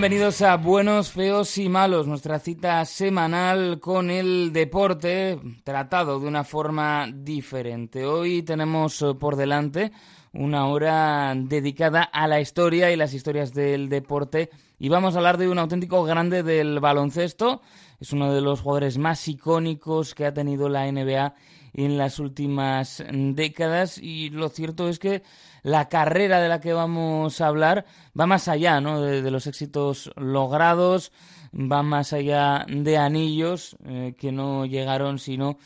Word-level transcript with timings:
Bienvenidos 0.00 0.40
a 0.40 0.56
Buenos, 0.56 1.10
Feos 1.10 1.58
y 1.58 1.68
Malos, 1.68 2.06
nuestra 2.06 2.38
cita 2.38 2.82
semanal 2.86 3.80
con 3.80 4.08
el 4.08 4.50
deporte 4.50 5.38
tratado 5.62 6.18
de 6.18 6.26
una 6.26 6.42
forma 6.42 7.06
diferente. 7.12 8.06
Hoy 8.06 8.42
tenemos 8.42 9.02
eh, 9.02 9.12
por 9.12 9.36
delante 9.36 9.92
una 10.32 10.68
hora 10.68 11.34
dedicada 11.36 12.02
a 12.02 12.26
la 12.28 12.40
historia 12.40 12.90
y 12.90 12.96
las 12.96 13.12
historias 13.12 13.52
del 13.52 13.90
deporte 13.90 14.48
y 14.78 14.88
vamos 14.88 15.14
a 15.14 15.18
hablar 15.18 15.36
de 15.36 15.50
un 15.50 15.58
auténtico 15.58 16.02
grande 16.04 16.42
del 16.42 16.80
baloncesto. 16.80 17.60
Es 18.00 18.14
uno 18.14 18.32
de 18.32 18.40
los 18.40 18.62
jugadores 18.62 18.96
más 18.96 19.28
icónicos 19.28 20.14
que 20.14 20.24
ha 20.24 20.32
tenido 20.32 20.70
la 20.70 20.90
NBA 20.90 21.34
en 21.74 21.98
las 21.98 22.18
últimas 22.18 23.04
décadas 23.10 23.98
y 23.98 24.30
lo 24.30 24.48
cierto 24.48 24.88
es 24.88 24.98
que 24.98 25.22
la 25.62 25.88
carrera 25.88 26.40
de 26.40 26.48
la 26.48 26.60
que 26.60 26.72
vamos 26.72 27.40
a 27.40 27.46
hablar 27.46 27.84
va 28.18 28.26
más 28.26 28.48
allá 28.48 28.80
¿no? 28.80 29.00
de, 29.00 29.30
los 29.30 29.46
éxitos 29.46 30.10
logrados, 30.16 31.12
va 31.52 31.82
más 31.82 32.12
allá 32.12 32.64
de 32.68 32.96
anillos 32.96 33.76
eh, 33.84 34.14
que 34.18 34.32
no 34.32 34.66
llegaron, 34.66 35.18
sino 35.18 35.58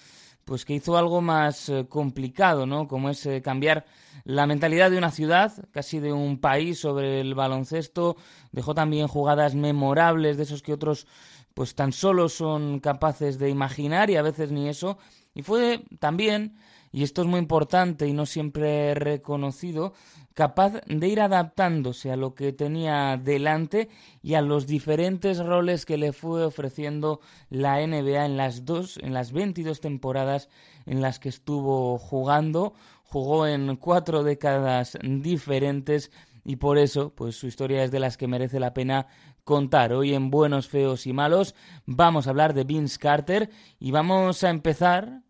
pues 0.45 0.65
que 0.65 0.75
hizo 0.75 0.97
algo 0.97 1.21
más 1.21 1.69
eh, 1.69 1.87
complicado, 1.89 2.67
¿no? 2.67 2.87
Como 2.87 3.09
es 3.09 3.25
eh, 3.27 3.41
cambiar 3.41 3.87
la 4.25 4.47
mentalidad 4.47 4.91
de 4.91 4.99
una 4.99 5.11
ciudad, 5.11 5.53
casi 5.71 6.01
de 6.01 6.13
un 6.13 6.39
país 6.39 6.81
sobre 6.81 7.21
el 7.21 7.35
baloncesto, 7.35 8.17
dejó 8.53 8.75
también 8.75 9.07
jugadas 9.07 9.55
memorables 9.55 10.37
de 10.37 10.43
esos 10.45 10.63
que 10.63 10.73
otros 10.73 11.07
pues 11.53 11.75
tan 11.75 11.93
solo 11.93 12.29
son 12.29 12.81
capaces 12.81 13.39
de 13.39 13.49
imaginar 13.49 14.11
y 14.11 14.17
a 14.17 14.23
veces 14.23 14.51
ni 14.51 14.69
eso, 14.69 14.99
y 15.35 15.43
fue 15.43 15.85
también 16.01 16.57
y 16.95 17.03
esto 17.03 17.23
es 17.23 17.27
muy 17.27 17.41
importante 17.41 18.07
y 18.07 18.13
no 18.13 18.25
siempre 18.25 18.95
reconocido, 18.95 19.95
capaz 20.33 20.75
de 20.87 21.09
ir 21.09 21.21
adaptándose 21.21 22.13
a 22.13 22.17
lo 22.17 22.37
que 22.37 22.53
tenía 22.53 23.17
delante 23.17 23.89
y 24.23 24.35
a 24.35 24.43
los 24.43 24.69
diferentes 24.69 25.45
roles 25.45 25.87
que 25.87 25.99
le 25.99 26.13
fue 26.13 26.45
ofreciendo 26.45 27.19
la 27.51 27.85
NBA 27.85 28.25
en 28.27 28.37
las 28.37 28.65
dos, 28.65 28.97
en 28.99 29.13
las 29.13 29.33
22 29.33 29.81
temporadas 29.81 30.49
en 30.87 31.03
las 31.03 31.19
que 31.19 31.31
estuvo 31.31 31.99
jugando, 31.99 32.75
jugó 33.05 33.47
en 33.47 33.77
cuatro 33.77 34.25
décadas 34.25 34.99
diferentes 35.03 36.11
y 36.45 36.57
por 36.57 36.77
eso, 36.79 37.15
pues 37.15 37.37
su 37.37 37.47
historia 37.47 37.85
es 37.85 37.91
de 37.91 38.01
las 38.01 38.17
que 38.17 38.29
merece 38.29 38.61
la 38.61 38.75
pena 38.75 39.07
contar. 39.45 39.93
Hoy 39.93 40.15
en 40.15 40.31
Buenos, 40.31 40.69
Feos 40.69 41.07
y 41.07 41.13
Malos 41.13 41.55
vamos 41.87 42.27
a 42.27 42.31
hablar 42.31 42.53
de 42.53 42.65
Vince 42.65 42.99
Carter 42.99 43.51
y 43.79 43.91
vamos 43.91 44.45
a 44.45 44.51
empezar 44.51 45.23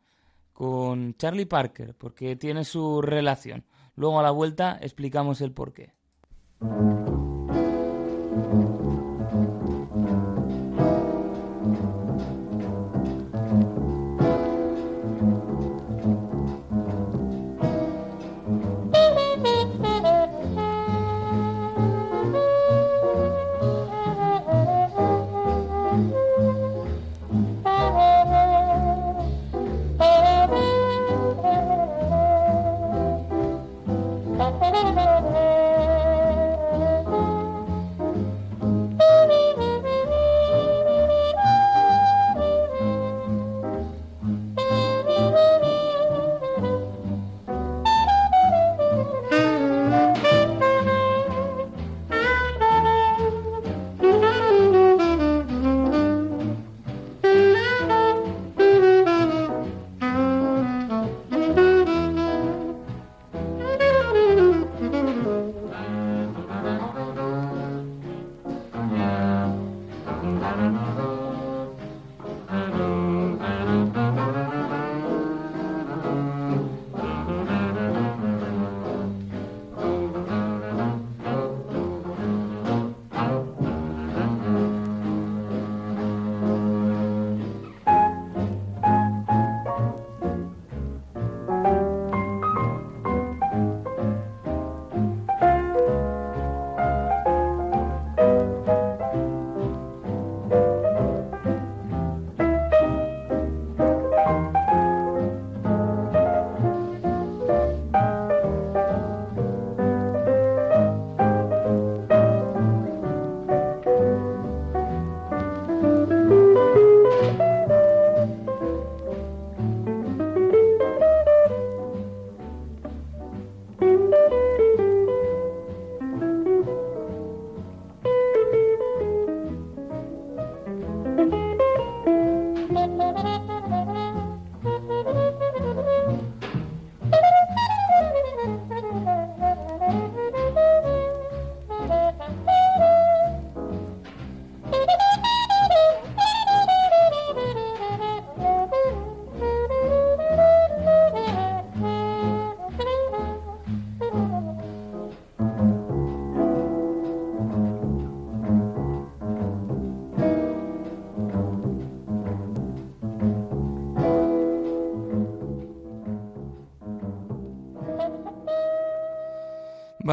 con 0.53 1.15
Charlie 1.15 1.47
Parker, 1.47 1.95
porque 1.97 2.37
tiene 2.37 2.65
su 2.65 3.03
relación. 3.03 3.65
Luego 3.97 4.19
a 4.19 4.23
la 4.23 4.31
vuelta 4.31 4.79
explicamos 4.81 5.41
el 5.41 5.53
porqué. 5.53 5.93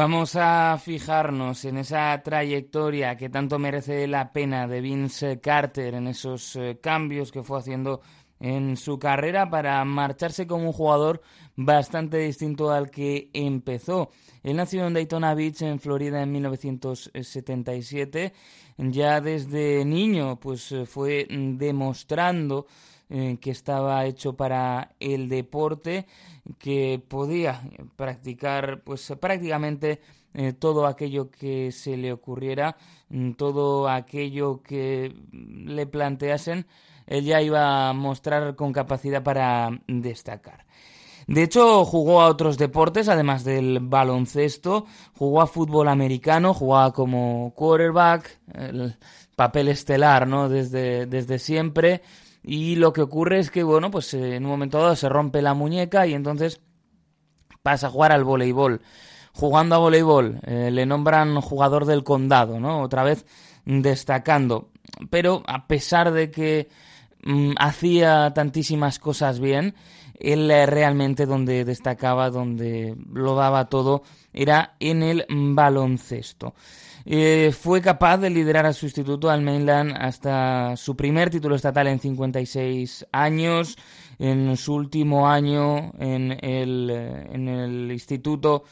Vamos 0.02 0.34
a 0.34 0.76
fijarnos 0.82 1.64
en 1.64 1.76
esa 1.76 2.20
trayectoria 2.24 3.16
que 3.16 3.28
tanto 3.28 3.60
merece 3.60 4.08
la 4.08 4.32
pena 4.32 4.66
de 4.66 4.80
Vince 4.80 5.38
Carter, 5.38 5.94
en 5.94 6.08
esos 6.08 6.56
eh, 6.56 6.80
cambios 6.82 7.30
que 7.30 7.44
fue 7.44 7.60
haciendo 7.60 8.00
en 8.40 8.76
su 8.76 8.98
carrera 8.98 9.48
para 9.48 9.84
marcharse 9.84 10.48
como 10.48 10.66
un 10.66 10.72
jugador 10.72 11.22
bastante 11.54 12.18
distinto 12.18 12.72
al 12.72 12.90
que 12.90 13.30
empezó. 13.32 14.10
Él 14.42 14.56
nació 14.56 14.88
en 14.88 14.94
Daytona 14.94 15.36
Beach, 15.36 15.62
en 15.62 15.78
Florida, 15.78 16.20
en 16.20 16.32
1977. 16.32 18.32
Ya 18.78 19.20
desde 19.20 19.84
niño, 19.84 20.40
pues 20.40 20.72
eh, 20.72 20.84
fue 20.84 21.28
demostrando 21.30 22.66
eh, 23.10 23.38
que 23.40 23.50
estaba 23.50 24.04
hecho 24.06 24.34
para 24.34 24.94
el 25.00 25.28
deporte, 25.28 26.06
que 26.58 27.02
podía 27.08 27.62
practicar 27.96 28.82
pues 28.82 29.12
prácticamente 29.20 30.00
eh, 30.34 30.54
todo 30.54 30.86
aquello 30.86 31.30
que 31.30 31.72
se 31.72 31.96
le 31.96 32.12
ocurriera, 32.12 32.76
mm, 33.10 33.32
todo 33.32 33.88
aquello 33.88 34.62
que 34.62 35.14
le 35.32 35.86
planteasen, 35.86 36.66
él 37.06 37.24
ya 37.24 37.42
iba 37.42 37.88
a 37.88 37.92
mostrar 37.92 38.56
con 38.56 38.72
capacidad 38.72 39.22
para 39.22 39.70
destacar. 39.86 40.64
De 41.26 41.42
hecho, 41.42 41.84
jugó 41.84 42.20
a 42.20 42.28
otros 42.28 42.58
deportes, 42.58 43.08
además 43.08 43.44
del 43.44 43.78
baloncesto, 43.80 44.86
jugó 45.14 45.40
a 45.40 45.46
fútbol 45.46 45.88
americano, 45.88 46.52
jugaba 46.54 46.92
como 46.92 47.52
quarterback, 47.54 48.40
el 48.54 48.96
papel 49.36 49.68
estelar, 49.68 50.26
¿no? 50.26 50.48
Desde, 50.48 51.06
desde 51.06 51.38
siempre. 51.38 52.02
Y 52.42 52.76
lo 52.76 52.92
que 52.92 53.02
ocurre 53.02 53.38
es 53.38 53.50
que, 53.50 53.62
bueno, 53.62 53.90
pues 53.90 54.12
eh, 54.14 54.36
en 54.36 54.44
un 54.44 54.50
momento 54.50 54.78
dado 54.78 54.96
se 54.96 55.08
rompe 55.08 55.42
la 55.42 55.54
muñeca 55.54 56.06
y 56.06 56.14
entonces 56.14 56.60
pasa 57.62 57.86
a 57.86 57.90
jugar 57.90 58.12
al 58.12 58.24
voleibol. 58.24 58.82
Jugando 59.32 59.76
a 59.76 59.78
voleibol, 59.78 60.40
eh, 60.42 60.70
le 60.70 60.84
nombran 60.84 61.40
jugador 61.40 61.86
del 61.86 62.04
condado, 62.04 62.60
¿no? 62.60 62.82
Otra 62.82 63.02
vez 63.04 63.24
destacando. 63.64 64.70
Pero 65.10 65.42
a 65.46 65.66
pesar 65.66 66.12
de 66.12 66.30
que 66.30 66.68
mm, 67.22 67.52
hacía 67.58 68.32
tantísimas 68.34 68.98
cosas 68.98 69.40
bien, 69.40 69.74
él 70.18 70.50
eh, 70.50 70.66
realmente 70.66 71.26
donde 71.26 71.64
destacaba, 71.64 72.30
donde 72.30 72.96
lo 73.12 73.34
daba 73.36 73.68
todo, 73.68 74.02
era 74.32 74.74
en 74.80 75.02
el 75.02 75.26
baloncesto. 75.28 76.54
Eh, 77.04 77.52
fue 77.58 77.80
capaz 77.80 78.18
de 78.18 78.30
liderar 78.30 78.66
a 78.66 78.72
su 78.72 78.86
instituto 78.86 79.30
al 79.30 79.42
Mainland 79.42 79.94
hasta 79.98 80.76
su 80.76 80.94
primer 80.96 81.30
título 81.30 81.56
estatal 81.56 81.88
en 81.88 81.98
56 81.98 83.06
años. 83.12 83.76
En 84.18 84.56
su 84.56 84.74
último 84.74 85.28
año 85.28 85.92
en 85.98 86.32
el, 86.42 86.90
eh, 86.90 87.28
en 87.32 87.48
el 87.48 87.90
instituto, 87.90 88.64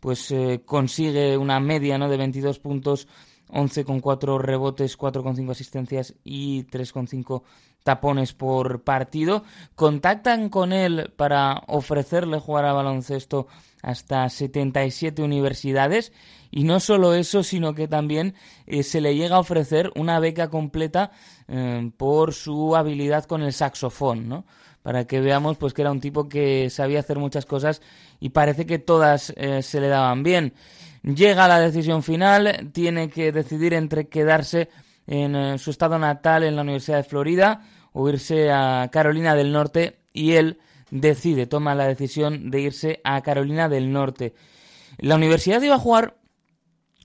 pues 0.00 0.30
eh, 0.32 0.62
consigue 0.64 1.36
una 1.38 1.60
media 1.60 1.96
¿no? 1.96 2.08
de 2.08 2.18
22 2.18 2.58
puntos, 2.58 3.08
11,4 3.48 4.38
rebotes, 4.38 4.98
4,5 4.98 5.50
asistencias 5.50 6.14
y 6.24 6.64
3,5 6.64 7.42
tapones 7.84 8.34
por 8.34 8.82
partido. 8.82 9.44
Contactan 9.74 10.50
con 10.50 10.74
él 10.74 11.10
para 11.16 11.62
ofrecerle 11.68 12.38
jugar 12.38 12.66
a 12.66 12.74
baloncesto 12.74 13.46
hasta 13.82 14.28
77 14.28 15.22
universidades 15.22 16.12
y 16.50 16.64
no 16.64 16.80
solo 16.80 17.14
eso, 17.14 17.42
sino 17.42 17.74
que 17.74 17.88
también 17.88 18.34
eh, 18.66 18.82
se 18.82 19.00
le 19.00 19.14
llega 19.14 19.36
a 19.36 19.40
ofrecer 19.40 19.90
una 19.94 20.18
beca 20.20 20.48
completa 20.48 21.10
eh, 21.46 21.90
por 21.96 22.32
su 22.32 22.76
habilidad 22.76 23.24
con 23.24 23.42
el 23.42 23.52
saxofón, 23.52 24.28
¿no? 24.28 24.44
Para 24.82 25.06
que 25.06 25.20
veamos 25.20 25.58
pues 25.58 25.74
que 25.74 25.82
era 25.82 25.90
un 25.90 26.00
tipo 26.00 26.28
que 26.28 26.70
sabía 26.70 27.00
hacer 27.00 27.18
muchas 27.18 27.44
cosas 27.44 27.82
y 28.20 28.30
parece 28.30 28.64
que 28.64 28.78
todas 28.78 29.32
eh, 29.36 29.62
se 29.62 29.80
le 29.80 29.88
daban 29.88 30.22
bien. 30.22 30.54
Llega 31.02 31.44
a 31.44 31.48
la 31.48 31.60
decisión 31.60 32.02
final, 32.02 32.70
tiene 32.72 33.10
que 33.10 33.32
decidir 33.32 33.74
entre 33.74 34.08
quedarse 34.08 34.68
en 35.06 35.58
su 35.58 35.70
estado 35.70 35.98
natal 35.98 36.42
en 36.42 36.56
la 36.56 36.62
Universidad 36.62 36.98
de 36.98 37.04
Florida 37.04 37.62
o 37.92 38.08
irse 38.08 38.50
a 38.50 38.88
Carolina 38.92 39.34
del 39.34 39.52
Norte 39.52 40.00
y 40.12 40.32
él 40.32 40.58
decide, 40.90 41.46
toma 41.46 41.74
la 41.74 41.86
decisión 41.86 42.50
de 42.50 42.60
irse 42.60 43.00
a 43.04 43.20
Carolina 43.22 43.68
del 43.68 43.92
Norte. 43.92 44.34
La 44.98 45.14
universidad 45.14 45.62
iba 45.62 45.76
a 45.76 45.80
jugar 45.80 46.17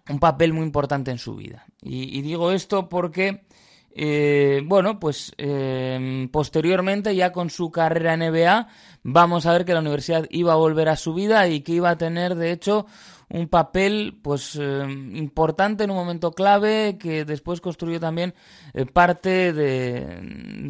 un 0.10 0.20
papel 0.20 0.54
muy 0.54 0.66
importante 0.66 1.12
en 1.12 1.18
su 1.18 1.36
vida. 1.36 1.66
Y, 1.82 2.22
digo 2.22 2.52
esto 2.52 2.90
porque, 2.90 3.46
eh, 3.92 4.62
bueno, 4.66 5.00
pues 5.00 5.34
eh, 5.38 6.28
posteriormente, 6.32 7.16
ya 7.16 7.32
con 7.32 7.50
su 7.50 7.72
carrera 7.72 8.14
en 8.14 8.32
NBA, 8.32 8.68
vamos 9.04 9.46
a 9.46 9.54
ver 9.54 9.66
que 9.66 9.74
la 9.74 9.80
universidad 9.80 10.28
iba 10.30 10.54
a 10.54 10.58
volver 10.58 10.90
a 10.90 10.96
su 10.96 11.14
vida 11.14 11.48
y 11.48 11.62
que 11.62 11.74
iba 11.74 11.90
a 11.90 11.98
tener, 11.98 12.36
de 12.36 12.52
hecho, 12.52 12.86
un 13.30 13.48
papel 13.48 14.20
pues 14.22 14.58
eh, 14.62 14.86
importante 15.14 15.86
en 15.86 15.92
un 15.92 15.98
momento 15.98 16.32
clave 16.32 16.98
que 17.00 17.26
después 17.26 17.62
construyó 17.62 18.00
también 18.00 18.36
parte 18.92 19.54
de 19.54 20.20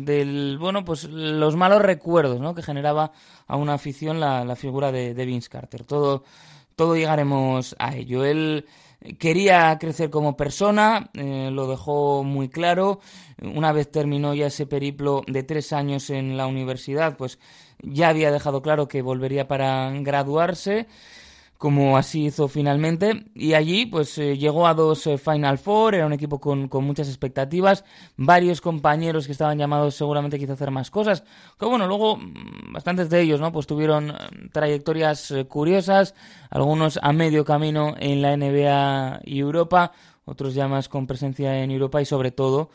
del 0.06 0.58
bueno 0.60 0.86
pues 0.86 1.04
los 1.04 1.58
malos 1.58 1.82
recuerdos 1.82 2.40
¿no? 2.40 2.56
que 2.56 2.62
generaba 2.62 3.12
a 3.48 3.58
una 3.58 3.74
afición 3.74 4.22
la, 4.22 4.46
la 4.46 4.56
figura 4.56 4.94
de, 4.94 5.14
de 5.14 5.26
Vince 5.26 5.50
Carter 5.50 5.84
todo 5.84 6.24
todo 6.78 6.96
llegaremos 6.96 7.76
a 7.80 7.98
ello 7.98 8.24
él 8.24 8.66
Quería 9.20 9.78
crecer 9.80 10.10
como 10.10 10.38
persona, 10.38 11.10
eh, 11.14 11.50
lo 11.52 11.68
dejó 11.68 12.24
muy 12.24 12.48
claro. 12.48 13.02
Una 13.42 13.74
vez 13.74 13.92
terminó 13.92 14.34
ya 14.34 14.48
ese 14.48 14.66
periplo 14.66 15.24
de 15.28 15.44
tres 15.44 15.74
años 15.74 16.10
en 16.10 16.38
la 16.38 16.48
universidad, 16.48 17.18
pues 17.18 17.38
ya 17.82 18.10
había 18.10 18.32
dejado 18.32 18.62
claro 18.62 18.88
que 18.88 19.02
volvería 19.02 19.48
para 19.48 19.92
graduarse 19.92 20.88
como 21.64 21.96
así 21.96 22.26
hizo 22.26 22.50
finalmente. 22.50 23.28
Y 23.34 23.54
allí, 23.54 23.86
pues 23.86 24.18
eh, 24.18 24.38
llegó 24.38 24.68
a 24.68 24.74
dos 24.74 25.08
eh, 25.08 25.18
Final 25.18 25.58
Four, 25.58 25.96
era 25.96 26.06
un 26.06 26.12
equipo 26.12 26.38
con, 26.38 26.70
muchas 26.84 27.08
expectativas, 27.08 27.86
varios 28.18 28.60
compañeros 28.60 29.28
que 29.28 29.32
estaban 29.32 29.58
llamados 29.58 29.96
seguramente 29.96 30.38
quizá 30.38 30.54
hacer 30.54 30.72
más 30.72 30.92
cosas. 30.92 31.24
Que 31.58 31.66
bueno, 31.66 31.88
luego 31.88 32.18
mm, 32.18 32.74
bastantes 32.74 33.10
de 33.10 33.22
ellos, 33.22 33.40
¿no? 33.40 33.54
Pues 33.54 33.66
tuvieron 33.66 34.10
eh, 34.10 34.14
trayectorias 34.52 35.34
curiosas, 35.48 36.16
algunos 36.50 37.00
a 37.02 37.14
medio 37.14 37.46
camino 37.46 37.96
en 37.98 38.22
la 38.22 38.36
NBA 38.36 39.22
y 39.24 39.40
Europa, 39.40 39.94
otros 40.26 40.56
ya 40.56 40.68
más 40.68 40.90
con 40.90 41.08
presencia 41.08 41.64
en 41.64 41.72
Europa 41.72 42.02
y 42.02 42.06
sobre 42.06 42.32
todo, 42.32 42.72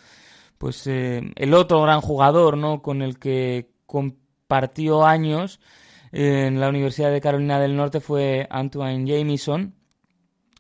pues 0.57 0.87
el 0.87 1.53
otro 1.53 1.83
gran 1.83 2.01
jugador, 2.01 2.57
¿no? 2.57 2.81
Con 2.81 3.03
el 3.03 3.19
que 3.19 3.69
compartió 3.85 5.05
años 5.05 5.61
en 6.13 6.61
la 6.61 6.69
Universidad 6.69 7.11
de 7.11 7.21
Carolina 7.21 7.59
del 7.59 7.77
Norte 7.77 8.01
fue 8.01 8.47
Antoine 8.51 9.07
Jamison, 9.07 9.75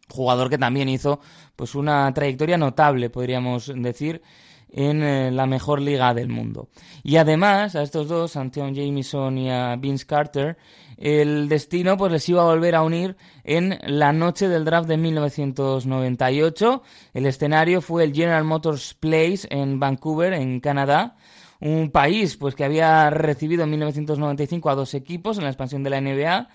jugador 0.08 0.50
que 0.50 0.58
también 0.58 0.88
hizo 0.88 1.20
pues 1.56 1.74
una 1.74 2.12
trayectoria 2.12 2.56
notable, 2.56 3.10
podríamos 3.10 3.72
decir, 3.76 4.22
en 4.70 5.02
eh, 5.02 5.30
la 5.30 5.46
mejor 5.46 5.80
liga 5.80 6.12
del 6.14 6.28
mundo. 6.28 6.68
Y 7.02 7.16
además, 7.16 7.74
a 7.74 7.82
estos 7.82 8.08
dos, 8.08 8.36
Antoine 8.36 8.74
Jamison 8.74 9.38
y 9.38 9.50
a 9.50 9.76
Vince 9.76 10.06
Carter, 10.06 10.58
el 10.96 11.48
destino 11.48 11.96
pues 11.96 12.12
les 12.12 12.28
iba 12.28 12.42
a 12.42 12.46
volver 12.46 12.74
a 12.74 12.82
unir 12.82 13.16
en 13.44 13.78
la 13.86 14.12
noche 14.12 14.48
del 14.48 14.64
draft 14.64 14.88
de 14.88 14.96
1998. 14.96 16.82
El 17.14 17.26
escenario 17.26 17.80
fue 17.80 18.04
el 18.04 18.12
General 18.12 18.44
Motors 18.44 18.94
Place 18.94 19.46
en 19.50 19.78
Vancouver, 19.78 20.32
en 20.32 20.60
Canadá 20.60 21.16
un 21.60 21.90
país 21.90 22.36
pues 22.36 22.54
que 22.54 22.64
había 22.64 23.10
recibido 23.10 23.64
en 23.64 23.70
1995 23.70 24.70
a 24.70 24.74
dos 24.74 24.94
equipos 24.94 25.38
en 25.38 25.44
la 25.44 25.50
expansión 25.50 25.82
de 25.82 25.90
la 25.90 26.00
NBA, 26.00 26.48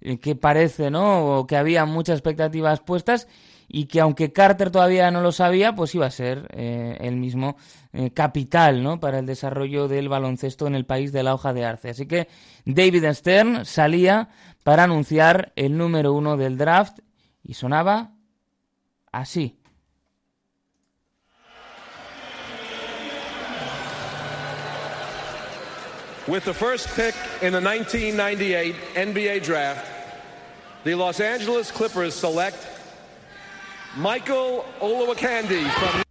eh, 0.00 0.18
que 0.18 0.34
parece, 0.34 0.90
¿no? 0.90 1.46
que 1.48 1.56
había 1.56 1.84
muchas 1.84 2.18
expectativas 2.18 2.80
puestas 2.80 3.28
y 3.68 3.86
que 3.86 4.00
aunque 4.00 4.32
Carter 4.32 4.70
todavía 4.70 5.10
no 5.10 5.20
lo 5.20 5.32
sabía, 5.32 5.74
pues 5.74 5.94
iba 5.94 6.06
a 6.06 6.10
ser 6.10 6.48
eh, 6.52 6.96
el 7.00 7.16
mismo 7.16 7.56
eh, 7.92 8.12
capital, 8.12 8.82
¿no? 8.82 9.00
Para 9.00 9.18
el 9.18 9.26
desarrollo 9.26 9.88
del 9.88 10.08
baloncesto 10.08 10.66
en 10.66 10.74
el 10.74 10.86
país 10.86 11.12
de 11.12 11.22
la 11.22 11.34
hoja 11.34 11.52
de 11.52 11.64
arce. 11.64 11.90
Así 11.90 12.06
que 12.06 12.28
David 12.64 13.12
Stern 13.12 13.64
salía 13.64 14.28
para 14.62 14.84
anunciar 14.84 15.52
el 15.56 15.76
número 15.76 16.12
uno 16.12 16.36
del 16.36 16.56
draft 16.56 17.00
y 17.42 17.54
sonaba 17.54 18.12
así. 19.10 19.58
With 26.28 26.44
the 26.44 26.54
first 26.54 26.88
pick 26.96 27.14
in 27.40 27.52
the 27.52 27.60
1998 27.60 28.74
NBA 28.94 29.44
draft, 29.44 29.86
the 30.82 30.96
Los 30.96 31.20
Angeles 31.20 31.70
Clippers 31.70 32.14
select 32.14 32.66
Michael 33.96 34.64
Olowokandi 34.80 35.70
from 35.70 36.02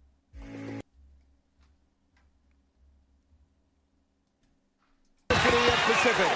Pacific. 5.86 6.35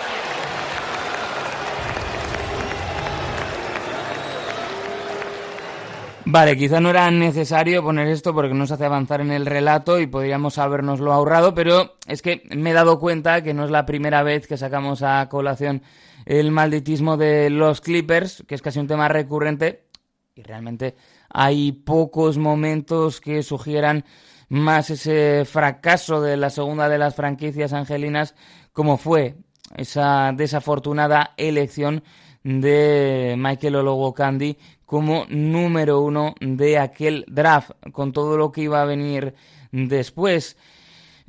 Vale, 6.33 6.57
quizá 6.57 6.79
no 6.79 6.91
era 6.91 7.11
necesario 7.11 7.83
poner 7.83 8.07
esto 8.07 8.33
porque 8.33 8.55
nos 8.55 8.71
hace 8.71 8.85
avanzar 8.85 9.21
en 9.21 9.33
el 9.33 9.47
relato 9.47 9.99
y 9.99 10.07
podríamos 10.07 10.59
habernoslo 10.59 11.13
ahorrado, 11.13 11.57
pero 11.57 11.97
es 12.07 12.23
que 12.23 12.45
me 12.55 12.71
he 12.71 12.73
dado 12.73 13.01
cuenta 13.01 13.43
que 13.43 13.53
no 13.53 13.65
es 13.65 13.71
la 13.73 13.85
primera 13.85 14.23
vez 14.23 14.47
que 14.47 14.57
sacamos 14.57 15.03
a 15.03 15.29
colación 15.29 15.83
el 16.27 16.53
malditismo 16.53 17.17
de 17.17 17.51
los 17.51 17.81
Clippers, 17.81 18.45
que 18.47 18.55
es 18.55 18.63
casi 18.63 18.79
un 18.79 18.87
tema 18.87 19.09
recurrente 19.09 19.89
y 20.37 20.45
realmente 20.45 20.95
hay 21.31 21.73
pocos 21.73 22.39
momentos 22.39 23.21
que 23.21 23.43
sugieran 23.43 24.05
más 24.49 24.91
ese 24.91 25.45
fracaso 25.45 26.21
de 26.21 26.37
la 26.37 26.51
segunda 26.51 26.89
de 26.89 26.99
las 26.99 27.17
franquicias 27.17 27.73
angelinas 27.73 28.37
como 28.73 28.99
fue 28.99 29.35
esa 29.75 30.33
desafortunada 30.33 31.35
elección 31.37 32.05
de 32.45 33.35
Michael 33.37 33.77
Olowokandi 33.77 34.57
como 34.91 35.25
número 35.29 36.01
uno 36.01 36.35
de 36.41 36.77
aquel 36.77 37.25
draft, 37.29 37.71
con 37.93 38.13
todo 38.13 38.37
lo 38.37 38.51
que 38.51 38.63
iba 38.63 38.83
a 38.83 38.85
venir 38.85 39.35
después. 39.71 40.57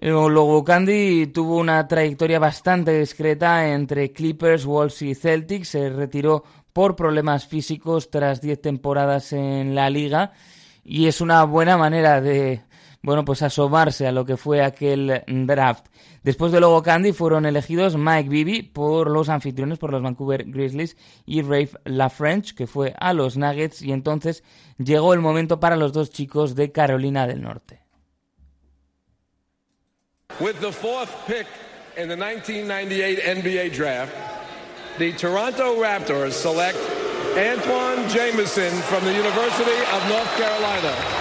Olowokandi 0.02 1.28
tuvo 1.28 1.58
una 1.58 1.88
trayectoria 1.88 2.40
bastante 2.40 2.98
discreta 2.98 3.72
entre 3.72 4.12
Clippers, 4.14 4.66
Wolves 4.66 5.04
y 5.04 5.14
Celtics. 5.14 5.68
Se 5.68 5.92
retiró 5.92 6.44
por 6.74 6.96
problemas 6.96 7.46
físicos 7.46 8.10
tras 8.10 8.42
10 8.42 8.60
temporadas 8.64 9.32
en 9.32 9.76
la 9.76 9.92
liga 9.92 10.32
y 10.84 11.06
es 11.06 11.22
una 11.22 11.44
buena 11.44 11.78
manera 11.78 12.20
de 12.20 12.62
bueno, 13.04 13.26
pues 13.26 13.42
asomarse 13.42 14.08
a 14.08 14.12
lo 14.12 14.26
que 14.26 14.38
fue 14.38 14.64
aquel 14.64 15.24
draft. 15.28 15.88
Después 16.24 16.52
de 16.52 16.60
Logo 16.60 16.84
Candy 16.84 17.14
fueron 17.14 17.46
elegidos 17.46 17.98
Mike 17.98 18.30
Bibby 18.30 18.62
por 18.62 19.10
los 19.10 19.30
anfitriones, 19.30 19.80
por 19.80 19.92
los 19.92 20.04
Vancouver 20.04 20.44
Grizzlies, 20.46 20.96
y 21.26 21.42
Rafe 21.42 21.72
LaFrench, 21.86 22.54
que 22.54 22.68
fue 22.68 22.94
a 23.00 23.14
los 23.14 23.38
Nuggets, 23.38 23.82
y 23.82 23.92
entonces 23.92 24.44
llegó 24.78 25.14
el 25.14 25.20
momento 25.20 25.60
para 25.60 25.76
los 25.76 25.94
dos 25.94 26.12
chicos 26.12 26.56
de 26.56 26.72
Carolina 26.72 27.26
del 27.26 27.42
Norte. 27.42 27.82
With 30.40 30.60
the 30.62 30.72
fourth 30.72 31.12
pick 31.28 31.46
in 31.98 32.08
the 32.08 32.16
1998 32.16 33.20
NBA 33.20 33.76
draft, 33.76 34.14
the 34.98 35.12
Toronto 35.14 35.76
Raptors 35.76 36.34
select 36.34 36.78
Antoine 37.36 38.08
Jameson 38.10 38.72
from 38.84 39.04
the 39.04 39.14
University 39.14 39.78
of 39.92 40.08
North 40.10 40.38
Carolina. 40.38 41.21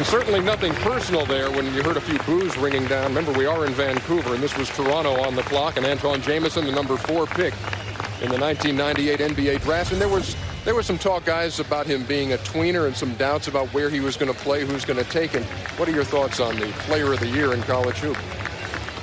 And 0.00 0.06
certainly 0.06 0.40
nothing 0.40 0.72
personal 0.76 1.26
there 1.26 1.50
when 1.50 1.66
you 1.74 1.82
heard 1.82 1.98
a 1.98 2.00
few 2.00 2.18
boos 2.20 2.56
ringing 2.56 2.86
down. 2.86 3.08
Remember, 3.08 3.32
we 3.32 3.44
are 3.44 3.66
in 3.66 3.74
Vancouver, 3.74 4.32
and 4.32 4.42
this 4.42 4.56
was 4.56 4.70
Toronto 4.70 5.20
on 5.20 5.34
the 5.34 5.42
clock, 5.42 5.76
and 5.76 5.84
Antoine 5.84 6.22
Jameson, 6.22 6.64
the 6.64 6.72
number 6.72 6.96
four 6.96 7.26
pick 7.26 7.52
in 8.22 8.30
the 8.30 8.38
1998 8.38 9.18
NBA 9.18 9.60
draft. 9.60 9.92
And 9.92 10.00
there 10.00 10.08
was 10.08 10.36
there 10.64 10.74
was 10.74 10.86
some 10.86 10.96
talk, 10.96 11.26
guys, 11.26 11.60
about 11.60 11.84
him 11.84 12.04
being 12.04 12.32
a 12.32 12.38
tweener 12.38 12.86
and 12.86 12.96
some 12.96 13.14
doubts 13.16 13.46
about 13.46 13.68
where 13.74 13.90
he 13.90 14.00
was 14.00 14.16
going 14.16 14.32
to 14.32 14.38
play, 14.38 14.64
who's 14.64 14.86
going 14.86 14.96
to 14.96 15.10
take 15.10 15.32
him. 15.32 15.42
What 15.76 15.86
are 15.86 15.92
your 15.92 16.04
thoughts 16.04 16.40
on 16.40 16.58
the 16.58 16.68
Player 16.86 17.12
of 17.12 17.20
the 17.20 17.28
Year 17.28 17.52
in 17.52 17.60
college 17.64 17.98
hoop? 17.98 18.16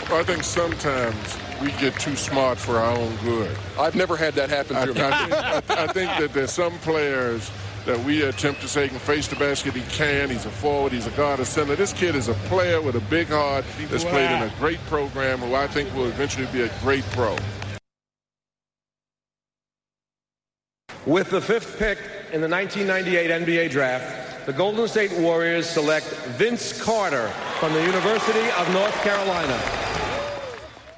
Well, 0.09 0.19
I 0.19 0.23
think 0.23 0.43
sometimes 0.43 1.37
we 1.61 1.73
get 1.73 1.93
too 1.99 2.15
smart 2.15 2.57
for 2.57 2.77
our 2.77 2.97
own 2.97 3.15
good. 3.17 3.55
I've 3.77 3.93
never 3.93 4.17
had 4.17 4.33
that 4.33 4.49
happen 4.49 4.75
to 4.75 4.81
I, 4.81 4.85
me. 4.85 4.93
I, 4.99 5.61
think, 5.61 5.79
I, 5.79 5.83
I 5.83 5.87
think 5.93 6.09
that 6.17 6.33
there's 6.33 6.53
some 6.53 6.75
players 6.79 7.51
that 7.87 7.97
we 8.03 8.21
attempt 8.23 8.61
to 8.61 8.67
say 8.67 8.83
he 8.83 8.89
can 8.89 8.99
face 8.99 9.27
the 9.27 9.35
basket. 9.37 9.73
He 9.73 9.81
can. 9.89 10.29
He's 10.29 10.45
a 10.45 10.49
forward. 10.49 10.91
He's 10.91 11.07
a 11.07 11.11
guard, 11.11 11.39
a 11.39 11.45
center. 11.45 11.75
This 11.75 11.93
kid 11.93 12.15
is 12.15 12.27
a 12.27 12.33
player 12.49 12.81
with 12.81 12.95
a 12.95 13.01
big 13.09 13.27
heart 13.29 13.65
that's 13.89 14.03
played 14.03 14.29
in 14.29 14.43
a 14.43 14.51
great 14.59 14.79
program 14.85 15.39
who 15.39 15.55
I 15.55 15.67
think 15.67 15.93
will 15.95 16.07
eventually 16.07 16.47
be 16.53 16.61
a 16.61 16.69
great 16.81 17.03
pro. 17.11 17.35
With 21.05 21.29
the 21.29 21.39
fifth 21.39 21.79
pick 21.79 21.99
in 22.33 22.41
the 22.41 22.49
1998 22.49 23.45
NBA 23.45 23.71
draft, 23.71 24.45
the 24.45 24.51
Golden 24.51 24.87
State 24.89 25.13
Warriors 25.19 25.65
select 25.65 26.07
Vince 26.37 26.81
Carter 26.81 27.29
from 27.59 27.71
the 27.73 27.81
University 27.81 28.51
of 28.59 28.71
North 28.73 28.95
Carolina. 29.03 29.57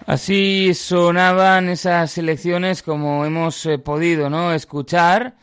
Así 0.07 0.73
sonaban 0.73 1.69
esas 1.69 2.11
selecciones 2.11 2.81
como 2.81 3.25
hemos 3.25 3.63
eh, 3.67 3.77
podido 3.77 4.31
¿no? 4.31 4.51
escuchar. 4.53 5.35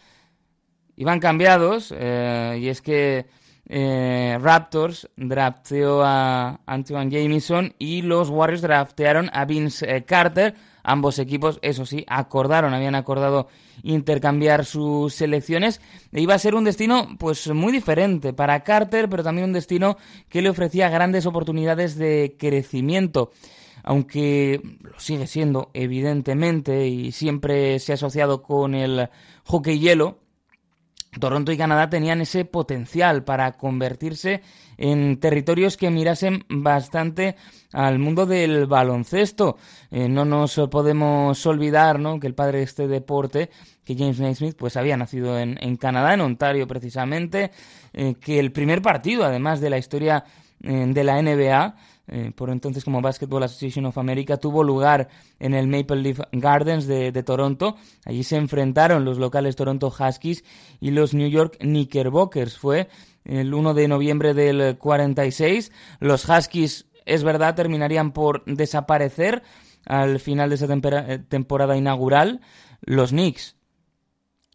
Iban 0.96 1.20
cambiados 1.20 1.94
eh, 1.96 2.58
y 2.60 2.68
es 2.68 2.80
que 2.80 3.26
eh, 3.68 4.38
Raptors 4.40 5.08
drafteó 5.16 6.02
a 6.04 6.60
Antoine 6.66 7.10
Jameson 7.10 7.74
y 7.78 8.02
los 8.02 8.30
Warriors 8.30 8.62
draftearon 8.62 9.28
a 9.32 9.44
Vince 9.44 9.96
eh, 9.96 10.04
Carter. 10.04 10.54
Ambos 10.84 11.18
equipos, 11.18 11.58
eso 11.62 11.84
sí, 11.84 12.04
acordaron, 12.08 12.72
habían 12.72 12.94
acordado 12.94 13.48
intercambiar 13.82 14.64
sus 14.64 15.14
selecciones. 15.14 15.80
E 16.12 16.20
iba 16.20 16.34
a 16.34 16.38
ser 16.38 16.54
un 16.54 16.62
destino, 16.62 17.08
pues, 17.18 17.48
muy 17.48 17.72
diferente 17.72 18.32
para 18.32 18.62
Carter, 18.62 19.08
pero 19.08 19.24
también 19.24 19.48
un 19.48 19.52
destino 19.52 19.96
que 20.28 20.42
le 20.42 20.48
ofrecía 20.48 20.88
grandes 20.88 21.26
oportunidades 21.26 21.96
de 21.96 22.36
crecimiento 22.38 23.32
aunque 23.88 24.60
lo 24.80 24.98
sigue 24.98 25.28
siendo, 25.28 25.70
evidentemente, 25.72 26.88
y 26.88 27.12
siempre 27.12 27.78
se 27.78 27.92
ha 27.92 27.94
asociado 27.94 28.42
con 28.42 28.74
el 28.74 29.08
hockey 29.44 29.78
hielo, 29.78 30.18
Toronto 31.20 31.52
y 31.52 31.56
Canadá 31.56 31.88
tenían 31.88 32.20
ese 32.20 32.44
potencial 32.44 33.24
para 33.24 33.52
convertirse 33.52 34.42
en 34.76 35.18
territorios 35.18 35.76
que 35.76 35.90
mirasen 35.90 36.44
bastante 36.48 37.36
al 37.72 37.98
mundo 37.98 38.26
del 38.26 38.66
baloncesto. 38.66 39.56
Eh, 39.90 40.08
no 40.08 40.24
nos 40.24 40.60
podemos 40.70 41.44
olvidar 41.46 41.98
¿no? 41.98 42.20
que 42.20 42.26
el 42.26 42.34
padre 42.34 42.58
de 42.58 42.64
este 42.64 42.88
deporte, 42.88 43.50
que 43.84 43.96
James 43.96 44.20
Naismith, 44.20 44.56
pues 44.56 44.76
había 44.76 44.96
nacido 44.96 45.38
en, 45.38 45.58
en 45.60 45.76
Canadá, 45.76 46.14
en 46.14 46.20
Ontario 46.20 46.66
precisamente, 46.66 47.50
eh, 47.92 48.14
que 48.20 48.38
el 48.38 48.52
primer 48.52 48.82
partido, 48.82 49.24
además 49.24 49.60
de 49.60 49.70
la 49.70 49.78
historia 49.78 50.24
eh, 50.62 50.86
de 50.88 51.04
la 51.04 51.20
NBA, 51.20 51.76
eh, 52.08 52.32
por 52.34 52.50
entonces 52.50 52.84
como 52.84 53.00
Basketball 53.00 53.42
Association 53.42 53.86
of 53.86 53.98
America, 53.98 54.36
tuvo 54.36 54.62
lugar 54.62 55.08
en 55.40 55.54
el 55.54 55.66
Maple 55.66 55.96
Leaf 55.96 56.20
Gardens 56.32 56.86
de, 56.86 57.10
de, 57.10 57.22
Toronto. 57.22 57.76
Allí 58.04 58.22
se 58.22 58.36
enfrentaron 58.36 59.04
los 59.04 59.18
locales 59.18 59.56
Toronto 59.56 59.88
Huskies 59.88 60.44
y 60.80 60.90
los 60.90 61.14
New 61.14 61.28
York 61.28 61.56
Knickerbockers. 61.58 62.58
Fue 62.58 62.88
el 63.24 63.52
1 63.52 63.74
de 63.74 63.88
noviembre 63.88 64.34
del 64.34 64.78
46. 64.78 65.72
Los 66.00 66.28
Huskies, 66.28 66.86
es 67.04 67.24
verdad, 67.24 67.54
terminarían 67.54 68.12
por 68.12 68.44
desaparecer 68.44 69.42
al 69.84 70.20
final 70.20 70.50
de 70.50 70.54
esa 70.54 70.68
temporada 71.28 71.76
inaugural. 71.76 72.40
Los 72.82 73.10
Knicks, 73.10 73.56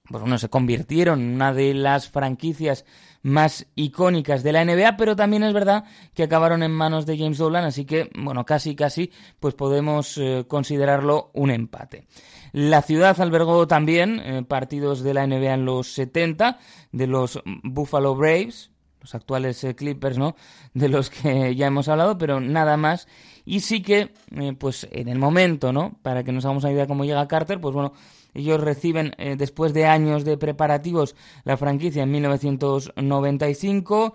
pues 0.07 0.21
bueno, 0.21 0.37
se 0.37 0.49
convirtieron 0.49 1.21
en 1.21 1.35
una 1.35 1.53
de 1.53 1.73
las 1.73 2.09
franquicias 2.09 2.85
más 3.23 3.67
icónicas 3.75 4.43
de 4.43 4.51
la 4.51 4.65
NBA, 4.65 4.97
pero 4.97 5.15
también 5.15 5.43
es 5.43 5.53
verdad 5.53 5.85
que 6.13 6.23
acabaron 6.23 6.63
en 6.63 6.71
manos 6.71 7.05
de 7.05 7.17
James 7.17 7.37
Dolan, 7.37 7.65
así 7.65 7.85
que, 7.85 8.09
bueno, 8.17 8.45
casi, 8.45 8.75
casi, 8.75 9.11
pues 9.39 9.53
podemos 9.53 10.17
eh, 10.17 10.45
considerarlo 10.47 11.31
un 11.33 11.51
empate. 11.51 12.07
La 12.51 12.81
ciudad 12.81 13.19
albergó 13.21 13.67
también 13.67 14.19
eh, 14.19 14.43
partidos 14.43 15.03
de 15.03 15.13
la 15.13 15.25
NBA 15.25 15.53
en 15.53 15.65
los 15.65 15.87
70, 15.93 16.59
de 16.91 17.07
los 17.07 17.41
Buffalo 17.63 18.15
Braves, 18.15 18.71
los 18.99 19.15
actuales 19.15 19.63
eh, 19.63 19.75
Clippers, 19.75 20.17
¿no? 20.17 20.35
De 20.73 20.89
los 20.89 21.09
que 21.09 21.55
ya 21.55 21.67
hemos 21.67 21.87
hablado, 21.87 22.17
pero 22.17 22.39
nada 22.39 22.75
más. 22.77 23.07
Y 23.45 23.61
sí 23.61 23.81
que, 23.81 24.13
pues 24.59 24.87
en 24.91 25.07
el 25.07 25.17
momento, 25.17 25.73
¿no? 25.73 25.97
Para 26.03 26.23
que 26.23 26.31
nos 26.31 26.45
hagamos 26.45 26.63
una 26.63 26.73
idea 26.73 26.85
cómo 26.85 27.05
llega 27.05 27.27
Carter, 27.27 27.59
pues 27.59 27.73
bueno, 27.73 27.93
ellos 28.33 28.61
reciben, 28.61 29.13
eh, 29.17 29.35
después 29.37 29.73
de 29.73 29.85
años 29.85 30.23
de 30.23 30.37
preparativos, 30.37 31.15
la 31.43 31.57
franquicia 31.57 32.03
en 32.03 32.11
1995. 32.11 34.13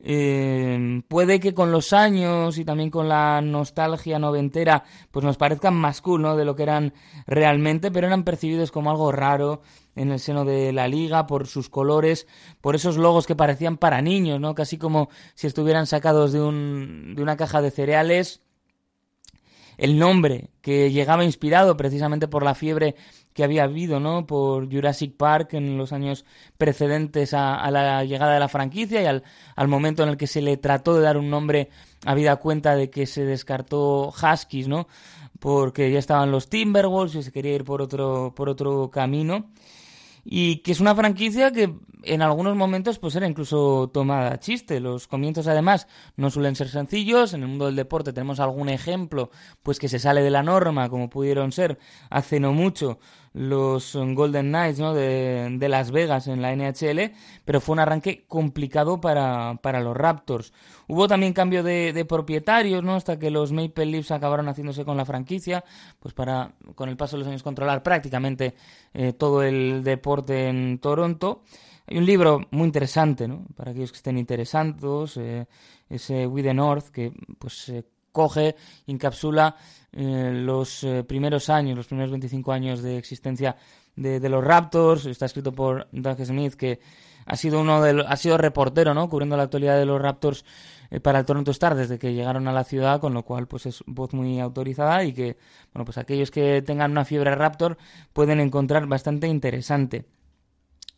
Eh, 0.00 1.02
puede 1.08 1.40
que 1.40 1.54
con 1.54 1.72
los 1.72 1.92
años 1.92 2.56
y 2.58 2.64
también 2.64 2.90
con 2.90 3.08
la 3.08 3.40
nostalgia 3.40 4.18
noventera, 4.18 4.84
pues 5.10 5.24
nos 5.24 5.36
parezcan 5.36 5.74
más 5.74 6.00
cool, 6.00 6.22
¿no? 6.22 6.36
De 6.36 6.44
lo 6.44 6.54
que 6.54 6.62
eran 6.62 6.94
realmente, 7.26 7.90
pero 7.90 8.06
eran 8.06 8.22
percibidos 8.22 8.70
como 8.70 8.90
algo 8.90 9.10
raro 9.10 9.62
en 9.96 10.12
el 10.12 10.20
seno 10.20 10.44
de 10.44 10.72
la 10.72 10.86
liga 10.86 11.26
por 11.26 11.48
sus 11.48 11.68
colores, 11.68 12.28
por 12.60 12.76
esos 12.76 12.96
logos 12.96 13.26
que 13.26 13.34
parecían 13.34 13.76
para 13.76 14.00
niños, 14.00 14.40
¿no? 14.40 14.54
Casi 14.54 14.78
como 14.78 15.08
si 15.34 15.48
estuvieran 15.48 15.86
sacados 15.86 16.32
de, 16.32 16.40
un, 16.40 17.14
de 17.16 17.22
una 17.22 17.36
caja 17.36 17.60
de 17.60 17.72
cereales 17.72 18.42
el 19.78 19.98
nombre 19.98 20.50
que 20.60 20.90
llegaba 20.90 21.24
inspirado 21.24 21.76
precisamente 21.76 22.28
por 22.28 22.42
la 22.42 22.54
fiebre 22.54 22.96
que 23.32 23.44
había 23.44 23.62
habido, 23.62 24.00
¿no? 24.00 24.26
Por 24.26 24.70
Jurassic 24.70 25.16
Park 25.16 25.54
en 25.54 25.78
los 25.78 25.92
años 25.92 26.24
precedentes 26.58 27.32
a, 27.32 27.54
a 27.54 27.70
la 27.70 28.04
llegada 28.04 28.34
de 28.34 28.40
la 28.40 28.48
franquicia 28.48 29.00
y 29.00 29.06
al, 29.06 29.68
momento 29.68 30.02
en 30.02 30.10
el 30.10 30.16
que 30.16 30.26
se 30.26 30.42
le 30.42 30.56
trató 30.56 30.94
de 30.94 31.02
dar 31.02 31.16
un 31.16 31.30
nombre, 31.30 31.70
habida 32.04 32.36
cuenta 32.36 32.74
de 32.74 32.90
que 32.90 33.06
se 33.06 33.24
descartó 33.24 34.08
Huskies, 34.08 34.66
¿no? 34.66 34.88
Porque 35.38 35.90
ya 35.92 36.00
estaban 36.00 36.32
los 36.32 36.48
Timberwolves 36.48 37.14
y 37.14 37.22
se 37.22 37.32
quería 37.32 37.54
ir 37.54 37.64
por 37.64 37.80
otro, 37.80 38.34
por 38.34 38.48
otro 38.48 38.90
camino 38.90 39.48
y 40.30 40.56
que 40.58 40.72
es 40.72 40.80
una 40.80 40.94
franquicia 40.94 41.52
que 41.52 41.74
en 42.02 42.20
algunos 42.20 42.54
momentos 42.54 42.98
pues 42.98 43.16
era 43.16 43.26
incluso 43.26 43.88
tomada 43.94 44.34
a 44.34 44.38
chiste. 44.38 44.78
Los 44.78 45.08
comienzos 45.08 45.46
además 45.46 45.88
no 46.16 46.30
suelen 46.30 46.54
ser 46.54 46.68
sencillos. 46.68 47.32
En 47.32 47.42
el 47.42 47.48
mundo 47.48 47.64
del 47.64 47.76
deporte 47.76 48.12
tenemos 48.12 48.38
algún 48.38 48.68
ejemplo 48.68 49.30
pues 49.62 49.78
que 49.78 49.88
se 49.88 49.98
sale 49.98 50.20
de 50.20 50.28
la 50.28 50.42
norma, 50.42 50.90
como 50.90 51.08
pudieron 51.08 51.50
ser 51.50 51.78
hace 52.10 52.40
no 52.40 52.52
mucho 52.52 52.98
los 53.38 53.94
Golden 53.94 54.48
Knights 54.48 54.80
¿no? 54.80 54.94
de, 54.94 55.48
de 55.58 55.68
Las 55.68 55.92
Vegas 55.92 56.26
en 56.26 56.42
la 56.42 56.54
NHL, 56.56 57.12
pero 57.44 57.60
fue 57.60 57.74
un 57.74 57.78
arranque 57.78 58.24
complicado 58.26 59.00
para, 59.00 59.60
para 59.62 59.80
los 59.80 59.96
Raptors. 59.96 60.52
Hubo 60.88 61.06
también 61.06 61.32
cambio 61.32 61.62
de, 61.62 61.92
de, 61.92 62.04
propietarios, 62.04 62.82
¿no? 62.82 62.96
Hasta 62.96 63.16
que 63.16 63.30
los 63.30 63.52
Maple 63.52 63.86
Leafs 63.86 64.10
acabaron 64.10 64.48
haciéndose 64.48 64.84
con 64.84 64.96
la 64.96 65.04
franquicia, 65.04 65.64
pues 66.00 66.14
para, 66.14 66.52
con 66.74 66.88
el 66.88 66.96
paso 66.96 67.14
de 67.16 67.20
los 67.20 67.28
años, 67.28 67.44
controlar 67.44 67.80
prácticamente 67.84 68.54
eh, 68.92 69.12
todo 69.12 69.44
el 69.44 69.84
deporte 69.84 70.48
en 70.48 70.80
Toronto. 70.80 71.42
Hay 71.86 71.96
un 71.96 72.06
libro 72.06 72.40
muy 72.50 72.64
interesante, 72.64 73.28
¿no? 73.28 73.46
Para 73.54 73.70
aquellos 73.70 73.92
que 73.92 73.98
estén 73.98 74.18
interesados, 74.18 75.16
eh, 75.16 75.46
ese 75.88 76.26
We 76.26 76.42
the 76.42 76.54
North, 76.54 76.88
que 76.88 77.12
pues 77.38 77.68
eh, 77.68 77.84
coge, 78.18 78.56
encapsula 78.88 79.54
eh, 79.92 80.32
los 80.34 80.82
eh, 80.82 81.04
primeros 81.04 81.48
años, 81.48 81.76
los 81.76 81.86
primeros 81.86 82.10
25 82.10 82.50
años 82.50 82.82
de 82.82 82.98
existencia 82.98 83.54
de, 83.94 84.28
los 84.28 84.42
Raptors. 84.42 85.06
Está 85.06 85.26
escrito 85.26 85.52
por 85.52 85.86
Doug 85.92 86.18
Smith, 86.24 86.54
que 86.54 86.80
ha 87.26 87.36
sido 87.36 87.60
uno 87.60 87.80
de 87.80 88.04
ha 88.04 88.16
sido 88.16 88.36
reportero, 88.36 88.92
¿no? 88.92 89.08
Cubriendo 89.08 89.36
la 89.36 89.44
actualidad 89.44 89.78
de 89.78 89.86
los 89.86 90.02
Raptors 90.02 90.44
eh, 90.90 90.98
para 90.98 91.20
el 91.20 91.26
Toronto 91.26 91.52
Star 91.52 91.76
desde 91.76 91.96
que 91.96 92.12
llegaron 92.12 92.48
a 92.48 92.52
la 92.52 92.64
ciudad, 92.64 93.00
con 93.00 93.14
lo 93.14 93.22
cual 93.22 93.46
pues 93.46 93.66
es 93.66 93.84
voz 93.86 94.12
muy 94.14 94.40
autorizada 94.40 95.04
y 95.04 95.12
que, 95.12 95.36
bueno, 95.72 95.84
pues 95.84 95.96
aquellos 95.96 96.32
que 96.32 96.60
tengan 96.62 96.90
una 96.90 97.04
fiebre 97.04 97.36
Raptor 97.36 97.78
pueden 98.12 98.40
encontrar 98.40 98.84
bastante 98.88 99.28
interesante. 99.28 100.06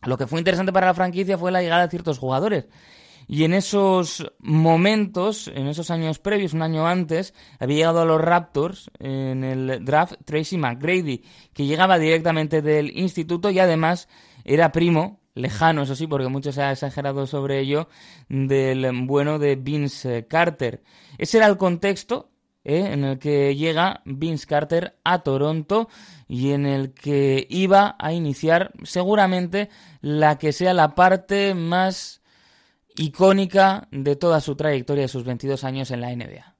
Lo 0.07 0.17
que 0.17 0.25
fue 0.25 0.39
interesante 0.39 0.73
para 0.73 0.87
la 0.87 0.95
franquicia 0.95 1.37
fue 1.37 1.51
la 1.51 1.61
llegada 1.61 1.83
de 1.83 1.91
ciertos 1.91 2.17
jugadores. 2.17 2.65
Y 3.31 3.45
en 3.45 3.53
esos 3.53 4.29
momentos, 4.39 5.47
en 5.47 5.67
esos 5.67 5.89
años 5.89 6.19
previos, 6.19 6.51
un 6.51 6.63
año 6.63 6.85
antes, 6.85 7.33
había 7.59 7.77
llegado 7.77 8.01
a 8.01 8.05
los 8.05 8.19
Raptors 8.19 8.91
en 8.99 9.45
el 9.45 9.85
draft 9.85 10.15
Tracy 10.25 10.57
McGrady, 10.57 11.23
que 11.53 11.65
llegaba 11.65 11.97
directamente 11.97 12.61
del 12.61 12.91
instituto 12.93 13.49
y 13.49 13.59
además 13.59 14.09
era 14.43 14.73
primo, 14.73 15.21
lejano 15.33 15.83
eso 15.83 15.95
sí, 15.95 16.07
porque 16.07 16.27
mucho 16.27 16.51
se 16.51 16.61
ha 16.61 16.73
exagerado 16.73 17.25
sobre 17.25 17.59
ello, 17.59 17.87
del 18.27 18.85
bueno 19.05 19.39
de 19.39 19.55
Vince 19.55 20.27
Carter. 20.27 20.83
Ese 21.17 21.37
era 21.37 21.47
el 21.47 21.55
contexto 21.55 22.31
¿eh? 22.65 22.89
en 22.91 23.05
el 23.05 23.17
que 23.17 23.55
llega 23.55 24.01
Vince 24.03 24.45
Carter 24.45 24.97
a 25.05 25.19
Toronto 25.19 25.87
y 26.27 26.51
en 26.51 26.65
el 26.65 26.93
que 26.93 27.47
iba 27.49 27.95
a 27.97 28.11
iniciar 28.11 28.73
seguramente 28.83 29.69
la 30.01 30.37
que 30.37 30.51
sea 30.51 30.73
la 30.73 30.95
parte 30.95 31.53
más 31.53 32.20
icónica 32.97 33.87
de 33.91 34.15
toda 34.15 34.41
su 34.41 34.55
trayectoria 34.55 35.03
de 35.03 35.07
sus 35.07 35.23
22 35.23 35.63
años 35.63 35.91
en 35.91 36.01
la 36.01 36.15
NBA. 36.15 36.55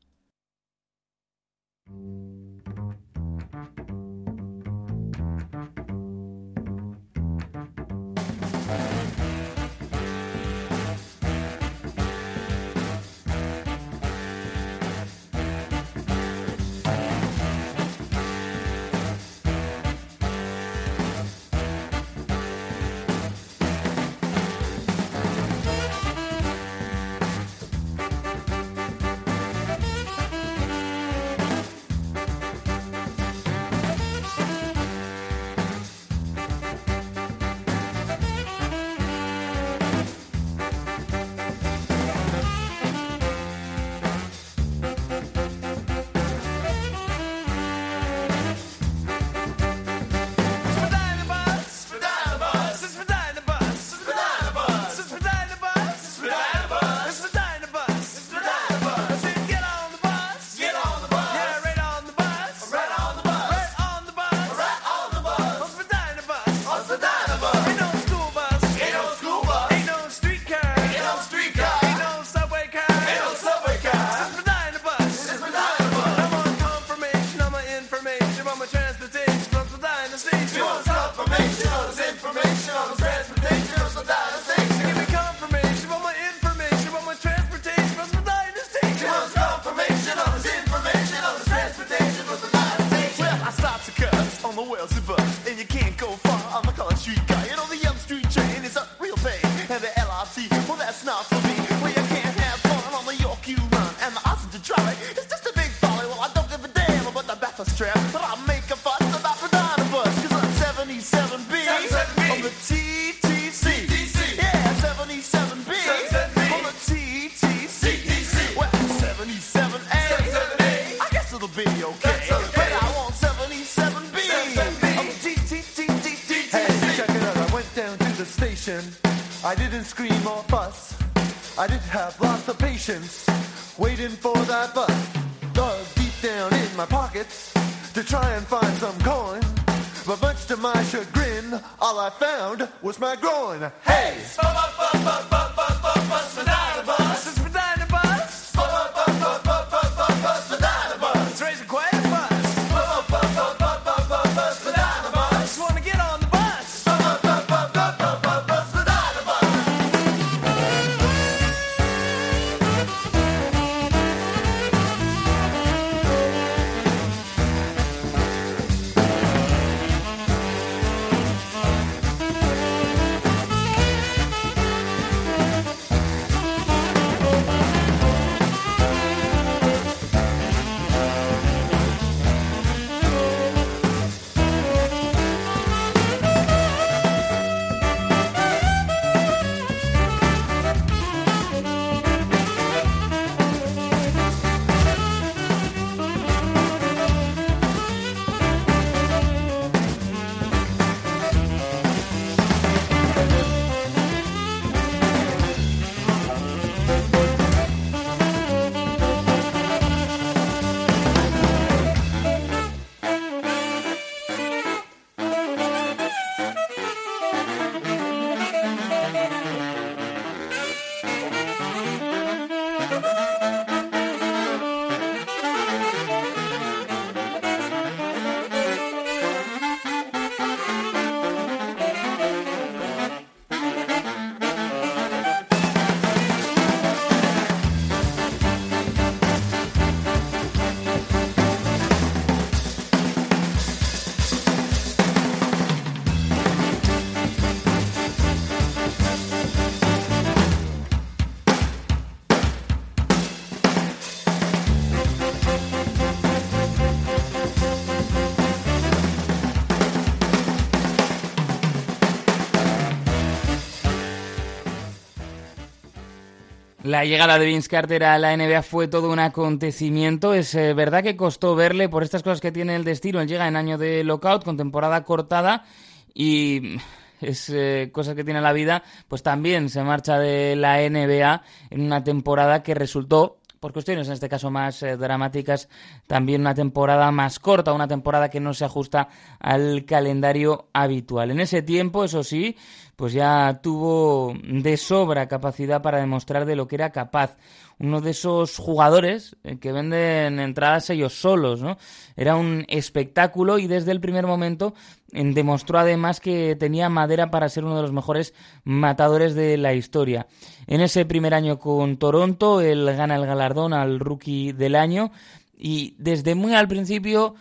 La 267.01 267.05
llegada 267.05 267.39
de 267.39 267.47
Vince 267.47 267.67
Carter 267.67 268.03
a 268.03 268.19
la 268.19 268.37
NBA 268.37 268.61
fue 268.61 268.87
todo 268.87 269.09
un 269.09 269.17
acontecimiento. 269.17 270.35
Es 270.35 270.53
eh, 270.53 270.75
verdad 270.75 271.01
que 271.01 271.15
costó 271.15 271.55
verle 271.55 271.89
por 271.89 272.03
estas 272.03 272.21
cosas 272.21 272.39
que 272.39 272.51
tiene 272.51 272.75
el 272.75 272.83
destino. 272.83 273.19
Él 273.19 273.27
llega 273.27 273.47
en 273.47 273.55
año 273.55 273.79
de 273.79 274.03
lockout, 274.03 274.43
con 274.43 274.55
temporada 274.55 275.03
cortada 275.03 275.65
y 276.13 276.77
es 277.19 277.49
eh, 277.49 277.89
cosa 277.91 278.13
que 278.13 278.23
tiene 278.23 278.39
la 278.39 278.53
vida, 278.53 278.83
pues 279.07 279.23
también 279.23 279.69
se 279.69 279.81
marcha 279.81 280.19
de 280.19 280.55
la 280.55 280.77
NBA 280.77 281.41
en 281.71 281.81
una 281.81 282.03
temporada 282.03 282.61
que 282.61 282.75
resultó 282.75 283.39
por 283.61 283.73
cuestiones 283.73 284.07
en 284.07 284.13
este 284.13 284.27
caso 284.27 284.49
más 284.49 284.81
eh, 284.81 284.97
dramáticas, 284.97 285.69
también 286.07 286.41
una 286.41 286.55
temporada 286.55 287.11
más 287.11 287.37
corta, 287.37 287.73
una 287.73 287.87
temporada 287.87 288.27
que 288.27 288.39
no 288.39 288.55
se 288.55 288.65
ajusta 288.65 289.07
al 289.39 289.85
calendario 289.85 290.69
habitual. 290.73 291.29
En 291.29 291.39
ese 291.39 291.61
tiempo, 291.61 292.03
eso 292.03 292.23
sí, 292.23 292.57
pues 292.95 293.13
ya 293.13 293.59
tuvo 293.61 294.33
de 294.43 294.77
sobra 294.77 295.27
capacidad 295.27 295.79
para 295.79 295.99
demostrar 295.99 296.45
de 296.45 296.55
lo 296.55 296.67
que 296.67 296.75
era 296.75 296.89
capaz. 296.89 297.37
Uno 297.81 297.99
de 297.99 298.11
esos 298.11 298.57
jugadores 298.57 299.35
eh, 299.43 299.57
que 299.57 299.71
venden 299.71 300.39
entradas 300.39 300.89
ellos 300.91 301.13
solos, 301.13 301.61
¿no? 301.61 301.77
Era 302.15 302.35
un 302.35 302.65
espectáculo 302.67 303.57
y 303.57 303.65
desde 303.65 303.91
el 303.91 303.99
primer 303.99 304.27
momento 304.27 304.75
demostró 305.11 305.79
además 305.79 306.19
que 306.21 306.55
tenía 306.55 306.89
madera 306.89 307.31
para 307.31 307.49
ser 307.49 307.65
uno 307.65 307.75
de 307.75 307.81
los 307.81 307.91
mejores 307.91 308.33
matadores 308.63 309.35
de 309.35 309.57
la 309.57 309.73
historia. 309.73 310.27
En 310.67 310.79
ese 310.79 311.05
primer 311.05 311.33
año 311.33 311.59
con 311.59 311.97
Toronto, 311.97 312.61
él 312.61 312.85
gana 312.95 313.15
el 313.15 313.25
galardón 313.25 313.73
al 313.73 313.99
rookie 313.99 314.53
del 314.53 314.75
año 314.75 315.11
y 315.57 315.95
desde 315.97 316.35
muy 316.35 316.53
al 316.53 316.67
principio 316.67 317.35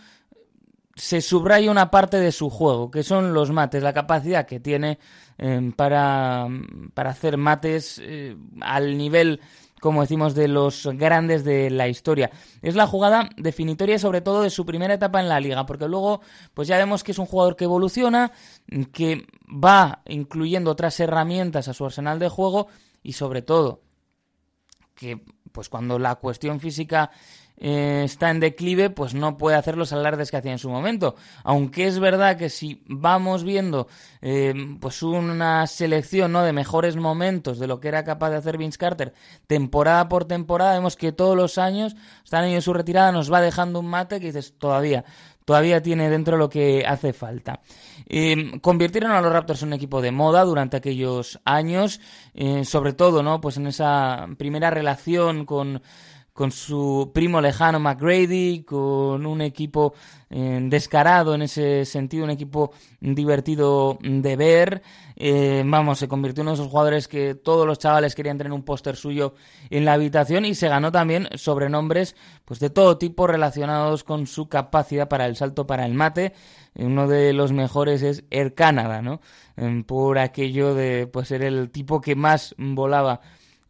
se 0.95 1.21
subraya 1.21 1.71
una 1.71 1.89
parte 1.89 2.17
de 2.17 2.31
su 2.31 2.49
juego, 2.49 2.91
que 2.91 3.03
son 3.03 3.33
los 3.33 3.49
mates, 3.51 3.81
la 3.81 3.93
capacidad 3.93 4.45
que 4.45 4.59
tiene 4.59 4.99
eh, 5.37 5.71
para, 5.75 6.47
para, 6.93 7.09
hacer 7.09 7.37
mates 7.37 7.99
eh, 8.03 8.35
al 8.59 8.97
nivel, 8.97 9.39
como 9.81 10.01
decimos, 10.01 10.35
de 10.35 10.47
los 10.47 10.87
grandes 10.93 11.43
de 11.43 11.71
la 11.71 11.87
historia. 11.87 12.29
Es 12.61 12.75
la 12.75 12.85
jugada 12.85 13.29
definitoria 13.35 13.97
sobre 13.97 14.21
todo 14.21 14.43
de 14.43 14.51
su 14.51 14.63
primera 14.63 14.93
etapa 14.93 15.19
en 15.19 15.27
la 15.27 15.39
liga, 15.39 15.65
porque 15.65 15.87
luego 15.87 16.21
pues 16.53 16.67
ya 16.67 16.77
vemos 16.77 17.03
que 17.03 17.11
es 17.11 17.17
un 17.17 17.25
jugador 17.25 17.55
que 17.55 17.63
evoluciona, 17.63 18.31
que 18.93 19.25
va 19.47 20.03
incluyendo 20.05 20.69
otras 20.69 20.99
herramientas 20.99 21.67
a 21.67 21.73
su 21.73 21.83
arsenal 21.83 22.19
de 22.19 22.29
juego 22.29 22.67
y 23.01 23.13
sobre 23.13 23.41
todo 23.41 23.81
que 24.93 25.19
pues 25.51 25.67
cuando 25.67 25.97
la 25.97 26.15
cuestión 26.15 26.59
física 26.59 27.09
eh, 27.63 28.01
está 28.05 28.31
en 28.31 28.39
declive, 28.39 28.89
pues 28.89 29.13
no 29.13 29.37
puede 29.37 29.55
hacer 29.55 29.77
los 29.77 29.93
alardes 29.93 30.31
que 30.31 30.37
hacía 30.37 30.51
en 30.51 30.57
su 30.57 30.71
momento. 30.71 31.15
Aunque 31.43 31.85
es 31.85 31.99
verdad 31.99 32.35
que 32.35 32.49
si 32.49 32.81
vamos 32.87 33.43
viendo 33.43 33.87
eh, 34.19 34.51
pues 34.79 35.03
una 35.03 35.67
selección 35.67 36.31
¿no? 36.31 36.41
de 36.41 36.53
mejores 36.53 36.95
momentos 36.95 37.59
de 37.59 37.67
lo 37.67 37.79
que 37.79 37.89
era 37.89 38.03
capaz 38.03 38.31
de 38.31 38.37
hacer 38.37 38.57
Vince 38.57 38.79
Carter 38.79 39.13
temporada 39.45 40.09
por 40.09 40.25
temporada, 40.25 40.73
vemos 40.73 40.95
que 40.95 41.11
todos 41.11 41.37
los 41.37 41.59
años, 41.59 41.95
hasta 42.23 42.41
de 42.41 42.61
su 42.61 42.73
retirada, 42.73 43.11
nos 43.11 43.31
va 43.31 43.41
dejando 43.41 43.79
un 43.79 43.87
mate 43.87 44.19
que 44.19 44.27
dices, 44.27 44.55
todavía, 44.57 45.05
todavía 45.45 45.83
tiene 45.83 46.09
dentro 46.09 46.37
lo 46.37 46.49
que 46.49 46.83
hace 46.87 47.13
falta. 47.13 47.59
Eh, 48.07 48.59
convirtieron 48.61 49.11
a 49.11 49.21
los 49.21 49.31
Raptors 49.31 49.61
en 49.61 49.67
un 49.67 49.73
equipo 49.73 50.01
de 50.01 50.11
moda 50.11 50.43
durante 50.45 50.77
aquellos 50.77 51.39
años, 51.45 52.01
sobre 52.63 52.93
todo, 52.93 53.21
¿no? 53.21 53.39
Pues 53.39 53.57
en 53.57 53.67
esa 53.67 54.27
primera 54.37 54.71
relación 54.71 55.45
con 55.45 55.81
con 56.33 56.51
su 56.51 57.11
primo 57.13 57.41
lejano 57.41 57.79
McGrady, 57.79 58.63
con 58.63 59.25
un 59.25 59.41
equipo 59.41 59.93
eh, 60.29 60.59
descarado 60.63 61.35
en 61.35 61.41
ese 61.41 61.83
sentido, 61.85 62.23
un 62.23 62.29
equipo 62.29 62.71
divertido 63.01 63.97
de 64.01 64.35
ver. 64.35 64.81
Eh, 65.17 65.61
vamos, 65.65 65.99
se 65.99 66.07
convirtió 66.07 66.41
en 66.41 66.47
uno 66.47 66.55
de 66.55 66.61
esos 66.61 66.71
jugadores 66.71 67.07
que 67.07 67.35
todos 67.35 67.67
los 67.67 67.79
chavales 67.79 68.15
querían 68.15 68.37
tener 68.37 68.53
un 68.53 68.63
póster 68.63 68.95
suyo 68.95 69.35
en 69.69 69.83
la 69.83 69.93
habitación 69.93 70.45
y 70.45 70.55
se 70.55 70.69
ganó 70.69 70.91
también 70.91 71.27
sobrenombres 71.35 72.15
pues, 72.45 72.59
de 72.59 72.69
todo 72.69 72.97
tipo 72.97 73.27
relacionados 73.27 74.03
con 74.03 74.25
su 74.25 74.47
capacidad 74.47 75.09
para 75.09 75.25
el 75.25 75.35
salto 75.35 75.67
para 75.67 75.85
el 75.85 75.93
mate. 75.93 76.33
Uno 76.75 77.07
de 77.09 77.33
los 77.33 77.51
mejores 77.51 78.01
es 78.01 78.23
Air 78.31 78.53
Canada, 78.53 79.01
¿no? 79.01 79.19
por 79.85 80.17
aquello 80.17 80.73
de 80.73 81.05
pues, 81.05 81.27
ser 81.27 81.43
el 81.43 81.69
tipo 81.69 82.01
que 82.01 82.15
más 82.15 82.55
volaba 82.57 83.21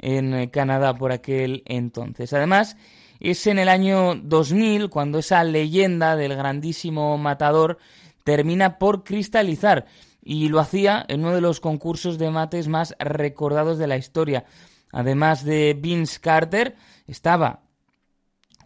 en 0.02 0.34
eh, 0.34 0.52
Canadá 0.52 0.94
por 0.96 1.12
aquel 1.12 1.64
entonces. 1.66 2.34
Además, 2.34 2.76
es 3.20 3.48
en 3.48 3.60
el 3.60 3.70
año 3.70 4.16
2000 4.16 4.90
cuando 4.90 5.20
esa 5.20 5.44
leyenda 5.44 6.16
del 6.16 6.36
grandísimo 6.36 7.18
matador 7.18 7.78
termina 8.24 8.78
por 8.78 9.04
cristalizar 9.04 9.86
y 10.24 10.50
lo 10.50 10.60
hacía 10.60 11.06
en 11.08 11.22
uno 11.22 11.34
de 11.34 11.42
los 11.42 11.60
concursos 11.60 12.18
de 12.18 12.30
mates 12.30 12.68
más 12.68 12.96
recordados 13.00 13.78
de 13.78 13.88
la 13.88 13.98
historia. 13.98 14.46
Además 14.92 15.46
de 15.46 15.78
Vince 15.80 16.20
Carter, 16.20 16.76
estaba 17.08 17.62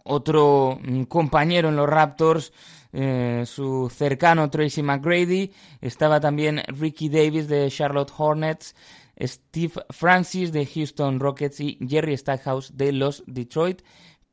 otro 0.04 0.78
mm, 0.82 1.02
compañero 1.04 1.68
en 1.68 1.76
los 1.76 1.88
Raptors, 1.88 2.52
eh, 2.92 3.42
su 3.46 3.90
cercano 3.94 4.48
Tracy 4.48 4.82
McGrady, 4.82 5.52
estaba 5.80 6.20
también 6.20 6.62
Ricky 6.68 7.08
Davis 7.08 7.48
de 7.48 7.70
Charlotte 7.70 8.12
Hornets, 8.16 8.74
Steve 9.20 9.72
Francis 9.90 10.52
de 10.52 10.66
Houston 10.66 11.20
Rockets 11.20 11.60
y 11.60 11.78
Jerry 11.86 12.16
Stackhouse 12.16 12.76
de 12.76 12.92
los 12.92 13.24
Detroit 13.26 13.82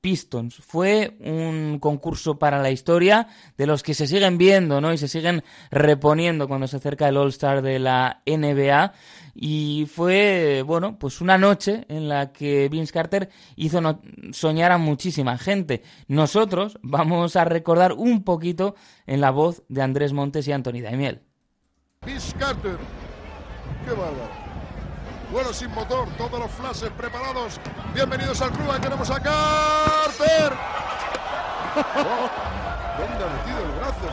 Pistons. 0.04 0.58
Fue 0.58 1.16
un 1.22 1.80
concurso 1.80 2.38
para 2.38 2.62
la 2.62 2.72
historia 2.72 3.28
de 3.58 3.66
los 3.66 3.84
que 3.84 3.94
se 3.94 4.06
siguen 4.06 4.38
viendo, 4.38 4.82
¿no? 4.82 4.92
Y 4.92 4.98
se 4.98 5.08
siguen 5.08 5.46
reponiendo 5.72 6.50
cuando 6.50 6.68
se 6.68 6.76
acerca 6.76 7.08
el 7.08 7.16
All-Star 7.16 7.62
de 7.62 7.80
la 7.80 8.22
NBA. 8.26 8.92
Y 9.34 9.88
fue, 9.90 10.62
bueno, 10.68 11.00
pues 11.00 11.22
una 11.22 11.38
noche 11.38 11.86
en 11.88 12.10
la 12.10 12.34
que 12.34 12.68
Vince 12.68 12.92
Carter 12.92 13.30
hizo 13.56 13.80
soñar 14.34 14.74
a 14.74 14.78
muchísima 14.78 15.38
gente. 15.38 15.84
Nosotros 16.10 16.78
vamos 16.82 17.38
a 17.38 17.46
recordar 17.46 17.94
un 17.94 18.26
poquito 18.26 18.76
en 19.08 19.22
la 19.22 19.32
voz 19.32 19.64
de 19.70 19.84
Andrés 19.84 20.12
Montes 20.12 20.46
y 20.50 20.52
Anthony 20.52 20.82
Daimiel. 20.82 21.22
Vince 22.06 22.36
Carter, 22.38 22.76
qué 23.86 23.92
bárbaro 23.92 24.43
Vuelo 25.34 25.52
sin 25.52 25.74
motor, 25.74 26.08
todos 26.16 26.40
los 26.40 26.52
flashes 26.52 26.92
preparados. 26.92 27.60
Bienvenidos 27.92 28.40
al 28.44 28.52
club, 28.52 28.70
ahí 28.70 28.80
tenemos 28.80 29.10
a 29.10 29.16
Carter. 29.16 30.54
¿Dónde 33.00 33.26
ha 33.26 33.30
metido 33.34 33.58
el 33.66 33.72
brazo? 33.80 34.06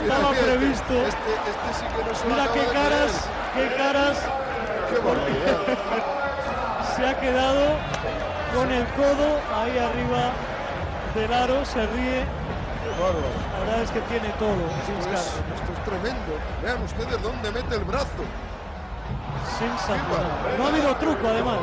Estaba 0.00 0.30
previsto. 0.30 0.94
Este, 0.94 1.34
este 1.34 1.74
sí 1.78 1.84
que 1.84 2.02
no 2.04 2.12
Mira 2.34 2.48
qué 2.54 2.64
caras, 2.72 3.12
qué 3.54 3.76
caras. 3.76 4.18
Qué 4.88 4.96
se 6.96 7.06
ha 7.06 7.20
quedado 7.20 7.76
con 8.54 8.72
el 8.72 8.86
codo 8.94 9.40
ahí 9.54 9.76
arriba 9.76 10.32
del 11.14 11.32
aro, 11.34 11.66
se 11.66 11.86
ríe. 11.88 12.24
La 12.98 13.58
verdad 13.60 13.82
es 13.82 13.90
que 13.90 14.00
tiene 14.00 14.30
todo. 14.38 14.56
esto 15.12 15.72
es 15.76 15.84
tremendo. 15.84 16.38
Vean 16.62 16.82
ustedes 16.82 17.22
dónde 17.22 17.50
mete 17.50 17.74
el 17.74 17.84
brazo. 17.84 18.24
Sensacional. 19.58 20.58
No 20.58 20.64
ha 20.64 20.68
habido 20.68 20.96
truco, 20.96 21.26
además. 21.26 21.58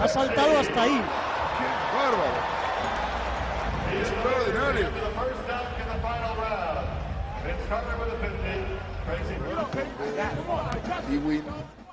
Ha 0.00 0.08
saltado 0.08 0.58
hasta 0.58 0.82
ahí. 0.82 1.02
¡Qué 1.58 1.96
bárbaro! 1.96 2.56
Extraordinario. 4.00 5.06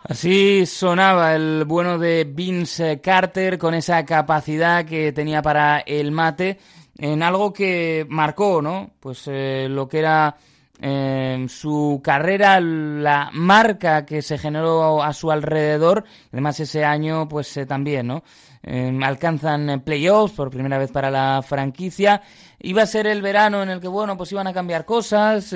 Así 0.03 0.65
sonaba 0.65 1.33
el 1.33 1.63
bueno 1.65 1.97
de 1.97 2.25
Vince 2.25 2.99
Carter 2.99 3.57
con 3.57 3.73
esa 3.73 4.05
capacidad 4.05 4.85
que 4.85 5.13
tenía 5.13 5.41
para 5.41 5.79
el 5.79 6.11
mate 6.11 6.59
en 6.97 7.23
algo 7.23 7.53
que 7.53 8.05
marcó, 8.09 8.61
¿no? 8.61 8.91
Pues 8.99 9.23
eh, 9.27 9.67
lo 9.69 9.87
que 9.87 9.99
era 9.99 10.35
eh, 10.81 11.45
su 11.49 12.01
carrera, 12.03 12.59
la 12.59 13.29
marca 13.31 14.05
que 14.05 14.21
se 14.21 14.37
generó 14.37 15.03
a 15.03 15.13
su 15.13 15.31
alrededor, 15.31 16.03
además 16.31 16.59
ese 16.59 16.83
año 16.83 17.27
pues 17.27 17.55
eh, 17.57 17.65
también, 17.65 18.07
¿no? 18.07 18.23
Eh, 18.63 18.97
alcanzan 19.03 19.81
playoffs 19.85 20.35
por 20.35 20.49
primera 20.49 20.77
vez 20.77 20.91
para 20.91 21.11
la 21.11 21.41
franquicia. 21.41 22.21
Iba 22.59 22.83
a 22.83 22.87
ser 22.87 23.07
el 23.07 23.21
verano 23.21 23.61
en 23.61 23.69
el 23.69 23.79
que, 23.81 23.87
bueno, 23.87 24.17
pues 24.17 24.31
iban 24.31 24.47
a 24.47 24.53
cambiar 24.53 24.85
cosas. 24.85 25.53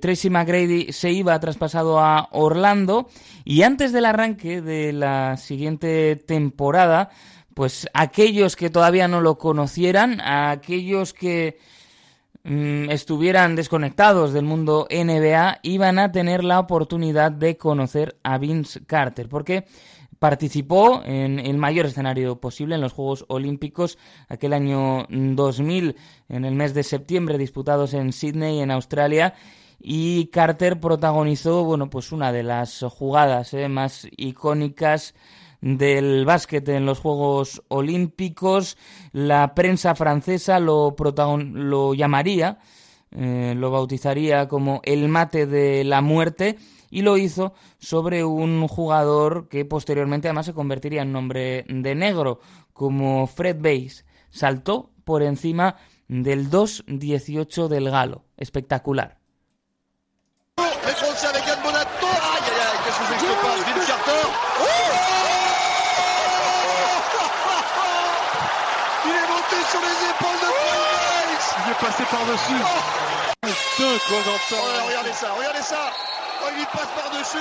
Tracy 0.00 0.30
McGrady 0.30 0.92
se 0.92 1.12
iba 1.12 1.38
traspasado 1.38 2.00
a 2.00 2.28
Orlando 2.32 3.08
y 3.44 3.62
antes 3.62 3.92
del 3.92 4.06
arranque 4.06 4.60
de 4.60 4.92
la 4.92 5.36
siguiente 5.36 6.16
temporada, 6.16 7.10
pues 7.54 7.88
aquellos 7.94 8.56
que 8.56 8.70
todavía 8.70 9.06
no 9.06 9.20
lo 9.20 9.38
conocieran, 9.38 10.20
aquellos 10.20 11.14
que 11.14 11.58
Mm, 12.48 12.90
estuvieran 12.90 13.56
desconectados 13.56 14.32
del 14.32 14.44
mundo 14.44 14.86
NBA 14.88 15.58
iban 15.62 15.98
a 15.98 16.12
tener 16.12 16.44
la 16.44 16.60
oportunidad 16.60 17.32
de 17.32 17.56
conocer 17.56 18.18
a 18.22 18.38
Vince 18.38 18.86
Carter, 18.86 19.28
porque 19.28 19.66
participó 20.20 21.02
en 21.04 21.40
el 21.40 21.58
mayor 21.58 21.86
escenario 21.86 22.40
posible 22.40 22.76
en 22.76 22.82
los 22.82 22.92
Juegos 22.92 23.24
Olímpicos 23.26 23.98
aquel 24.28 24.52
año 24.52 25.08
2000, 25.08 25.96
en 26.28 26.44
el 26.44 26.54
mes 26.54 26.72
de 26.72 26.84
septiembre, 26.84 27.36
disputados 27.36 27.94
en 27.94 28.12
Sydney, 28.12 28.60
en 28.60 28.70
Australia. 28.70 29.34
Y 29.80 30.26
Carter 30.26 30.78
protagonizó, 30.78 31.64
bueno, 31.64 31.90
pues 31.90 32.12
una 32.12 32.30
de 32.30 32.44
las 32.44 32.80
jugadas 32.88 33.54
eh, 33.54 33.68
más 33.68 34.06
icónicas 34.16 35.14
del 35.60 36.24
básquet 36.24 36.68
en 36.68 36.86
los 36.86 37.00
Juegos 37.00 37.62
Olímpicos. 37.68 38.76
La 39.12 39.54
prensa 39.54 39.94
francesa 39.94 40.60
lo, 40.60 40.94
lo 41.52 41.94
llamaría, 41.94 42.58
eh, 43.10 43.54
lo 43.56 43.70
bautizaría 43.70 44.48
como 44.48 44.80
el 44.84 45.08
mate 45.08 45.46
de 45.46 45.84
la 45.84 46.00
muerte 46.00 46.56
y 46.90 47.02
lo 47.02 47.16
hizo 47.16 47.54
sobre 47.78 48.24
un 48.24 48.66
jugador 48.68 49.48
que 49.48 49.64
posteriormente 49.64 50.28
además 50.28 50.46
se 50.46 50.54
convertiría 50.54 51.02
en 51.02 51.12
nombre 51.12 51.64
de 51.68 51.94
negro, 51.94 52.40
como 52.72 53.26
Fred 53.26 53.56
Bass. 53.60 54.04
Saltó 54.30 54.90
por 55.04 55.22
encima 55.22 55.76
del 56.08 56.50
2-18 56.50 57.68
del 57.68 57.90
galo. 57.90 58.24
Espectacular. 58.36 59.18
Passé 71.80 72.04
par-dessus. 72.10 72.62
Deux, 73.78 73.98
oh, 74.10 74.86
regardez 74.86 75.12
ça, 75.12 75.32
regardez 75.32 75.62
ça. 75.62 75.92
Oh, 76.42 76.48
il 76.58 76.66
passe 76.66 76.88
par-dessus. 76.94 77.38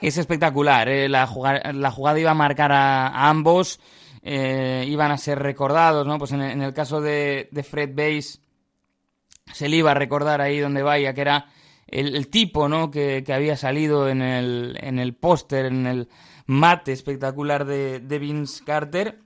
Es 0.00 0.18
espectacular, 0.18 0.88
¿eh? 0.88 1.08
la, 1.08 1.26
jugada, 1.26 1.72
la, 1.72 1.90
jugada, 1.90 2.18
iba 2.18 2.30
a 2.30 2.34
marcar 2.34 2.72
a, 2.72 3.08
a 3.08 3.30
ambos, 3.30 3.80
eh, 4.22 4.84
iban 4.86 5.10
a 5.10 5.16
ser 5.16 5.38
recordados, 5.38 6.06
¿no? 6.06 6.18
Pues 6.18 6.32
en 6.32 6.42
el, 6.42 6.50
en 6.50 6.62
el 6.62 6.74
caso 6.74 7.00
de, 7.00 7.48
de, 7.50 7.62
Fred 7.62 7.94
Bass 7.94 8.42
se 9.50 9.68
le 9.68 9.76
iba 9.76 9.92
a 9.92 9.94
recordar 9.94 10.42
ahí 10.42 10.58
donde 10.58 10.82
vaya, 10.82 11.14
que 11.14 11.22
era 11.22 11.46
el, 11.86 12.16
el 12.16 12.28
tipo, 12.28 12.68
¿no? 12.68 12.90
Que, 12.90 13.22
que, 13.24 13.32
había 13.32 13.56
salido 13.56 14.10
en 14.10 14.20
el, 14.20 14.76
en 14.82 14.98
el 14.98 15.14
póster, 15.14 15.66
en 15.66 15.86
el 15.86 16.08
mate 16.44 16.92
espectacular 16.92 17.64
de, 17.64 18.00
de 18.00 18.18
Vince 18.18 18.62
Carter 18.62 19.23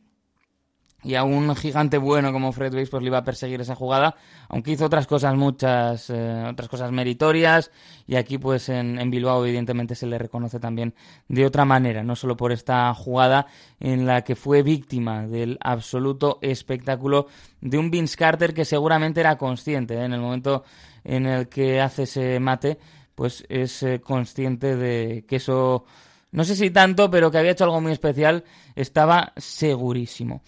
y 1.05 1.15
a 1.15 1.23
un 1.23 1.55
gigante 1.55 1.97
bueno 1.97 2.33
como 2.33 2.53
Fred 2.53 2.75
Weiss 2.75 2.91
pues 2.91 3.03
le 3.03 3.09
iba 3.09 3.19
a 3.19 3.25
perseguir 3.25 3.61
esa 3.61 3.77
jugada, 3.77 4.17
aunque 4.49 4.73
hizo 4.73 4.87
otras 4.87 5.07
cosas 5.07 5.37
muchas, 5.37 6.11
eh, 6.11 6.45
otras 6.51 6.69
cosas 6.69 6.91
meritorias 6.91 7.71
y 8.07 8.17
aquí 8.17 8.39
pues 8.39 8.69
en, 8.69 8.99
en, 8.99 9.11
Bilbao 9.11 9.45
evidentemente 9.45 9.95
se 9.95 10.07
le 10.07 10.19
reconoce 10.19 10.59
también 10.59 10.95
de 11.29 11.47
otra 11.47 11.65
manera, 11.65 12.03
no 12.03 12.17
solo 12.17 12.37
por 12.37 12.51
esta 12.51 12.93
jugada 12.95 13.47
en 13.79 14.07
la 14.07 14.23
que 14.23 14.35
fue 14.35 14.63
víctima 14.63 15.27
del 15.27 15.57
absoluto 15.61 16.39
espectáculo 16.43 17.29
de 17.61 17.79
un 17.79 17.91
Vince 17.91 18.17
Carter 18.17 18.53
que 18.53 18.65
seguramente 18.65 19.21
era 19.21 19.39
consciente 19.39 19.95
¿eh? 19.95 20.05
en 20.05 20.15
el 20.15 20.21
momento 20.21 20.65
en 21.05 21.27
el 21.27 21.49
que 21.49 21.81
hace 21.81 22.03
ese 22.03 22.41
mate, 22.41 22.79
pues 23.15 23.45
es 23.49 23.83
eh, 23.83 24.01
consciente 24.01 24.77
de 24.77 25.25
que 25.27 25.37
eso 25.37 25.85
no 26.31 26.45
sé 26.45 26.57
si 26.57 26.71
tanto, 26.71 27.11
pero 27.11 27.31
que 27.31 27.39
había 27.39 27.53
hecho 27.53 27.65
algo 27.65 27.81
muy 27.81 27.93
especial, 27.93 28.45
estaba 28.75 29.33
segurísimo. 29.37 30.43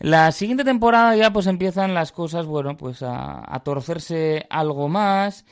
La 0.00 0.32
siguiente 0.32 0.64
temporada 0.64 1.16
ya 1.16 1.32
pues 1.32 1.46
empiezan 1.46 1.94
las 1.94 2.12
cosas, 2.12 2.46
bueno, 2.46 2.76
pues 2.76 3.02
a, 3.02 3.42
a 3.46 3.60
torcerse 3.60 4.46
algo 4.50 4.88
más. 4.88 5.44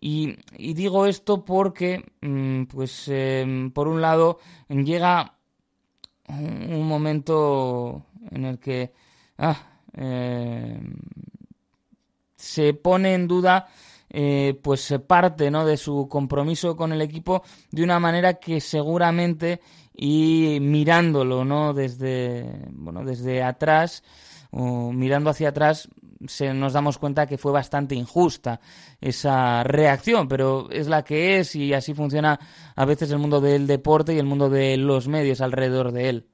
Y, 0.00 0.36
y, 0.58 0.74
digo 0.74 1.06
esto 1.06 1.44
porque, 1.44 2.04
mmm, 2.22 2.64
pues, 2.64 3.04
eh, 3.06 3.70
por 3.72 3.86
un 3.86 4.00
lado, 4.00 4.40
llega 4.68 5.36
un 6.28 6.88
momento 6.88 8.06
en 8.30 8.44
el 8.44 8.58
que 8.58 8.92
ah, 9.38 9.56
eh, 9.94 10.80
se 12.36 12.74
pone 12.74 13.14
en 13.14 13.28
duda 13.28 13.68
eh, 14.14 14.58
pues 14.62 14.94
parte 15.06 15.50
¿no? 15.50 15.64
de 15.64 15.78
su 15.78 16.06
compromiso 16.08 16.76
con 16.76 16.92
el 16.92 17.00
equipo 17.00 17.42
de 17.70 17.82
una 17.82 17.98
manera 17.98 18.34
que 18.34 18.60
seguramente 18.60 19.60
y 19.94 20.58
mirándolo 20.60 21.44
no 21.44 21.72
desde 21.72 22.44
bueno 22.72 23.04
desde 23.04 23.42
atrás 23.42 24.02
o 24.50 24.92
mirando 24.92 25.30
hacia 25.30 25.48
atrás 25.48 25.88
se 26.26 26.52
nos 26.52 26.74
damos 26.74 26.98
cuenta 26.98 27.26
que 27.26 27.38
fue 27.38 27.52
bastante 27.52 27.94
injusta 27.94 28.60
esa 29.00 29.64
reacción, 29.64 30.28
pero 30.28 30.70
es 30.70 30.88
la 30.88 31.02
que 31.02 31.38
es 31.38 31.56
y 31.56 31.74
así 31.74 31.94
funciona 31.94 32.38
a 32.76 32.84
veces 32.84 33.10
el 33.10 33.18
mundo 33.18 33.40
del 33.40 33.66
deporte 33.66 34.14
y 34.14 34.18
el 34.18 34.26
mundo 34.26 34.48
de 34.48 34.76
los 34.76 35.08
medios 35.08 35.40
alrededor 35.40 35.90
de 35.90 36.08
él. 36.08 36.31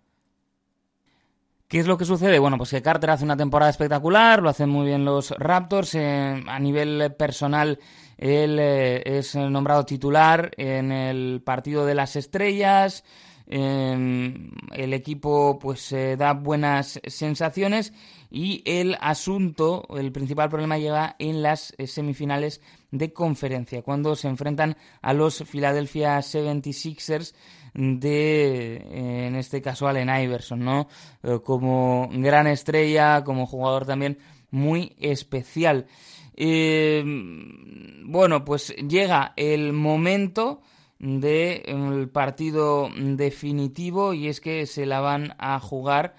¿Qué 1.68 1.78
es 1.81 1.87
lo 1.87 1.98
que 1.98 2.07
sucede? 2.07 2.38
Bueno, 2.38 2.57
pues 2.57 2.70
que 2.70 2.81
Carter 2.81 3.11
hace 3.11 3.24
una 3.24 3.37
temporada 3.37 3.70
espectacular, 3.70 4.42
lo 4.42 4.48
hacen 4.48 4.70
muy 4.70 4.87
bien 4.87 5.04
los 5.04 5.33
Raptors. 5.33 5.94
Eh, 5.96 6.42
a 6.46 6.59
nivel 6.59 7.14
personal, 7.18 7.78
él 8.16 8.59
eh, 8.59 9.02
es 9.04 9.37
nombrado 9.37 9.85
titular 9.85 10.50
en 10.57 10.90
el 10.90 11.42
partido 11.44 11.85
de 11.85 11.94
las 11.94 12.16
estrellas. 12.16 13.04
Eh, 13.46 14.50
el 14.72 14.94
equipo 14.94 15.59
pues 15.59 15.94
da 16.16 16.33
buenas 16.33 17.00
sensaciones 17.07 17.92
y 18.30 18.62
el 18.66 18.96
asunto, 19.00 19.86
el 19.96 20.12
principal 20.12 20.50
problema 20.50 20.78
llega 20.78 21.16
en 21.18 21.42
las 21.42 21.74
semifinales 21.86 22.60
de 22.90 23.12
conferencia, 23.12 23.82
cuando 23.82 24.16
se 24.16 24.28
enfrentan 24.28 24.76
a 25.02 25.12
los 25.12 25.44
Philadelphia 25.44 26.18
76ers 26.18 27.34
de, 27.74 29.26
en 29.26 29.34
este 29.36 29.62
caso, 29.62 29.86
Allen 29.86 30.08
Iverson, 30.08 30.64
¿no? 30.64 30.88
Eh, 31.22 31.38
como 31.44 32.08
gran 32.12 32.46
estrella, 32.46 33.22
como 33.24 33.46
jugador 33.46 33.86
también 33.86 34.18
muy 34.50 34.96
especial. 34.98 35.86
Eh, 36.34 37.02
bueno, 38.04 38.44
pues 38.44 38.74
llega 38.76 39.32
el 39.36 39.72
momento 39.72 40.60
del 40.98 42.08
partido 42.08 42.88
definitivo 42.96 44.14
y 44.14 44.28
es 44.28 44.40
que 44.40 44.66
se 44.66 44.86
la 44.86 45.00
van 45.00 45.34
a 45.38 45.60
jugar 45.60 46.16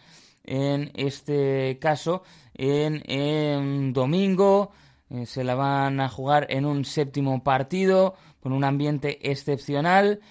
en 0.50 0.92
este 0.96 1.78
caso 1.80 2.24
en, 2.56 3.94
domingo 3.94 4.72
eh, 5.12 5.28
se 5.28 5.44
la 5.44 5.54
van 5.54 6.00
a 6.00 6.10
jugar 6.10 6.48
en 6.50 6.66
un 6.66 6.86
séptimo 6.86 7.44
partido 7.44 8.16
con 8.40 8.52
un 8.52 8.64
ambiente 8.64 9.32
excepcional 9.32 10.22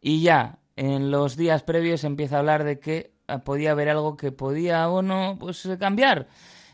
y 0.00 0.22
ya 0.22 0.58
en 0.74 1.12
los 1.12 1.36
días 1.36 1.62
previos 1.62 2.02
empieza 2.02 2.36
a 2.36 2.38
hablar 2.40 2.64
de 2.64 2.80
que 2.80 3.12
eh, 3.28 3.38
podía 3.38 3.70
haber 3.70 3.88
algo 3.88 4.16
que 4.16 4.32
podía 4.32 4.88
o 4.88 5.00
no 5.00 5.36
pues 5.38 5.68
cambiar 5.78 6.26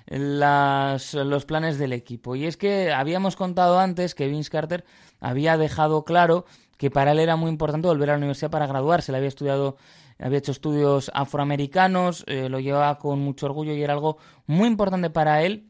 las, 0.06 1.12
los 1.12 1.44
planes 1.44 1.78
del 1.78 1.92
equipo. 1.92 2.34
Y 2.36 2.46
es 2.46 2.56
que 2.56 2.90
habíamos 2.90 3.36
contado 3.36 3.78
antes 3.78 4.14
que 4.14 4.28
Vince 4.28 4.50
Carter 4.50 4.86
había 5.20 5.58
dejado 5.58 6.06
claro 6.06 6.46
que 6.78 6.90
para 6.90 7.12
él 7.12 7.18
era 7.18 7.36
muy 7.36 7.50
importante 7.50 7.88
volver 7.88 8.08
a 8.08 8.12
la 8.12 8.18
universidad 8.18 8.50
para 8.50 8.66
graduarse. 8.66 9.12
Le 9.12 9.18
había 9.18 9.28
estudiado, 9.28 9.76
había 10.18 10.38
hecho 10.38 10.52
estudios 10.52 11.10
afroamericanos, 11.14 12.24
eh, 12.26 12.48
lo 12.48 12.60
llevaba 12.60 12.98
con 12.98 13.20
mucho 13.20 13.46
orgullo 13.46 13.74
y 13.74 13.82
era 13.82 13.92
algo 13.92 14.18
muy 14.46 14.68
importante 14.68 15.10
para 15.10 15.42
él. 15.42 15.68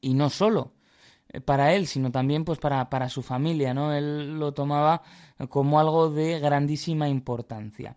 Y 0.00 0.14
no 0.14 0.30
solo 0.30 0.74
eh, 1.30 1.40
para 1.40 1.74
él, 1.74 1.86
sino 1.86 2.10
también 2.10 2.44
pues 2.44 2.58
para, 2.58 2.88
para 2.90 3.08
su 3.08 3.22
familia, 3.22 3.74
¿no? 3.74 3.92
Él 3.92 4.38
lo 4.38 4.52
tomaba 4.52 5.02
como 5.48 5.80
algo 5.80 6.10
de 6.10 6.38
grandísima 6.40 7.08
importancia. 7.08 7.96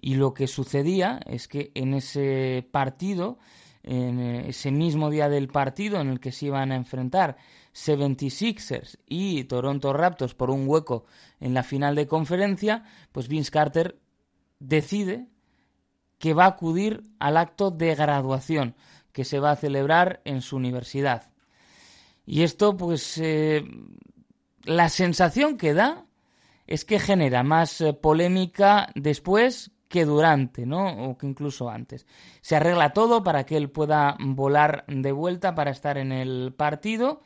Y 0.00 0.14
lo 0.14 0.34
que 0.34 0.46
sucedía 0.46 1.20
es 1.26 1.46
que 1.46 1.72
en 1.74 1.94
ese 1.94 2.66
partido, 2.70 3.38
en 3.82 4.20
ese 4.20 4.70
mismo 4.70 5.10
día 5.10 5.28
del 5.28 5.48
partido 5.48 6.00
en 6.00 6.08
el 6.08 6.20
que 6.20 6.32
se 6.32 6.46
iban 6.46 6.72
a 6.72 6.76
enfrentar 6.76 7.36
76ers 7.74 8.98
y 9.06 9.44
Toronto 9.44 9.92
Raptors 9.92 10.34
por 10.34 10.50
un 10.50 10.66
hueco 10.66 11.04
en 11.38 11.54
la 11.54 11.62
final 11.62 11.94
de 11.94 12.06
conferencia, 12.06 12.84
pues 13.12 13.28
Vince 13.28 13.50
Carter 13.50 13.99
decide 14.60 15.26
que 16.18 16.34
va 16.34 16.44
a 16.44 16.48
acudir 16.48 17.02
al 17.18 17.36
acto 17.36 17.70
de 17.70 17.94
graduación 17.94 18.76
que 19.12 19.24
se 19.24 19.40
va 19.40 19.50
a 19.50 19.56
celebrar 19.56 20.20
en 20.24 20.42
su 20.42 20.56
universidad. 20.56 21.32
Y 22.26 22.42
esto, 22.42 22.76
pues, 22.76 23.18
eh, 23.18 23.64
la 24.64 24.88
sensación 24.88 25.56
que 25.56 25.74
da 25.74 26.06
es 26.66 26.84
que 26.84 27.00
genera 27.00 27.42
más 27.42 27.80
eh, 27.80 27.92
polémica 27.92 28.90
después 28.94 29.72
que 29.88 30.04
durante, 30.04 30.66
¿no? 30.66 31.10
O 31.10 31.18
que 31.18 31.26
incluso 31.26 31.68
antes. 31.68 32.06
Se 32.42 32.54
arregla 32.54 32.92
todo 32.92 33.24
para 33.24 33.44
que 33.44 33.56
él 33.56 33.70
pueda 33.70 34.16
volar 34.20 34.84
de 34.86 35.10
vuelta 35.10 35.56
para 35.56 35.72
estar 35.72 35.98
en 35.98 36.12
el 36.12 36.54
partido. 36.56 37.22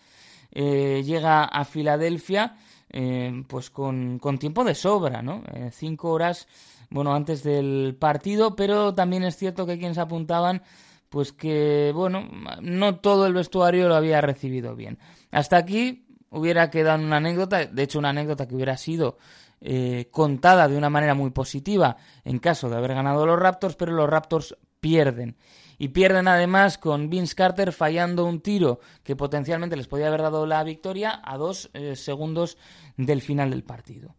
Eh, 0.50 1.02
llega 1.04 1.44
a 1.44 1.64
Filadelfia, 1.66 2.56
eh, 2.96 3.42
pues 3.48 3.70
con, 3.70 4.20
con, 4.20 4.38
tiempo 4.38 4.62
de 4.62 4.76
sobra, 4.76 5.20
¿no? 5.20 5.42
Eh, 5.52 5.70
cinco 5.72 6.10
horas, 6.12 6.46
bueno, 6.90 7.12
antes 7.12 7.42
del 7.42 7.96
partido, 7.98 8.54
pero 8.54 8.94
también 8.94 9.24
es 9.24 9.36
cierto 9.36 9.66
que 9.66 9.80
quienes 9.80 9.98
apuntaban, 9.98 10.62
pues 11.08 11.32
que, 11.32 11.90
bueno, 11.92 12.28
no 12.62 13.00
todo 13.00 13.26
el 13.26 13.34
vestuario 13.34 13.88
lo 13.88 13.96
había 13.96 14.20
recibido 14.20 14.76
bien. 14.76 14.98
Hasta 15.32 15.56
aquí 15.56 16.06
hubiera 16.30 16.70
quedado 16.70 17.02
una 17.02 17.16
anécdota, 17.16 17.66
de 17.66 17.82
hecho 17.82 17.98
una 17.98 18.10
anécdota 18.10 18.46
que 18.46 18.54
hubiera 18.54 18.76
sido 18.76 19.18
eh, 19.60 20.06
contada 20.12 20.68
de 20.68 20.76
una 20.76 20.88
manera 20.88 21.14
muy 21.14 21.30
positiva 21.30 21.96
en 22.24 22.38
caso 22.38 22.70
de 22.70 22.76
haber 22.76 22.94
ganado 22.94 23.26
los 23.26 23.40
Raptors, 23.40 23.74
pero 23.74 23.90
los 23.90 24.08
Raptors 24.08 24.56
pierden. 24.78 25.36
Y 25.78 25.88
pierden 25.88 26.28
además 26.28 26.78
con 26.78 27.10
Vince 27.10 27.34
Carter 27.34 27.72
fallando 27.72 28.24
un 28.24 28.40
tiro 28.40 28.80
que 29.02 29.16
potencialmente 29.16 29.76
les 29.76 29.88
podía 29.88 30.08
haber 30.08 30.22
dado 30.22 30.46
la 30.46 30.62
victoria 30.62 31.20
a 31.22 31.36
dos 31.36 31.70
eh, 31.74 31.96
segundos 31.96 32.56
del 32.96 33.20
final 33.22 33.50
del 33.50 33.64
partido. 33.64 34.14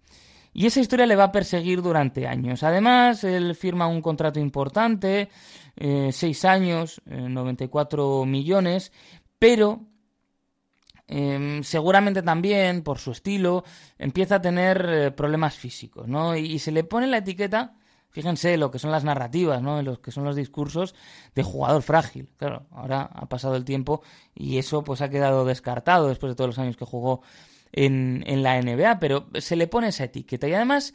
Y 0.53 0.65
esa 0.65 0.79
historia 0.79 1.05
le 1.05 1.17
va 1.17 1.25
a 1.25 1.31
perseguir 1.31 1.81
durante 1.81 2.27
años. 2.27 2.63
Además, 2.63 3.23
él 3.25 3.55
firma 3.55 3.87
un 3.87 4.01
contrato 4.01 4.39
importante, 4.39 5.29
eh, 5.75 6.11
seis 6.13 6.45
años, 6.45 7.01
94 7.05 8.23
eh, 8.23 8.25
millones, 8.25 8.93
pero 9.37 9.81
em, 11.07 11.61
seguramente 11.61 12.23
también, 12.23 12.83
por 12.83 12.99
su 12.99 13.11
estilo, 13.11 13.65
empieza 13.97 14.35
a 14.35 14.41
tener 14.41 15.13
problemas 15.13 15.55
físicos, 15.55 16.07
¿no? 16.07 16.37
Y, 16.37 16.57
se 16.59 16.71
le 16.71 16.85
pone 16.85 17.07
la 17.07 17.17
etiqueta, 17.17 17.75
fíjense 18.15 18.55
lo 18.55 18.71
que 18.71 18.79
son 18.79 18.91
las 18.91 19.03
narrativas, 19.03 19.61
¿no? 19.61 19.81
Lo 19.81 20.01
que 20.01 20.09
son 20.09 20.23
los 20.23 20.37
discursos 20.37 20.95
de 21.35 21.43
jugador 21.43 21.81
frágil. 21.81 22.29
Claro, 22.37 22.65
ahora 22.71 23.09
ha 23.13 23.25
pasado 23.25 23.57
el 23.57 23.65
tiempo 23.65 24.03
y 24.33 24.57
eso 24.57 24.85
pues 24.85 25.01
ha 25.01 25.09
quedado 25.09 25.43
descartado 25.43 26.07
después 26.07 26.31
de 26.31 26.35
todos 26.35 26.47
los 26.47 26.59
años 26.59 26.77
que 26.77 26.85
jugó 26.85 27.23
en, 27.73 28.23
en 28.25 28.41
la 28.41 28.61
NBA, 28.61 28.99
pero 28.99 29.27
se 29.37 29.57
le 29.57 29.67
pone 29.67 29.89
esa 29.89 30.05
etiqueta 30.05 30.47
y 30.47 30.53
además 30.53 30.93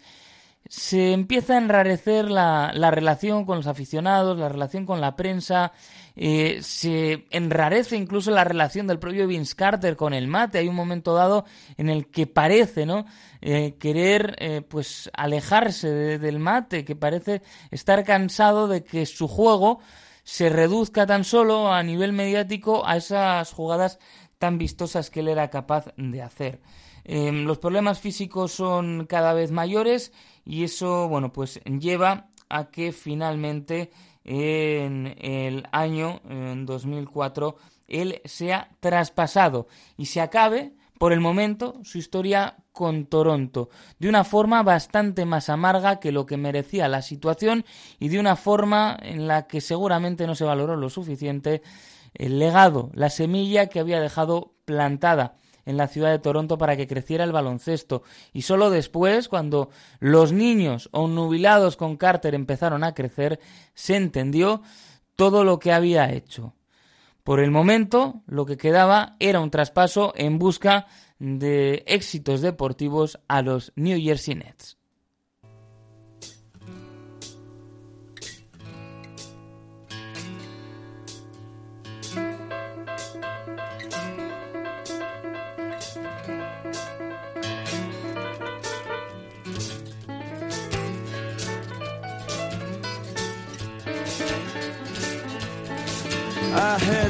se 0.67 1.13
empieza 1.13 1.55
a 1.55 1.59
enrarecer 1.59 2.31
la, 2.31 2.73
la, 2.75 2.91
relación 2.91 3.45
con 3.45 3.59
los 3.59 3.67
aficionados, 3.67 4.39
la 4.39 4.49
relación 4.49 4.87
con 4.87 5.03
la 5.03 5.15
prensa, 5.15 5.73
eh, 6.17 6.59
se 6.63 7.27
enrarece 7.31 7.97
incluso 7.97 8.31
la 8.31 8.45
relación 8.45 8.87
del 8.87 8.99
propio 8.99 9.27
Vince 9.27 9.55
Carter 9.55 9.97
con 9.97 10.15
el 10.15 10.27
mate. 10.27 10.59
Hay 10.59 10.69
un 10.69 10.75
momento 10.75 11.15
dado 11.15 11.45
en 11.77 11.89
el 11.89 12.09
que 12.09 12.27
parece, 12.27 12.87
¿no? 12.87 13.07
Eh, 13.41 13.77
querer, 13.79 14.37
eh, 14.39 14.63
pues, 14.63 15.11
alejarse 15.15 16.19
del 16.19 16.39
mate, 16.39 16.85
que 16.85 16.97
parece 16.97 17.43
estar 17.71 18.05
cansado 18.05 18.69
de 18.69 18.85
que 18.85 19.07
su 19.07 19.29
juego 19.29 19.81
se 20.25 20.49
reduzca 20.49 21.07
tan 21.07 21.25
solo 21.25 21.73
a 21.73 21.83
nivel 21.83 22.13
mediático 22.13 22.87
a 22.87 22.97
esas 22.97 23.53
jugadas 23.53 23.99
tan 24.39 24.59
vistosas 24.59 25.11
que 25.11 25.21
él 25.21 25.29
era 25.29 25.51
capaz 25.51 25.87
de 25.97 26.23
hacer. 26.23 26.61
Em, 27.05 27.45
los 27.45 27.59
problemas 27.59 27.99
físicos 27.99 28.53
son 28.53 29.07
cada 29.07 29.33
vez 29.33 29.51
mayores 29.51 30.13
y 30.45 30.65
eso, 30.65 31.09
bueno, 31.09 31.33
pues 31.33 31.61
lleva 31.65 32.29
a 32.49 32.71
que 32.71 32.93
finalmente 32.93 33.91
en 34.25 35.15
el 35.19 35.67
año 35.73 36.21
en 36.29 36.67
2004 36.67 37.57
él 37.89 38.21
sea 38.25 38.71
traspasado 38.81 39.67
y 39.97 40.07
se 40.07 40.21
acabe 40.21 40.73
por 40.99 41.13
el 41.13 41.21
momento 41.21 41.81
su 41.83 41.99
historia 41.99 42.57
con 42.73 43.07
Toronto, 43.07 43.71
de 43.99 44.09
una 44.09 44.23
forma 44.23 44.63
bastante 44.63 45.25
más 45.25 45.49
amarga 45.49 45.99
que 45.99 46.13
lo 46.13 46.27
que 46.27 46.37
merecía 46.37 46.89
la 46.89 47.03
situación 47.03 47.65
y 47.99 48.09
de 48.09 48.21
una 48.21 48.37
forma 48.37 48.99
en 49.01 49.27
la 49.27 49.47
que 49.47 49.61
seguramente 49.61 50.27
no 50.27 50.35
se 50.35 50.45
valoró 50.45 50.77
lo 50.77 50.91
suficiente 50.91 51.63
el 52.15 52.39
legado, 52.39 52.91
la 52.93 53.09
semilla 53.09 53.69
que 53.69 53.81
había 53.81 54.01
dejado 54.01 54.55
plantada 54.67 55.37
en 55.71 55.77
la 55.77 55.89
ciudad 55.89 56.11
de 56.11 56.19
Toronto 56.19 56.59
para 56.59 56.77
que 56.77 56.87
creciera 56.87 57.25
el 57.25 57.33
baloncesto. 57.33 58.03
Y 58.33 58.43
solo 58.43 58.69
después, 58.69 59.29
cuando 59.29 59.71
los 59.99 60.33
niños 60.33 60.91
nubilados 60.93 61.77
con 61.77 61.97
Carter 61.97 62.35
empezaron 62.35 62.85
a 62.85 62.93
crecer, 62.93 63.41
se 63.73 63.97
entendió 63.97 64.63
todo 65.17 65.45
lo 65.45 65.59
que 65.59 65.73
había 65.73 66.13
hecho. 66.13 66.55
Por 67.25 67.41
el 67.41 67.51
momento, 67.51 68.23
lo 68.27 68.47
que 68.47 68.57
quedaba 68.57 69.17
era 69.21 69.41
un 69.41 69.51
traspaso 69.51 70.13
en 70.17 70.39
busca 70.39 70.87
de 71.19 71.85
éxitos 71.87 72.41
deportivos 72.41 73.21
a 73.29 73.43
los 73.43 73.73
New 73.77 74.01
Jersey 74.01 74.35
Nets. 74.35 74.80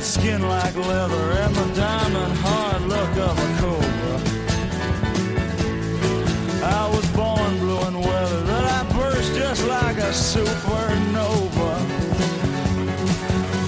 Had 0.00 0.06
skin 0.06 0.40
like 0.48 0.74
leather 0.76 1.32
and 1.42 1.54
the 1.54 1.74
diamond 1.74 2.32
hard 2.38 2.82
look 2.88 3.16
of 3.28 3.36
a 3.36 3.48
cobra. 3.60 4.16
I 6.64 6.88
was 6.88 7.06
born 7.12 7.58
blue 7.58 7.80
and 7.80 7.96
weather, 7.96 8.42
that 8.44 8.64
I 8.64 8.82
burst 8.96 9.34
just 9.34 9.66
like 9.66 9.98
a 9.98 10.10
supernova. 10.10 11.72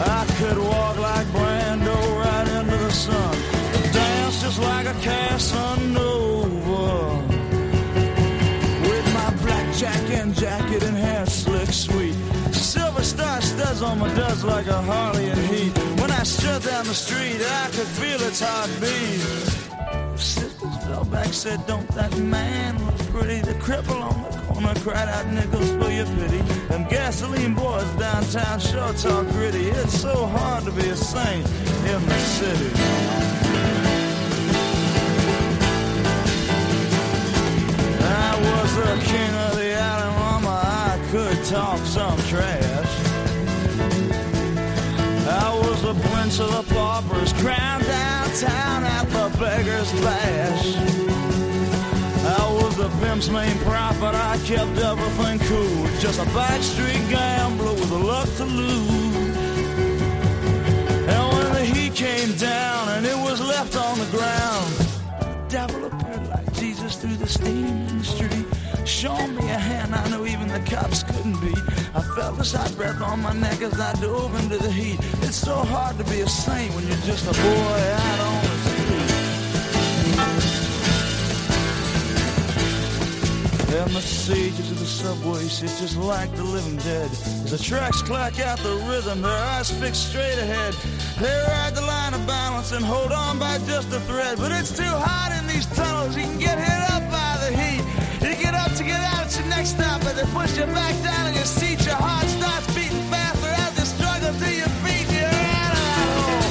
I 0.01 0.25
could 0.39 0.57
walk 0.57 0.97
like 0.99 1.27
Brando 1.37 1.99
right 2.25 2.49
into 2.49 2.79
the 2.79 2.91
sun, 2.91 3.37
dance 3.93 4.41
just 4.41 4.59
like 4.59 4.87
a 4.87 4.95
Casanova. 5.05 6.87
With 8.89 9.07
my 9.13 9.31
blackjack 9.45 10.09
and 10.19 10.35
jacket 10.35 10.83
and 10.83 10.97
hair 10.97 11.27
slick 11.27 11.69
sweet 11.69 12.17
silver 12.55 13.03
star 13.03 13.43
studs 13.43 13.83
on 13.83 13.99
my 13.99 14.09
duds 14.15 14.45
like 14.45 14.67
a 14.69 14.81
Harley 14.81 15.29
in 15.29 15.39
heat. 15.53 15.92
Strut 16.25 16.63
down 16.63 16.85
the 16.85 16.95
street, 16.95 17.41
I 17.41 17.67
could 17.73 17.89
feel 17.99 18.21
its 18.23 18.41
heartbeat. 18.41 20.19
Sisters 20.19 20.77
fell 20.85 21.05
back, 21.05 21.33
said, 21.35 21.67
Don't 21.67 21.89
that 21.97 22.17
man 22.17 22.79
look 22.87 22.97
pretty? 23.11 23.41
The 23.41 23.55
cripple 23.55 24.01
on 24.01 24.23
the 24.23 24.39
corner 24.47 24.75
cried 24.81 25.09
out, 25.09 25.27
Nickels, 25.33 25.71
for 25.71 25.91
your 25.91 26.07
pity. 26.07 26.39
Them 26.69 26.87
gasoline 26.89 27.55
boys 27.55 27.91
downtown 27.99 28.61
sure 28.61 28.93
talk 28.93 29.27
gritty. 29.33 29.69
It's 29.71 30.01
so 30.01 30.27
hard 30.27 30.65
to 30.65 30.71
be 30.71 30.89
a 30.89 30.97
saint 30.97 31.45
in 31.91 32.07
the 32.07 32.19
city. 32.19 32.71
I 38.01 38.39
was 38.47 38.77
the 38.77 39.05
king 39.11 39.35
of 39.47 39.57
the 39.57 39.75
island, 39.75 40.17
mama. 40.19 40.63
I 40.65 41.09
could 41.11 41.45
talk 41.47 41.79
some 41.81 42.19
trash. 42.29 42.62
Of 46.43 46.69
the 46.69 46.75
paupers, 46.75 47.33
crowned 47.35 47.85
downtown 47.85 48.85
at 48.85 49.07
the 49.17 49.39
beggar's 49.39 49.93
bash. 50.01 50.77
I 52.25 52.53
was 52.61 52.77
the 52.77 52.89
pimp's 53.01 53.29
main 53.29 53.57
prophet, 53.59 54.15
I 54.15 54.39
kept 54.45 54.77
everything 54.79 55.39
cool. 55.51 55.87
Just 56.01 56.19
a 56.19 56.25
backstreet 56.37 57.09
gambler 57.11 57.75
with 57.75 57.91
a 57.93 57.99
luck 57.99 58.29
to 58.37 58.45
lose. 58.45 59.37
And 61.13 61.25
when 61.35 61.53
the 61.53 61.65
heat 61.65 61.95
came 61.95 62.33
down 62.37 62.89
and 62.95 63.07
it 63.07 63.17
was 63.17 63.41
left 63.41 63.77
on 63.77 63.99
the 63.99 64.11
ground, 64.17 64.73
the 65.21 65.47
devil 65.49 65.85
appeared 65.85 66.29
like 66.29 66.53
Jesus 66.55 66.97
through 66.97 67.17
the 67.17 67.29
steam 67.29 67.67
in 67.67 67.99
the 67.99 68.05
street. 68.05 68.47
Showing 68.85 69.35
me 69.37 69.49
a 69.49 69.59
hand 69.59 69.95
I 69.95 70.09
knew 70.11 70.27
even 70.27 70.49
the 70.49 70.61
cops 70.61 71.03
couldn't 71.03 71.41
beat. 71.41 71.59
I 71.95 72.03
felt 72.17 72.37
this 72.39 72.53
hot 72.53 72.75
breath 72.77 73.01
on 73.01 73.23
my 73.23 73.33
neck 73.33 73.63
as 73.63 73.79
I 73.81 73.93
dove 74.01 74.35
into 74.43 74.59
the 74.59 74.71
heat. 74.71 74.99
It's 75.23 75.37
so 75.37 75.57
hard 75.57 75.99
to 75.99 76.05
be 76.05 76.21
a 76.21 76.29
saint 76.29 76.75
when 76.75 76.87
you're 76.87 76.97
just 76.99 77.25
a 77.27 77.33
boy 77.33 77.81
out 77.99 78.21
on 78.21 78.43
the 78.43 78.57
street. 78.69 79.23
And 83.81 83.91
the 83.91 84.03
sages 84.03 84.71
of 84.71 84.79
the 84.79 84.87
subway 84.87 85.43
sit 85.45 85.71
just 85.81 85.97
like 85.97 86.35
the 86.37 86.45
living 86.45 86.77
dead. 86.79 87.11
As 87.11 87.51
the 87.51 87.59
tracks 87.59 88.03
clack 88.03 88.39
out 88.41 88.59
the 88.59 88.77
rhythm, 88.89 89.23
their 89.23 89.31
eyes 89.31 89.71
fixed 89.71 90.11
straight 90.11 90.39
ahead. 90.39 90.75
They 91.19 91.45
ride 91.49 91.75
the 91.75 91.83
line 91.83 92.15
of 92.15 92.27
balance 92.27 92.73
and 92.73 92.85
hold 92.85 93.13
on 93.13 93.39
by 93.39 93.59
just 93.67 93.93
a 93.93 94.01
thread. 94.01 94.39
But 94.39 94.53
it's 94.53 94.77
too 94.77 94.85
hot 94.85 95.33
in 95.39 95.47
these 95.47 95.67
tunnels, 95.67 96.17
you 96.17 96.25
can 96.25 96.39
get 96.39 96.59
hit 96.59 96.91
up 96.91 96.92
get 98.43 98.55
up 98.55 98.73
to 98.75 98.85
get 98.85 99.01
out 99.01 99.25
at 99.27 99.39
your 99.39 99.47
next 99.49 99.71
stop, 99.71 100.01
but 100.03 100.17
they 100.17 100.27
push 100.35 100.59
you 100.59 100.67
back 100.67 100.95
down 101.03 101.29
in 101.29 101.35
your 101.35 101.45
seat. 101.45 101.85
Your 101.87 101.95
heart 101.95 102.27
starts 102.27 102.67
beating 102.75 103.05
faster 103.13 103.53
as 103.65 103.73
you 103.79 103.87
struggle 103.95 104.35
to 104.43 104.51
your 104.63 104.73
feet. 104.83 105.07
You're 105.17 105.37
hole, 106.15 106.43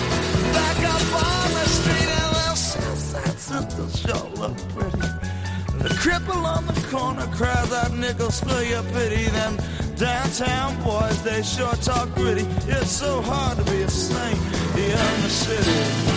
back 0.56 0.80
up 0.94 1.06
on 1.28 1.48
the 1.58 1.66
street, 1.78 2.10
and 2.20 2.30
little 2.38 2.60
Southside 2.72 3.40
sisters 3.50 3.94
sure 4.04 4.30
look 4.42 4.58
pretty. 4.74 5.08
The 5.84 5.90
cripple 6.04 6.44
on 6.56 6.64
the 6.68 6.78
corner 6.92 7.28
cries 7.36 7.72
out 7.74 7.92
nickels 7.94 8.40
for 8.40 8.62
your 8.64 8.84
pity. 8.96 9.26
Them 9.38 9.58
downtown 9.96 10.82
boys, 10.84 11.22
they 11.24 11.42
sure 11.44 11.76
talk 11.76 12.08
gritty. 12.16 12.46
It's 12.68 12.92
so 12.92 13.22
hard 13.22 13.58
to 13.58 13.64
be 13.72 13.82
a 13.82 13.90
saint 13.90 14.40
in 14.78 15.22
the 15.24 15.30
city. 15.30 16.12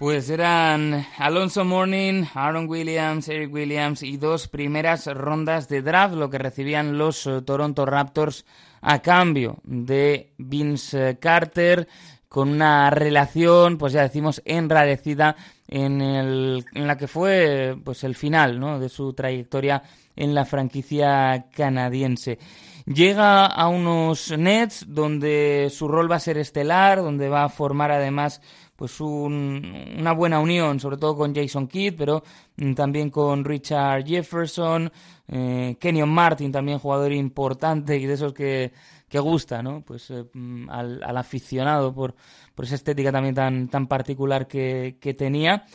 Pues 0.00 0.30
eran 0.30 1.06
Alonso 1.18 1.62
Morning, 1.62 2.24
Aaron 2.32 2.66
Williams, 2.66 3.28
Eric 3.28 3.52
Williams 3.52 4.02
y 4.02 4.16
dos 4.16 4.48
primeras 4.48 5.04
rondas 5.04 5.68
de 5.68 5.82
draft, 5.82 6.14
lo 6.14 6.30
que 6.30 6.38
recibían 6.38 6.96
los 6.96 7.26
eh, 7.26 7.42
Toronto 7.42 7.84
Raptors 7.84 8.46
a 8.80 9.00
cambio 9.00 9.58
de 9.62 10.32
Vince 10.38 11.18
Carter, 11.18 11.86
con 12.30 12.48
una 12.48 12.88
relación, 12.88 13.76
pues 13.76 13.92
ya 13.92 14.00
decimos, 14.00 14.40
enrarecida 14.46 15.36
en, 15.68 16.00
el, 16.00 16.64
en 16.72 16.86
la 16.86 16.96
que 16.96 17.06
fue 17.06 17.76
pues 17.84 18.02
el 18.02 18.14
final 18.14 18.58
¿no? 18.58 18.80
de 18.80 18.88
su 18.88 19.12
trayectoria 19.12 19.82
en 20.16 20.34
la 20.34 20.46
franquicia 20.46 21.44
canadiense. 21.54 22.38
Llega 22.86 23.44
a 23.44 23.68
unos 23.68 24.36
Nets 24.36 24.86
donde 24.88 25.68
su 25.70 25.86
rol 25.88 26.10
va 26.10 26.16
a 26.16 26.20
ser 26.20 26.38
estelar, 26.38 27.02
donde 27.02 27.28
va 27.28 27.44
a 27.44 27.48
formar 27.50 27.90
además 27.90 28.40
pues 28.80 28.98
una 28.98 30.12
buena 30.12 30.40
unión, 30.40 30.80
sobre 30.80 30.96
todo 30.96 31.14
con 31.14 31.34
Jason 31.34 31.68
Kidd, 31.68 31.96
pero 31.98 32.22
mm, 32.56 32.72
también 32.72 33.10
con 33.10 33.44
Richard 33.44 34.06
Jefferson, 34.06 34.90
eh, 35.28 35.76
Kenyon 35.78 36.08
Martin, 36.08 36.50
también 36.50 36.78
jugador 36.78 37.12
importante 37.12 37.98
y 37.98 38.06
de 38.06 38.14
esos 38.14 38.32
que, 38.32 38.72
que 39.06 39.18
gusta, 39.18 39.62
¿no? 39.62 39.82
Pues 39.82 40.10
eh, 40.10 40.24
mm, 40.32 40.70
al, 40.70 41.14
aficionado 41.18 41.94
por, 41.94 42.14
por 42.54 42.64
esa 42.64 42.76
estética 42.76 43.12
también 43.12 43.34
tan, 43.34 43.68
tan 43.68 43.86
particular 43.86 44.48
que, 44.48 44.96
que 44.98 45.12
tenía. 45.12 45.66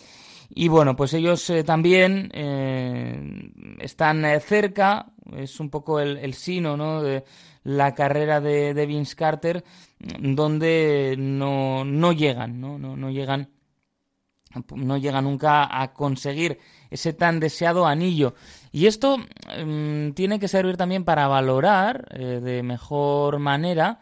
Y 0.49 0.67
bueno, 0.67 0.95
pues 0.95 1.13
ellos 1.13 1.47
eh, 1.51 1.63
también 1.63 2.31
están 3.77 4.25
cerca, 4.41 5.11
es 5.31 5.59
un 5.59 5.69
poco 5.69 5.99
el, 5.99 6.17
el, 6.17 6.33
sino 6.33 6.75
¿no? 6.75 7.03
de 7.03 7.23
la 7.65 7.93
carrera 7.93 8.39
de, 8.39 8.73
de 8.73 8.85
Vince 8.85 9.15
Carter, 9.15 9.65
donde 9.99 11.15
no, 11.17 11.83
no 11.83 12.13
llegan, 12.13 12.61
¿no? 12.61 12.79
No, 12.79 12.95
no 12.95 13.11
llegan 13.11 13.49
no 14.73 14.95
llega 14.95 15.21
nunca 15.21 15.81
a 15.81 15.91
conseguir 15.91 16.59
ese 16.89 17.11
tan 17.11 17.41
deseado 17.41 17.85
anillo. 17.85 18.35
Y 18.71 18.85
esto 18.85 19.17
mm, 19.17 20.11
tiene 20.11 20.39
que 20.39 20.47
servir 20.47 20.77
también 20.77 21.03
para 21.03 21.27
valorar 21.27 22.07
de 22.17 22.63
mejor 22.63 23.39
manera 23.39 23.99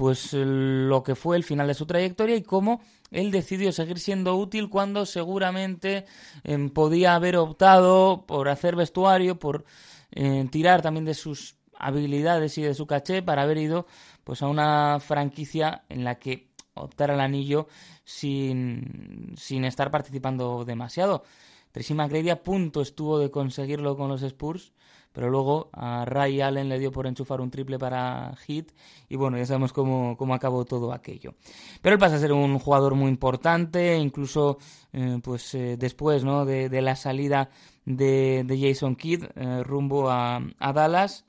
pues 0.00 0.32
lo 0.32 1.02
que 1.02 1.14
fue 1.14 1.36
el 1.36 1.44
final 1.44 1.66
de 1.66 1.74
su 1.74 1.84
trayectoria 1.84 2.34
y 2.34 2.42
cómo 2.42 2.80
él 3.10 3.30
decidió 3.30 3.70
seguir 3.70 3.98
siendo 3.98 4.34
útil 4.34 4.70
cuando 4.70 5.04
seguramente 5.04 6.06
em, 6.42 6.70
podía 6.70 7.14
haber 7.14 7.36
optado 7.36 8.24
por 8.26 8.48
hacer 8.48 8.76
vestuario, 8.76 9.38
por 9.38 9.66
eh, 10.12 10.48
tirar 10.50 10.80
también 10.80 11.04
de 11.04 11.12
sus 11.12 11.59
habilidades 11.80 12.56
y 12.58 12.62
de 12.62 12.74
su 12.74 12.86
caché 12.86 13.22
para 13.22 13.42
haber 13.42 13.58
ido 13.58 13.86
pues 14.24 14.42
a 14.42 14.48
una 14.48 14.98
franquicia 15.00 15.84
en 15.88 16.04
la 16.04 16.18
que 16.18 16.50
optara 16.74 17.14
el 17.14 17.20
anillo 17.20 17.68
sin, 18.04 19.34
sin 19.36 19.64
estar 19.64 19.90
participando 19.90 20.64
demasiado. 20.64 21.24
Tracy 21.72 21.94
McGrady 21.94 22.30
a 22.30 22.42
punto 22.42 22.80
estuvo 22.80 23.18
de 23.18 23.30
conseguirlo 23.30 23.96
con 23.96 24.08
los 24.08 24.22
Spurs, 24.22 24.72
pero 25.12 25.30
luego 25.30 25.70
a 25.72 26.04
Ray 26.04 26.40
Allen 26.40 26.68
le 26.68 26.78
dio 26.78 26.92
por 26.92 27.06
enchufar 27.06 27.40
un 27.40 27.50
triple 27.50 27.78
para 27.78 28.34
Hit 28.46 28.72
y 29.08 29.16
bueno, 29.16 29.36
ya 29.38 29.46
sabemos 29.46 29.72
cómo, 29.72 30.16
cómo 30.16 30.34
acabó 30.34 30.64
todo 30.64 30.92
aquello. 30.92 31.34
Pero 31.82 31.94
él 31.94 32.00
pasa 32.00 32.16
a 32.16 32.20
ser 32.20 32.32
un 32.32 32.58
jugador 32.58 32.94
muy 32.94 33.08
importante, 33.08 33.96
incluso 33.96 34.58
eh, 34.92 35.18
pues 35.22 35.54
eh, 35.54 35.76
después 35.78 36.24
¿no? 36.24 36.44
de, 36.44 36.68
la 36.82 36.96
salida 36.96 37.50
de, 37.84 38.44
Jason 38.60 38.96
Kidd 38.96 39.24
eh, 39.34 39.62
rumbo 39.64 40.10
a, 40.10 40.40
Dallas 40.58 41.24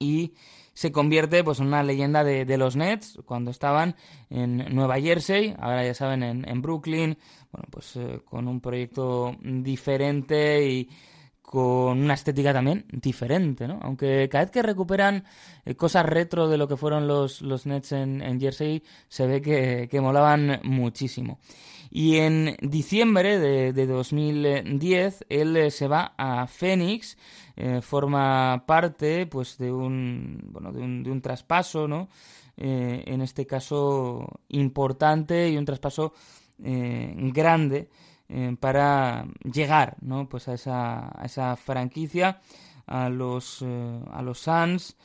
y 0.00 0.34
se 0.74 0.90
convierte 0.90 1.44
pues 1.44 1.60
en 1.60 1.66
una 1.66 1.84
leyenda 1.84 2.24
de, 2.24 2.44
de, 2.44 2.58
los 2.58 2.74
Nets 2.74 3.18
cuando 3.26 3.52
estaban 3.52 3.94
en 4.30 4.74
Nueva 4.74 4.98
Jersey, 5.00 5.54
ahora 5.60 5.84
ya 5.84 5.94
saben 5.94 6.22
en, 6.22 6.48
en 6.48 6.62
Brooklyn, 6.62 7.18
bueno 7.52 7.68
pues 7.70 7.96
con 8.24 8.48
un 8.48 8.60
proyecto 8.60 9.36
diferente 9.42 10.66
y 10.66 10.88
con 11.50 12.00
una 12.00 12.14
estética 12.14 12.52
también 12.52 12.86
diferente, 12.92 13.66
¿no? 13.66 13.80
Aunque 13.82 14.28
cada 14.28 14.44
vez 14.44 14.52
que 14.52 14.62
recuperan 14.62 15.24
eh, 15.64 15.74
cosas 15.74 16.06
retro 16.06 16.48
de 16.48 16.56
lo 16.56 16.68
que 16.68 16.76
fueron 16.76 17.08
los, 17.08 17.42
los 17.42 17.66
Nets 17.66 17.90
en, 17.90 18.22
en 18.22 18.40
Jersey, 18.40 18.84
se 19.08 19.26
ve 19.26 19.42
que, 19.42 19.88
que, 19.90 20.00
molaban 20.00 20.60
muchísimo. 20.62 21.40
Y 21.90 22.18
en 22.18 22.56
diciembre 22.60 23.38
de, 23.38 23.72
de 23.72 23.86
2010, 23.86 25.26
él 25.28 25.56
eh, 25.56 25.70
se 25.72 25.88
va 25.88 26.14
a 26.16 26.46
Phoenix, 26.46 27.18
eh, 27.56 27.80
forma 27.82 28.64
parte, 28.64 29.26
pues, 29.26 29.58
de 29.58 29.72
un, 29.72 30.40
bueno, 30.52 30.72
de 30.72 30.80
un, 30.80 31.02
de 31.02 31.10
un 31.10 31.20
traspaso, 31.20 31.88
¿no? 31.88 32.08
Eh, 32.56 33.02
en 33.06 33.20
este 33.22 33.44
caso, 33.44 34.24
importante 34.48 35.50
y 35.50 35.56
un 35.56 35.64
traspaso 35.64 36.14
eh, 36.62 37.12
grande 37.16 37.88
para 38.60 39.26
llegar 39.42 39.96
¿no? 40.02 40.28
pues 40.28 40.46
a, 40.46 40.54
esa, 40.54 41.20
a 41.20 41.24
esa 41.24 41.56
franquicia, 41.56 42.40
a 42.86 43.08
los, 43.08 43.60
a 43.62 44.22
los 44.22 44.38
Suns. 44.38 44.96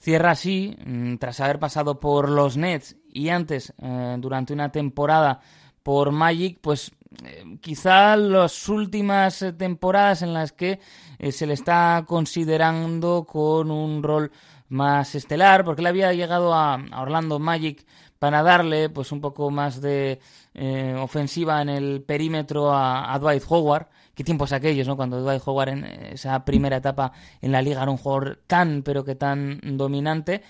Cierra 0.00 0.32
así, 0.32 0.76
mm, 0.84 1.16
tras 1.16 1.40
haber 1.40 1.58
pasado 1.58 2.00
por 2.00 2.30
los 2.30 2.56
Nets 2.56 2.96
y 3.12 3.28
antes, 3.28 3.74
eh, 3.78 4.16
durante 4.18 4.52
una 4.52 4.72
temporada, 4.72 5.40
por 5.82 6.10
Magic, 6.10 6.58
pues 6.60 6.92
eh, 7.24 7.58
quizá 7.60 8.16
las 8.16 8.68
últimas 8.68 9.44
temporadas 9.58 10.22
en 10.22 10.32
las 10.32 10.52
que 10.52 10.80
eh, 11.18 11.32
se 11.32 11.46
le 11.46 11.54
está 11.54 12.04
considerando 12.06 13.24
con 13.24 13.70
un 13.70 14.02
rol 14.02 14.30
más 14.68 15.14
estelar, 15.14 15.64
porque 15.64 15.82
él 15.82 15.86
había 15.86 16.12
llegado 16.12 16.54
a, 16.54 16.78
Orlando 16.96 17.38
Magic 17.38 17.84
para 18.18 18.42
darle 18.42 18.88
pues 18.90 19.12
un 19.12 19.20
poco 19.20 19.50
más 19.50 19.80
de 19.80 20.20
eh, 20.54 20.94
ofensiva 20.98 21.60
en 21.62 21.70
el 21.70 22.02
perímetro 22.02 22.70
a, 22.72 23.12
a, 23.12 23.18
Dwight 23.18 23.42
Howard. 23.48 23.88
Tiempos 24.24 24.52
aquellos, 24.52 24.86
¿no? 24.86 24.96
Cuando 24.96 25.20
Dwight 25.20 25.42
Howard 25.44 25.70
en 25.70 25.84
esa 25.84 26.44
primera 26.44 26.76
etapa 26.76 27.12
en 27.40 27.52
la 27.52 27.62
liga 27.62 27.82
era 27.82 27.90
un 27.90 27.96
jugador 27.96 28.40
tan, 28.46 28.82
pero 28.82 29.04
que 29.04 29.14
tan 29.14 29.60
dominante. 29.62 30.42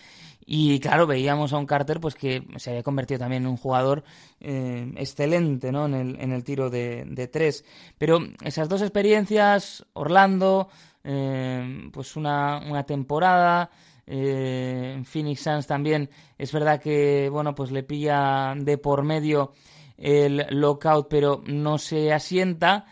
Y 0.47 0.81
claro, 0.81 1.07
veíamos 1.07 1.53
a 1.53 1.59
un 1.59 1.67
Carter 1.67 2.01
pues 2.01 2.15
que 2.15 2.43
se 2.57 2.71
había 2.71 2.83
convertido 2.83 3.21
también 3.21 3.45
en 3.45 3.49
un 3.49 3.57
jugador 3.57 4.03
eh, 4.41 4.93
excelente 4.97 5.71
¿no? 5.71 5.87
en, 5.87 5.95
el, 5.95 6.21
en 6.21 6.33
el 6.33 6.43
tiro 6.43 6.71
de, 6.71 7.05
de, 7.07 7.29
tres. 7.29 7.65
Pero 7.99 8.19
esas 8.43 8.69
dos 8.69 8.83
experiencias, 8.83 9.87
Orlando, 9.93 10.69
eh, 11.05 11.89
pues 11.93 12.17
una, 12.17 12.59
una 12.69 12.85
temporada, 12.85 13.71
eh, 14.13 15.01
Phoenix 15.05 15.43
Suns 15.43 15.69
también 15.69 16.11
es 16.37 16.51
verdad 16.51 16.81
que 16.81 17.29
bueno 17.31 17.55
pues 17.55 17.71
le 17.71 17.85
pilla 17.85 18.55
de 18.57 18.77
por 18.77 19.05
medio 19.05 19.53
el 19.97 20.47
lockout 20.51 21.07
pero 21.09 21.45
no 21.47 21.79
se 21.79 22.13
asienta 22.13 22.87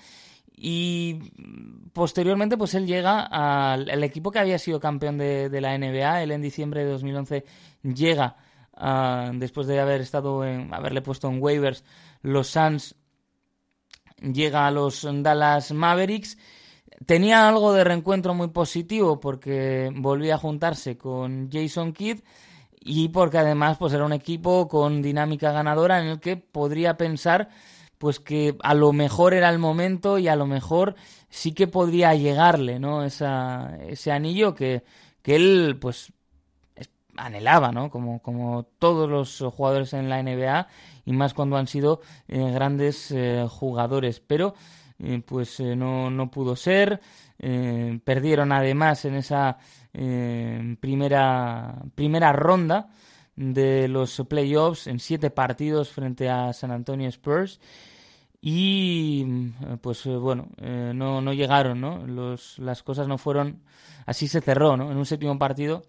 y 0.60 1.32
posteriormente 1.92 2.56
pues 2.56 2.74
él 2.74 2.86
llega 2.86 3.20
al, 3.20 4.02
equipo 4.02 4.30
que 4.30 4.38
había 4.38 4.58
sido 4.58 4.80
campeón 4.80 5.18
de, 5.18 5.60
la 5.60 5.76
NBA 5.78 6.22
él 6.22 6.32
en 6.32 6.42
diciembre 6.42 6.84
de 6.84 6.90
2011 6.90 7.44
llega 7.82 8.36
uh, 8.76 9.30
después 9.34 9.66
de 9.66 9.78
haber 9.78 10.00
estado 10.00 10.44
en 10.44 10.72
haberle 10.74 11.02
puesto 11.02 11.28
en 11.28 11.40
waivers 11.42 11.84
los 12.22 12.48
Suns 12.48 12.96
llega 14.20 14.66
a 14.66 14.70
los 14.70 15.06
Dallas 15.22 15.72
Mavericks. 15.72 16.38
Tenía 17.06 17.48
algo 17.48 17.72
de 17.72 17.84
reencuentro 17.84 18.34
muy 18.34 18.48
positivo 18.48 19.20
porque 19.20 19.90
volvía 19.94 20.34
a 20.34 20.38
juntarse 20.38 20.98
con 20.98 21.48
Jason 21.50 21.92
Kidd 21.92 22.20
y 22.80 23.08
porque 23.08 23.38
además 23.38 23.76
pues 23.78 23.92
era 23.92 24.04
un 24.04 24.12
equipo 24.12 24.66
con 24.68 25.02
dinámica 25.02 25.52
ganadora 25.52 26.00
en 26.00 26.08
el 26.08 26.20
que 26.20 26.36
podría 26.36 26.96
pensar 26.96 27.48
pues 27.98 28.20
que 28.20 28.56
a 28.62 28.74
lo 28.74 28.92
mejor 28.92 29.34
era 29.34 29.50
el 29.50 29.58
momento 29.58 30.18
y 30.18 30.28
a 30.28 30.36
lo 30.36 30.46
mejor 30.46 30.94
sí 31.28 31.52
que 31.52 31.66
podría 31.66 32.14
llegarle 32.14 32.78
no 32.78 33.04
Esa, 33.04 33.76
ese 33.86 34.12
anillo 34.12 34.54
que, 34.54 34.84
que 35.22 35.36
él 35.36 35.76
pues 35.80 36.12
anhelaba 37.16 37.72
no 37.72 37.90
como, 37.90 38.20
como 38.22 38.64
todos 38.78 39.10
los 39.10 39.52
jugadores 39.54 39.92
en 39.92 40.08
la 40.08 40.22
NBA 40.22 40.68
y 41.04 41.12
más 41.12 41.34
cuando 41.34 41.56
han 41.56 41.66
sido 41.66 42.00
eh, 42.28 42.50
grandes 42.52 43.10
eh, 43.10 43.46
jugadores 43.48 44.20
pero 44.20 44.54
eh, 45.00 45.22
pues 45.24 45.60
no, 45.60 46.10
no, 46.10 46.28
pudo 46.28 46.56
ser. 46.56 47.00
Perdieron 47.38 48.50
además 48.50 49.04
en 49.04 49.14
esa 49.14 49.58
primera, 49.92 51.76
primera 51.94 52.32
ronda 52.32 52.88
de 53.36 53.86
los 53.86 54.20
playoffs 54.28 54.88
en 54.88 54.98
siete 54.98 55.30
partidos 55.30 55.90
frente 55.90 56.28
a 56.28 56.52
San 56.52 56.72
Antonio 56.72 57.08
Spurs. 57.08 57.60
Y 58.40 59.24
pues 59.80 60.04
bueno, 60.06 60.48
no, 60.58 61.20
no 61.20 61.32
llegaron, 61.32 61.80
¿no? 61.80 62.06
Los, 62.06 62.58
las 62.58 62.82
cosas 62.82 63.08
no 63.08 63.18
fueron. 63.18 63.62
Así 64.06 64.28
se 64.28 64.40
cerró, 64.40 64.76
¿no? 64.76 64.90
En 64.90 64.96
un 64.96 65.06
séptimo 65.06 65.36
partido, 65.38 65.82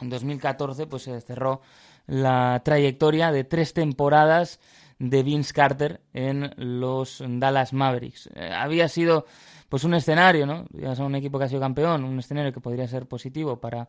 en 0.00 0.10
2014, 0.10 0.86
pues 0.86 1.04
se 1.04 1.20
cerró 1.20 1.62
la 2.06 2.60
trayectoria 2.64 3.32
de 3.32 3.44
tres 3.44 3.72
temporadas 3.72 4.60
de 4.98 5.22
Vince 5.22 5.52
Carter 5.52 6.00
en 6.12 6.52
los 6.56 7.22
Dallas 7.26 7.72
Mavericks. 7.72 8.30
Eh, 8.34 8.50
había 8.52 8.88
sido 8.88 9.26
pues 9.68 9.84
un 9.84 9.94
escenario, 9.94 10.46
¿no? 10.46 10.66
Un 10.98 11.14
equipo 11.16 11.38
que 11.38 11.44
ha 11.44 11.48
sido 11.48 11.60
campeón, 11.60 12.04
un 12.04 12.18
escenario 12.18 12.52
que 12.52 12.60
podría 12.60 12.86
ser 12.86 13.06
positivo 13.06 13.60
para 13.60 13.88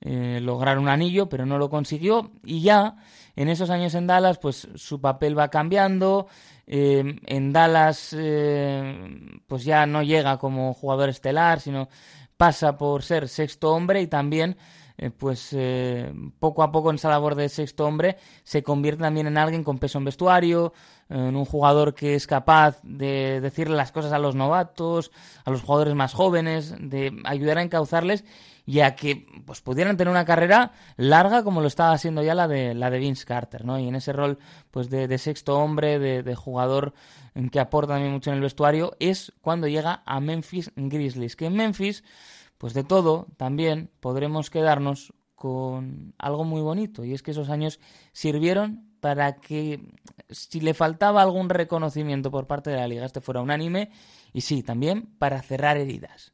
eh, 0.00 0.40
lograr 0.42 0.78
un 0.78 0.88
anillo, 0.88 1.28
pero 1.28 1.46
no 1.46 1.58
lo 1.58 1.70
consiguió. 1.70 2.30
Y 2.44 2.60
ya 2.60 2.96
en 3.36 3.48
esos 3.48 3.70
años 3.70 3.94
en 3.94 4.06
Dallas 4.06 4.38
pues 4.38 4.68
su 4.74 5.00
papel 5.00 5.38
va 5.38 5.48
cambiando, 5.48 6.28
eh, 6.66 7.20
en 7.26 7.52
Dallas 7.52 8.14
eh, 8.16 9.40
pues 9.46 9.64
ya 9.64 9.86
no 9.86 10.02
llega 10.02 10.38
como 10.38 10.72
jugador 10.74 11.08
estelar, 11.08 11.60
sino 11.60 11.88
pasa 12.36 12.76
por 12.76 13.02
ser 13.02 13.28
sexto 13.28 13.72
hombre 13.72 14.00
y 14.00 14.06
también 14.06 14.56
eh, 14.96 15.10
pues 15.10 15.54
poco 16.38 16.62
a 16.62 16.70
poco 16.70 16.90
en 16.90 16.96
esa 16.96 17.10
labor 17.10 17.34
de 17.34 17.48
sexto 17.48 17.84
hombre 17.84 18.16
se 18.44 18.62
convierte 18.62 19.02
también 19.02 19.26
en 19.26 19.36
alguien 19.36 19.64
con 19.64 19.78
peso 19.78 19.98
en 19.98 20.04
vestuario, 20.04 20.72
en 21.08 21.36
un 21.36 21.44
jugador 21.44 21.94
que 21.94 22.14
es 22.14 22.26
capaz 22.26 22.80
de 22.82 23.40
decirle 23.40 23.76
las 23.76 23.92
cosas 23.92 24.12
a 24.12 24.18
los 24.18 24.34
novatos, 24.34 25.10
a 25.44 25.50
los 25.50 25.62
jugadores 25.62 25.94
más 25.94 26.14
jóvenes, 26.14 26.74
de 26.78 27.12
ayudar 27.24 27.58
a 27.58 27.62
encauzarles 27.62 28.24
y 28.66 28.80
a 28.80 28.96
que 28.96 29.26
pues 29.44 29.60
pudieran 29.60 29.96
tener 29.96 30.10
una 30.10 30.24
carrera 30.24 30.72
larga 30.96 31.42
como 31.42 31.60
lo 31.60 31.66
estaba 31.66 31.92
haciendo 31.92 32.22
ya 32.22 32.34
la 32.34 32.48
de 32.48 32.74
la 32.74 32.90
de 32.90 32.98
Vince 32.98 33.24
Carter, 33.24 33.64
¿no? 33.64 33.78
Y 33.78 33.88
en 33.88 33.94
ese 33.94 34.12
rol 34.12 34.38
pues 34.70 34.90
de, 34.90 35.18
sexto 35.18 35.58
hombre, 35.58 35.98
de, 35.98 36.22
de, 36.22 36.34
jugador 36.34 36.94
que 37.50 37.60
aporta 37.60 37.94
también 37.94 38.12
mucho 38.12 38.30
en 38.30 38.36
el 38.36 38.42
vestuario, 38.42 38.96
es 39.00 39.32
cuando 39.40 39.68
llega 39.68 40.02
a 40.06 40.20
Memphis 40.20 40.72
Grizzlies, 40.76 41.36
que 41.36 41.46
en 41.46 41.56
Memphis 41.56 42.04
pues 42.58 42.72
de 42.74 42.84
todo 42.84 43.26
también 43.36 43.90
podremos 44.00 44.50
quedarnos 44.50 45.12
con 45.34 46.14
algo 46.16 46.44
muy 46.44 46.62
bonito 46.62 47.04
y 47.04 47.12
es 47.12 47.22
que 47.22 47.32
esos 47.32 47.50
años 47.50 47.80
sirvieron 48.12 48.88
para 49.00 49.36
que 49.36 49.80
si 50.30 50.60
le 50.60 50.72
faltaba 50.72 51.20
algún 51.20 51.50
reconocimiento 51.50 52.30
por 52.30 52.46
parte 52.46 52.70
de 52.70 52.76
la 52.76 52.88
liga 52.88 53.04
este 53.04 53.20
fuera 53.20 53.42
unánime 53.42 53.90
y 54.32 54.40
sí, 54.40 54.62
también 54.62 55.14
para 55.18 55.42
cerrar 55.42 55.76
heridas. 55.76 56.32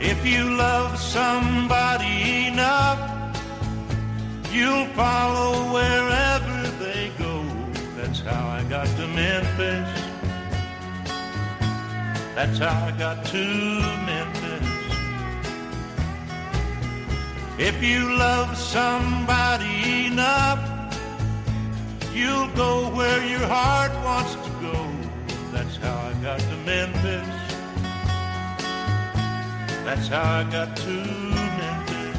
If 0.00 0.26
you 0.26 0.56
love 0.56 0.98
somebody 0.98 2.46
enough 2.48 3.10
You'll 4.52 4.86
follow 4.88 5.72
wherever 5.72 6.68
they 6.82 7.12
go. 7.18 7.44
That's 7.96 8.18
how 8.18 8.48
I 8.48 8.64
got 8.64 8.88
to 8.96 9.06
Memphis. 9.06 9.88
That's 12.34 12.58
how 12.58 12.86
I 12.86 12.90
got 12.98 13.24
to 13.26 13.44
Memphis. 14.10 14.68
If 17.58 17.80
you 17.80 18.16
love 18.16 18.56
somebody 18.58 20.06
enough, 20.06 20.58
you'll 22.12 22.50
go 22.56 22.90
where 22.90 23.24
your 23.24 23.46
heart 23.46 23.92
wants 24.02 24.34
to 24.34 24.50
go. 24.60 24.90
That's 25.52 25.76
how 25.76 25.96
I 26.08 26.12
got 26.24 26.40
to 26.40 26.56
Memphis. 26.66 27.39
That's 29.84 30.08
how 30.08 30.22
I 30.22 30.44
got 30.44 30.76
to 30.76 30.90
Memphis. 30.90 32.16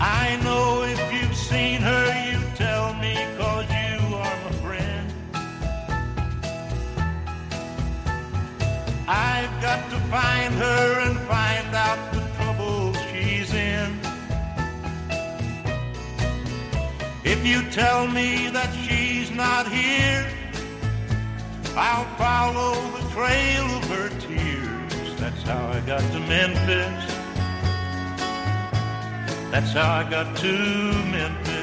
I 0.00 0.38
know 0.44 0.82
if 0.84 1.00
you've 1.12 1.36
seen 1.36 1.80
her, 1.80 2.04
you 2.30 2.38
tell 2.54 2.94
me, 2.94 3.14
cause 3.38 3.66
you 3.70 4.16
are 4.16 4.36
my 4.44 4.52
friend. 4.62 5.12
I've 9.08 9.54
got 9.60 9.90
to 9.90 9.96
find 10.10 10.54
her 10.54 11.00
and 11.06 11.18
find 11.20 11.74
out 11.74 12.12
the 12.12 12.20
trouble 12.36 12.94
she's 13.10 13.52
in. 13.52 13.98
If 17.24 17.46
you 17.46 17.62
tell 17.70 18.06
me 18.06 18.48
that 18.50 18.70
she's 18.84 19.30
not 19.30 19.66
here, 19.66 20.28
I'll 21.74 22.04
follow 22.16 22.74
the 22.98 23.10
trail 23.12 23.64
of 23.64 23.84
her 23.88 24.10
tears. 24.20 25.18
That's 25.18 25.42
how 25.42 25.68
I 25.68 25.80
got 25.80 26.02
to 26.12 26.20
Memphis. 26.20 27.14
That's 29.50 29.72
how 29.72 29.90
I 29.90 30.10
got 30.10 30.36
to 30.36 30.52
Memphis. 30.52 31.62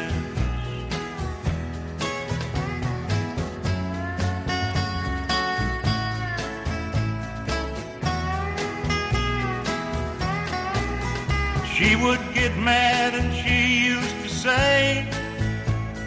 She 11.72 11.96
would 11.96 12.20
get 12.34 12.58
mad 12.58 13.14
and 13.14 13.32
she 13.36 13.86
used 13.90 14.24
to 14.24 14.30
say 14.30 15.08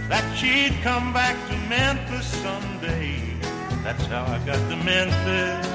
that 0.09 0.36
she'd 0.36 0.74
come 0.82 1.12
back 1.12 1.36
to 1.48 1.57
Memphis 1.68 2.26
someday. 2.26 3.31
That's 3.82 4.06
how 4.06 4.22
I 4.24 4.38
got 4.46 4.58
to 4.70 4.76
Memphis. 4.76 5.66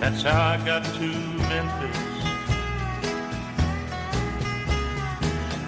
That's 0.00 0.22
how 0.22 0.42
I 0.42 0.56
got 0.64 0.84
to 0.84 1.08
Memphis. 1.50 2.06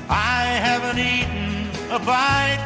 I 0.08 0.44
haven't 0.62 0.98
eaten 0.98 1.68
a 1.90 1.98
bite 1.98 2.64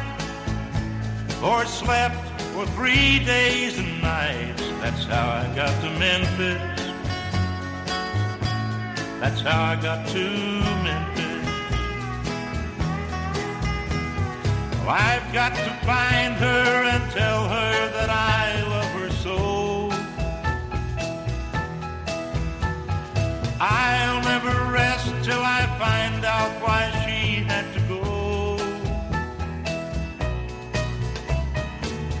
or 1.43 1.65
slept 1.65 2.15
for 2.53 2.65
three 2.67 3.19
days 3.25 3.77
and 3.77 4.01
nights. 4.01 4.63
That's 4.79 5.03
how 5.03 5.29
I 5.29 5.53
got 5.53 5.73
to 5.81 5.89
Memphis. 5.99 6.73
That's 9.19 9.41
how 9.41 9.63
I 9.63 9.75
got 9.81 10.07
to 10.09 10.29
Memphis. 10.83 11.23
Well, 14.79 14.89
I've 14.89 15.22
got 15.33 15.55
to 15.55 15.71
find 15.83 16.35
her 16.35 16.83
and 16.93 17.11
tell 17.11 17.49
her 17.49 17.89
that 17.89 18.07
I 18.07 18.61
love 18.69 18.85
her 19.01 19.09
so. 19.09 19.89
I'll 23.59 24.21
never 24.21 24.71
rest 24.71 25.07
till 25.23 25.41
I 25.41 25.65
find 25.79 26.23
out 26.23 26.51
why 26.61 26.91
she 27.03 27.41
had 27.49 27.65
to 27.73 27.79
go. 27.89 28.57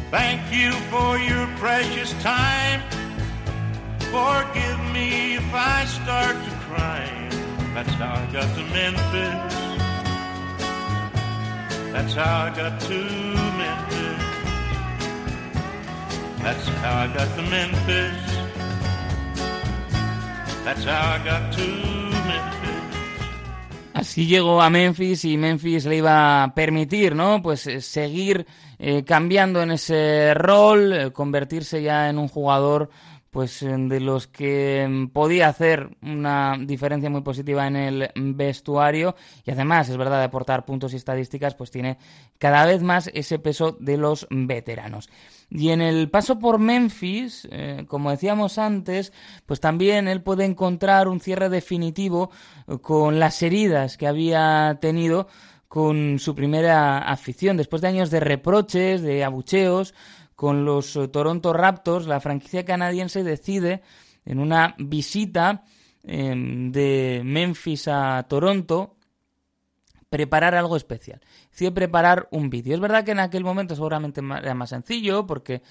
Thank 0.09 0.51
you 0.51 0.71
for 0.89 1.19
your 1.19 1.45
precious 1.57 2.13
time. 2.23 2.81
Forgive 4.09 4.79
me 4.91 5.35
if 5.35 5.53
I 5.53 5.85
start 5.85 6.35
to 6.43 6.51
cry. 6.65 7.29
That's 7.75 7.93
how 7.93 8.15
I 8.15 8.25
got 8.33 8.55
to 8.55 8.63
Memphis. 8.73 9.62
That's 11.93 12.15
how 12.15 12.45
I 12.45 12.49
got 12.55 12.79
to 12.81 12.97
Memphis. 13.59 14.23
That's 16.41 16.67
how 16.81 17.03
I 17.03 17.07
got 17.13 17.35
to 17.35 17.41
Memphis. 17.43 18.33
That's 20.65 20.83
how 20.85 21.11
I 21.13 21.23
got 21.23 21.53
to 21.53 22.03
Así 23.93 24.25
llegó 24.25 24.61
a 24.61 24.69
Memphis 24.69 25.23
y 25.23 25.37
Memphis 25.37 25.85
le 25.85 25.97
iba 25.97 26.43
a 26.43 26.53
permitir, 26.55 27.15
¿no? 27.15 27.41
Pues 27.41 27.67
eh, 27.67 27.79
seguir 27.79 28.47
eh, 28.79 29.03
cambiando 29.03 29.61
en 29.61 29.71
ese 29.71 30.33
rol, 30.33 30.93
eh, 30.93 31.11
convertirse 31.11 31.81
ya 31.81 32.09
en 32.09 32.17
un 32.17 32.27
jugador 32.27 32.89
pues 33.33 33.61
de 33.61 33.99
los 33.99 34.27
que 34.27 34.87
mm, 34.87 35.07
podía 35.07 35.47
hacer 35.47 35.89
una 36.03 36.55
diferencia 36.57 37.09
muy 37.09 37.21
positiva 37.21 37.65
en 37.65 37.75
el 37.75 38.11
vestuario. 38.15 39.15
Y 39.43 39.49
además 39.49 39.89
es 39.89 39.97
verdad 39.97 40.19
de 40.19 40.25
aportar 40.25 40.65
puntos 40.65 40.93
y 40.93 40.97
estadísticas 40.97 41.55
pues 41.55 41.71
tiene 41.71 41.97
cada 42.37 42.63
vez 42.65 42.83
más 42.83 43.09
ese 43.13 43.39
peso 43.39 43.75
de 43.79 43.97
los 43.97 44.27
veteranos. 44.29 45.09
Y 45.49 45.69
en 45.69 45.81
el 45.81 46.11
paso 46.11 46.37
por 46.37 46.59
Memphis 46.59 47.47
eh, 47.51 47.85
como 47.87 48.11
decíamos 48.11 48.59
antes 48.59 49.11
pues 49.47 49.59
también 49.59 50.07
él 50.07 50.21
puede 50.21 50.45
encontrar 50.45 51.07
un 51.07 51.19
cierre 51.19 51.49
definitivo 51.49 52.29
eh, 52.67 52.77
con 52.77 53.19
las 53.19 53.41
heridas 53.41 53.97
que 53.97 54.05
había 54.05 54.77
tenido 54.79 55.27
con 55.67 56.19
su 56.19 56.35
primera 56.35 56.99
afición. 56.99 57.57
Después 57.57 57.81
de 57.81 57.87
años 57.87 58.11
de 58.11 58.19
reproches 58.19 59.01
de 59.01 59.23
abucheos 59.23 59.95
con 60.35 60.65
los 60.65 60.95
eh, 60.95 61.07
Toronto 61.07 61.53
Raptors, 61.53 62.07
la 62.07 62.19
franquicia 62.19 62.65
canadiense 62.65 63.23
decide 63.23 63.81
en 64.25 64.39
una 64.39 64.75
visita 64.77 65.63
em, 66.03 66.71
de 66.71 67.21
Memphis 67.23 67.87
a 67.87 68.25
Toronto 68.27 68.97
preparar 70.09 70.53
algo 70.53 70.77
especial. 70.77 71.21
Decide 71.49 71.71
preparar 71.71 72.27
un 72.31 72.49
vídeo. 72.49 72.75
Es 72.75 72.79
verdad 72.79 73.03
que 73.03 73.11
en 73.11 73.19
aquel 73.19 73.43
momento 73.43 73.75
seguramente 73.75 74.21
era 74.21 74.53
más 74.53 74.69
sencillo 74.69 75.25
porque 75.25 75.63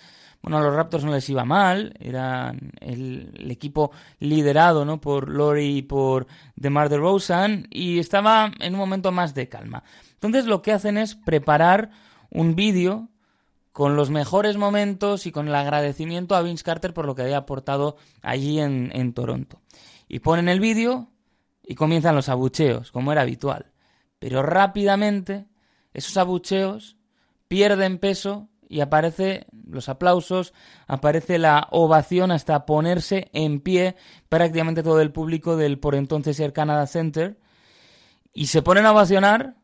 bueno, 0.43 0.59
a 0.59 0.61
los 0.61 0.75
Raptors 0.75 1.05
no 1.05 1.13
les 1.13 1.29
iba 1.31 1.45
mal, 1.45 1.95
eran 2.01 2.73
el, 2.81 3.49
equipo 3.49 3.93
liderado 4.19 4.85
¿no? 4.85 5.01
por 5.01 5.29
Lori 5.29 5.79
y 5.79 5.83
por 5.83 6.27
DeMar 6.57 6.89
DeRozan 6.89 7.69
y 7.71 8.01
estaba 8.01 8.51
en 8.59 8.75
un 8.75 8.81
momento 8.81 9.13
más 9.13 9.35
de 9.35 9.49
calma. 9.49 9.85
Entonces 10.15 10.47
lo 10.47 10.61
que 10.61 10.73
hacen 10.73 10.99
es 10.99 11.15
preparar 11.15 11.91
un 12.29 12.57
vídeo 12.57 13.09
con 13.73 13.97
los 13.97 14.11
mejores 14.11 14.57
momentos 14.57 15.27
y 15.27 15.33
con 15.33 15.49
el 15.49 15.55
agradecimiento 15.55 16.35
a 16.35 16.43
Vince 16.43 16.63
Carter 16.63 16.93
por 16.93 17.07
lo 17.07 17.15
que 17.15 17.23
había 17.23 17.39
aportado 17.39 17.97
allí 18.21 18.61
en, 18.61 19.13
Toronto. 19.15 19.61
Y 20.09 20.21
ponen 20.21 20.49
el 20.49 20.61
vídeo 20.61 21.09
y 21.63 21.75
comienzan 21.75 22.15
los 22.15 22.29
abucheos, 22.29 22.93
como 22.93 23.13
era 23.13 23.23
habitual. 23.23 23.73
Pero 24.19 24.43
rápidamente 24.43 25.47
esos 25.95 26.17
abucheos 26.19 26.97
pierden 27.49 27.99
peso 27.99 28.49
y 28.69 28.81
aparece 28.81 29.47
los 29.67 29.89
aplausos, 29.89 30.53
aparece 30.87 31.39
la 31.39 31.69
ovación 31.71 32.31
hasta 32.31 32.67
ponerse 32.67 33.31
en 33.33 33.61
pie 33.61 33.97
prácticamente 34.29 34.83
todo 34.83 35.01
el 35.01 35.13
público 35.13 35.57
del 35.57 35.79
por 35.79 35.95
entonces 35.95 36.39
Air 36.41 36.53
Canada 36.53 36.87
Center 36.87 37.39
y 38.33 38.47
se 38.47 38.63
ponen 38.63 38.87
a 38.87 38.93
ovacionar 38.93 39.57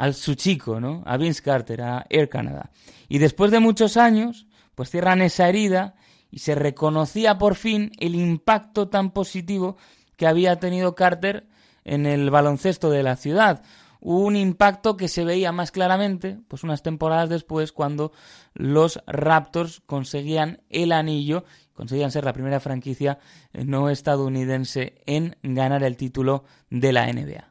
al 0.00 0.14
su 0.14 0.34
chico, 0.34 0.80
¿no? 0.80 1.02
A 1.04 1.18
Vince 1.18 1.42
Carter, 1.42 1.82
a 1.82 2.06
Air 2.08 2.30
Canada. 2.30 2.70
Y 3.06 3.18
después 3.18 3.50
de 3.50 3.60
muchos 3.60 3.98
años, 3.98 4.46
pues 4.74 4.88
cierran 4.88 5.20
esa 5.20 5.46
herida 5.46 5.94
y 6.30 6.38
se 6.38 6.54
reconocía 6.54 7.36
por 7.36 7.54
fin 7.54 7.92
el 8.00 8.14
impacto 8.14 8.88
tan 8.88 9.10
positivo 9.10 9.76
que 10.16 10.26
había 10.26 10.58
tenido 10.58 10.94
Carter 10.94 11.48
en 11.84 12.06
el 12.06 12.30
baloncesto 12.30 12.88
de 12.88 13.02
la 13.02 13.16
ciudad. 13.16 13.62
Un 14.00 14.36
impacto 14.36 14.96
que 14.96 15.08
se 15.08 15.26
veía 15.26 15.52
más 15.52 15.70
claramente, 15.70 16.38
pues 16.48 16.64
unas 16.64 16.82
temporadas 16.82 17.28
después, 17.28 17.70
cuando 17.70 18.10
los 18.54 19.02
Raptors 19.06 19.82
conseguían 19.84 20.62
el 20.70 20.92
anillo, 20.92 21.44
conseguían 21.74 22.10
ser 22.10 22.24
la 22.24 22.32
primera 22.32 22.58
franquicia 22.58 23.18
no 23.52 23.90
estadounidense 23.90 24.94
en 25.04 25.36
ganar 25.42 25.84
el 25.84 25.98
título 25.98 26.44
de 26.70 26.92
la 26.94 27.12
NBA. 27.12 27.49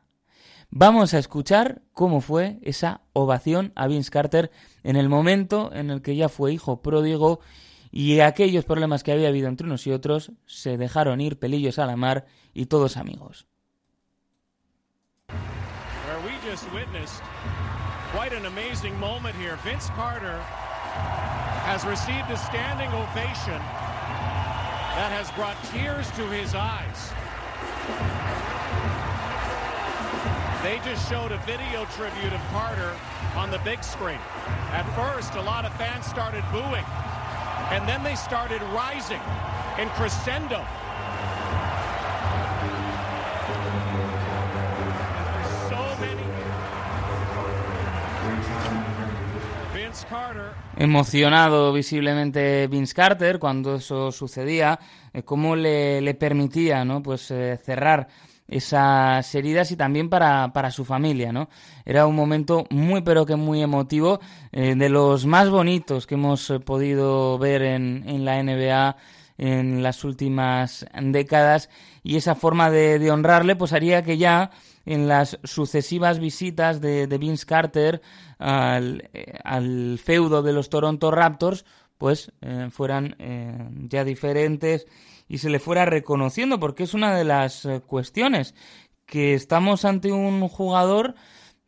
Vamos 0.71 1.15
a 1.15 1.17
escuchar 1.17 1.81
cómo 1.93 2.21
fue 2.21 2.59
esa 2.61 3.01
ovación 3.13 3.73
a 3.75 3.87
Vince 3.87 4.11
Carter 4.11 4.51
en 4.83 4.97
el 4.97 5.09
momento 5.09 5.71
en 5.73 5.89
el 5.89 6.03
que 6.03 6.15
ya 6.15 6.29
fue 6.29 6.53
hijo 6.53 6.83
pródigo 6.83 7.39
y 7.91 8.19
aquellos 8.19 8.65
problemas 8.65 9.01
que 9.01 9.11
había 9.11 9.29
habido 9.29 9.47
entre 9.47 9.65
unos 9.65 9.87
y 9.87 9.91
otros 9.91 10.31
se 10.45 10.77
dejaron 10.77 11.21
ir 11.21 11.39
pelillos 11.39 11.79
a 11.79 11.87
la 11.87 11.95
mar 11.95 12.27
y 12.53 12.67
todos 12.67 12.97
amigos. 12.97 13.47
That 24.95 25.13
has 25.13 25.31
brought 25.31 25.55
tears 25.71 26.11
to 26.17 26.27
his 26.29 26.53
eyes. 26.55 27.13
They 30.61 30.77
just 30.83 31.09
showed 31.09 31.31
a 31.31 31.37
video 31.45 31.85
tribute 31.95 32.33
of 32.33 32.41
Carter 32.51 32.93
on 33.37 33.49
the 33.49 33.59
big 33.59 33.81
screen. 33.81 34.19
At 34.73 34.83
first, 34.93 35.35
a 35.35 35.41
lot 35.41 35.63
of 35.63 35.71
fans 35.75 36.05
started 36.05 36.43
booing, 36.51 36.83
and 37.71 37.87
then 37.87 38.03
they 38.03 38.15
started 38.15 38.61
rising 38.73 39.21
in 39.79 39.87
crescendo. 39.95 40.61
Emocionado 50.77 51.73
visiblemente 51.73 52.67
Vince 52.67 52.93
Carter 52.93 53.39
cuando 53.39 53.75
eso 53.75 54.11
sucedía, 54.11 54.79
eh, 55.13 55.23
cómo 55.23 55.55
le, 55.55 56.13
permitía 56.15 56.85
¿no? 56.85 57.01
pues, 57.01 57.31
eh, 57.31 57.57
cerrar 57.63 58.07
esas 58.49 59.33
heridas 59.35 59.71
y 59.71 59.75
también 59.75 60.09
para, 60.09 60.51
para, 60.53 60.71
su 60.71 60.85
familia, 60.85 61.31
¿no? 61.31 61.49
Era 61.85 62.05
un 62.07 62.15
momento 62.15 62.65
muy 62.69 63.01
pero 63.01 63.25
que 63.25 63.35
muy 63.35 63.61
emotivo, 63.61 64.19
eh, 64.51 64.75
de 64.75 64.89
los 64.89 65.25
más 65.25 65.49
bonitos 65.49 66.07
que 66.07 66.15
hemos 66.15 66.51
podido 66.65 67.37
ver 67.37 67.61
en, 67.61 68.03
en, 68.07 68.25
la 68.25 68.41
NBA 68.41 68.97
en 69.37 69.81
las 69.83 70.03
últimas 70.03 70.85
décadas 71.01 71.69
y 72.03 72.17
esa 72.17 72.35
forma 72.35 72.69
de, 72.69 72.99
de 72.99 73.11
honrarle 73.11 73.55
pues 73.55 73.71
haría 73.71 74.03
que 74.03 74.17
ya 74.17 74.51
en 74.89 75.07
las 75.07 75.37
sucesivas 75.43 76.19
visitas 76.19 76.81
de, 76.81 77.05
Vince 77.19 77.45
Carter 77.45 78.01
al, 78.39 79.09
eh, 79.13 79.37
al, 79.43 79.99
feudo 80.03 80.41
de 80.41 80.51
los 80.51 80.69
Toronto 80.69 81.11
Raptors, 81.11 81.63
pues 81.97 82.31
eh, 82.41 82.69
fueran 82.71 83.15
eh, 83.19 83.69
ya 83.87 84.03
diferentes 84.03 84.87
y 85.29 85.37
se 85.37 85.49
le 85.49 85.59
fuera 85.59 85.85
reconociendo, 85.85 86.59
porque 86.59 86.83
es 86.83 86.93
una 86.93 87.15
de 87.15 87.23
las 87.23 87.65
cuestiones 87.87 88.53
que 89.05 89.33
estamos 89.33 89.85
ante 89.85 90.11
un 90.11 90.45
jugador 90.49 91.15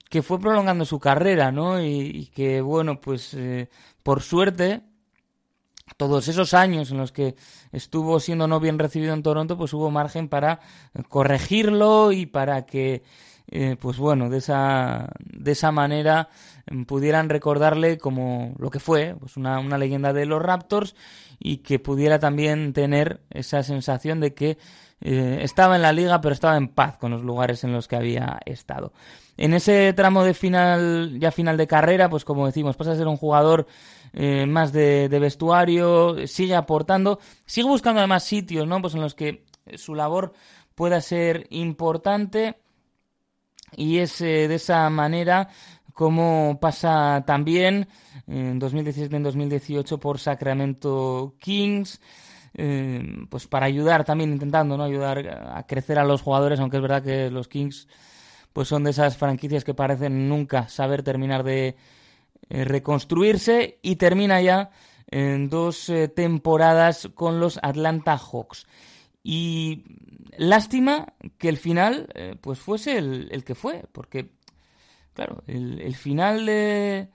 que 0.10 0.22
fue 0.22 0.40
prolongando 0.40 0.84
su 0.84 1.00
carrera, 1.00 1.54
¿no? 1.54 1.82
Y, 1.82 2.30
que, 2.36 2.60
bueno, 2.60 3.00
pues 3.00 3.38
por 4.04 4.22
suerte, 4.22 4.82
todos 5.98 6.28
esos 6.28 6.54
años 6.54 6.92
en 6.92 6.98
los 6.98 7.12
que 7.12 7.36
estuvo 7.72 8.20
siendo 8.20 8.48
no 8.48 8.60
bien 8.60 8.80
recibido 8.80 9.14
en 9.14 9.24
Toronto, 9.24 9.58
pues 9.58 9.74
hubo 9.74 9.92
margen 9.92 10.28
para 10.30 10.60
corregirlo 11.10 12.12
y 12.12 12.26
para 12.26 12.66
que, 12.66 13.04
eh, 13.48 13.76
pues 13.80 13.98
bueno, 13.98 14.30
de 14.30 14.40
esa, 14.40 15.10
de 15.20 15.52
esa 15.52 15.72
manera 15.72 16.30
mm, 16.72 16.84
pudieran 16.84 17.30
recordarle 17.30 17.98
como 17.98 18.56
lo 18.58 18.70
que 18.70 18.80
fue, 18.80 19.16
pues 19.20 19.38
una, 19.38 19.60
una 19.60 19.78
leyenda 19.78 20.14
de 20.14 20.26
los 20.26 20.42
Raptors 20.42 20.96
y 21.44 21.58
que 21.58 21.80
pudiera 21.80 22.20
también 22.20 22.72
tener 22.72 23.22
esa 23.32 23.64
sensación 23.64 24.20
de 24.20 24.36
que 24.36 24.60
eh, 25.02 25.40
estaba 25.42 25.76
en 25.76 25.82
la 25.82 25.92
liga 25.92 26.22
pero 26.22 26.34
estaba 26.34 26.56
en 26.56 26.68
paz 26.68 26.98
con 26.98 27.10
los 27.10 27.24
lugares 27.24 27.64
en 27.64 27.74
los 27.74 27.88
que 27.88 27.96
había 27.96 28.40
estado. 28.46 28.94
En 29.38 29.56
ese 29.56 29.92
tramo 29.94 30.24
de 30.24 30.36
final, 30.36 31.18
ya 31.20 31.32
final 31.32 31.58
de 31.58 31.66
carrera, 31.66 32.10
pues 32.10 32.24
como 32.26 32.46
decimos, 32.46 32.78
pasa 32.78 32.92
a 32.92 32.96
ser 32.96 33.08
un 33.08 33.18
jugador 33.18 33.66
eh, 34.14 34.46
más 34.46 34.72
de, 34.72 35.08
vestuario, 35.10 36.28
sigue 36.28 36.54
aportando, 36.54 37.20
sigue 37.46 37.68
buscando 37.68 38.02
además 38.02 38.24
sitios, 38.24 38.68
¿no? 38.68 38.80
Pues 38.80 38.94
en 38.94 39.02
los 39.02 39.16
que 39.16 39.44
su 39.76 39.96
labor 39.96 40.34
pueda 40.76 41.02
ser 41.02 41.48
importante 41.50 42.60
y 43.76 43.98
es 43.98 44.22
eh, 44.22 44.48
de 44.48 44.56
esa 44.56 44.88
manera 44.92 45.50
como 46.02 46.58
pasa 46.60 47.24
también 47.28 47.88
en 48.26 48.58
2017 48.58 49.16
en 49.16 49.22
2018 49.22 50.00
por 50.00 50.18
Sacramento 50.18 51.36
Kings. 51.40 52.02
Eh, 52.56 53.04
pues 53.30 53.46
para 53.46 53.68
ayudar 53.68 54.04
también 54.04 54.32
intentando 54.32 54.76
no 54.78 54.84
ayudar 54.84 55.20
a 55.54 55.64
crecer 55.68 56.00
a 56.00 56.04
los 56.04 56.24
jugadores 56.24 56.60
aunque 56.60 56.78
es 56.78 56.82
verdad 56.82 57.04
que 57.04 57.30
los 57.30 57.48
Kings 57.48 57.88
pues 58.52 58.68
son 58.68 58.84
de 58.84 58.90
esas 58.90 59.16
franquicias 59.16 59.64
que 59.64 59.76
parecen 59.76 60.28
nunca 60.28 60.68
saber 60.70 61.04
terminar 61.04 61.44
de 61.44 61.76
eh, 62.50 62.66
reconstruirse 62.66 63.78
y 63.84 63.98
termina 63.98 64.42
ya 64.42 64.72
en 65.06 65.50
dos 65.50 65.88
eh, 65.90 66.08
temporadas 66.08 67.10
con 67.14 67.40
los 67.40 67.60
Atlanta 67.62 68.18
Hawks. 68.18 68.66
Y 69.24 69.84
lástima 70.36 71.14
que 71.38 71.48
el 71.48 71.58
final 71.58 72.10
pues 72.42 72.58
fuese 72.58 72.98
el, 72.98 73.44
que 73.46 73.54
fue, 73.54 73.84
porque 73.92 74.32
claro, 75.14 75.44
el, 75.48 75.96
final 75.96 76.46
de, 76.46 77.10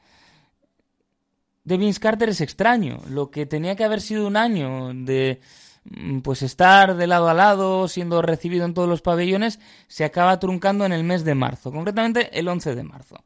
de 1.64 1.76
Vince 1.76 2.01
Carter 2.01 2.28
es 2.30 2.40
extraño. 2.40 3.01
Lo 3.09 3.30
que 3.30 3.47
tenía 3.47 3.76
que 3.76 3.84
haber 3.84 4.01
sido 4.01 4.26
un 4.26 4.36
año 4.36 4.92
de 4.94 5.40
mm, 5.84 6.20
pues 6.20 6.42
estar 6.42 6.97
de 6.97 7.07
lado 7.07 7.28
a 7.28 7.34
lado, 7.34 7.88
siendo 7.88 8.22
recibido 8.22 8.64
en 8.64 8.74
todos 8.74 8.88
los 8.88 9.03
pabellones, 9.03 9.59
se 9.88 10.05
acaba 10.05 10.38
truncando 10.38 10.84
en 10.84 10.92
el 10.92 11.05
mes 11.05 11.24
de 11.24 11.34
marzo, 11.34 11.72
concretamente 11.72 12.38
el 12.38 12.49
11 12.49 12.74
de 12.74 12.82
marzo. 12.82 13.24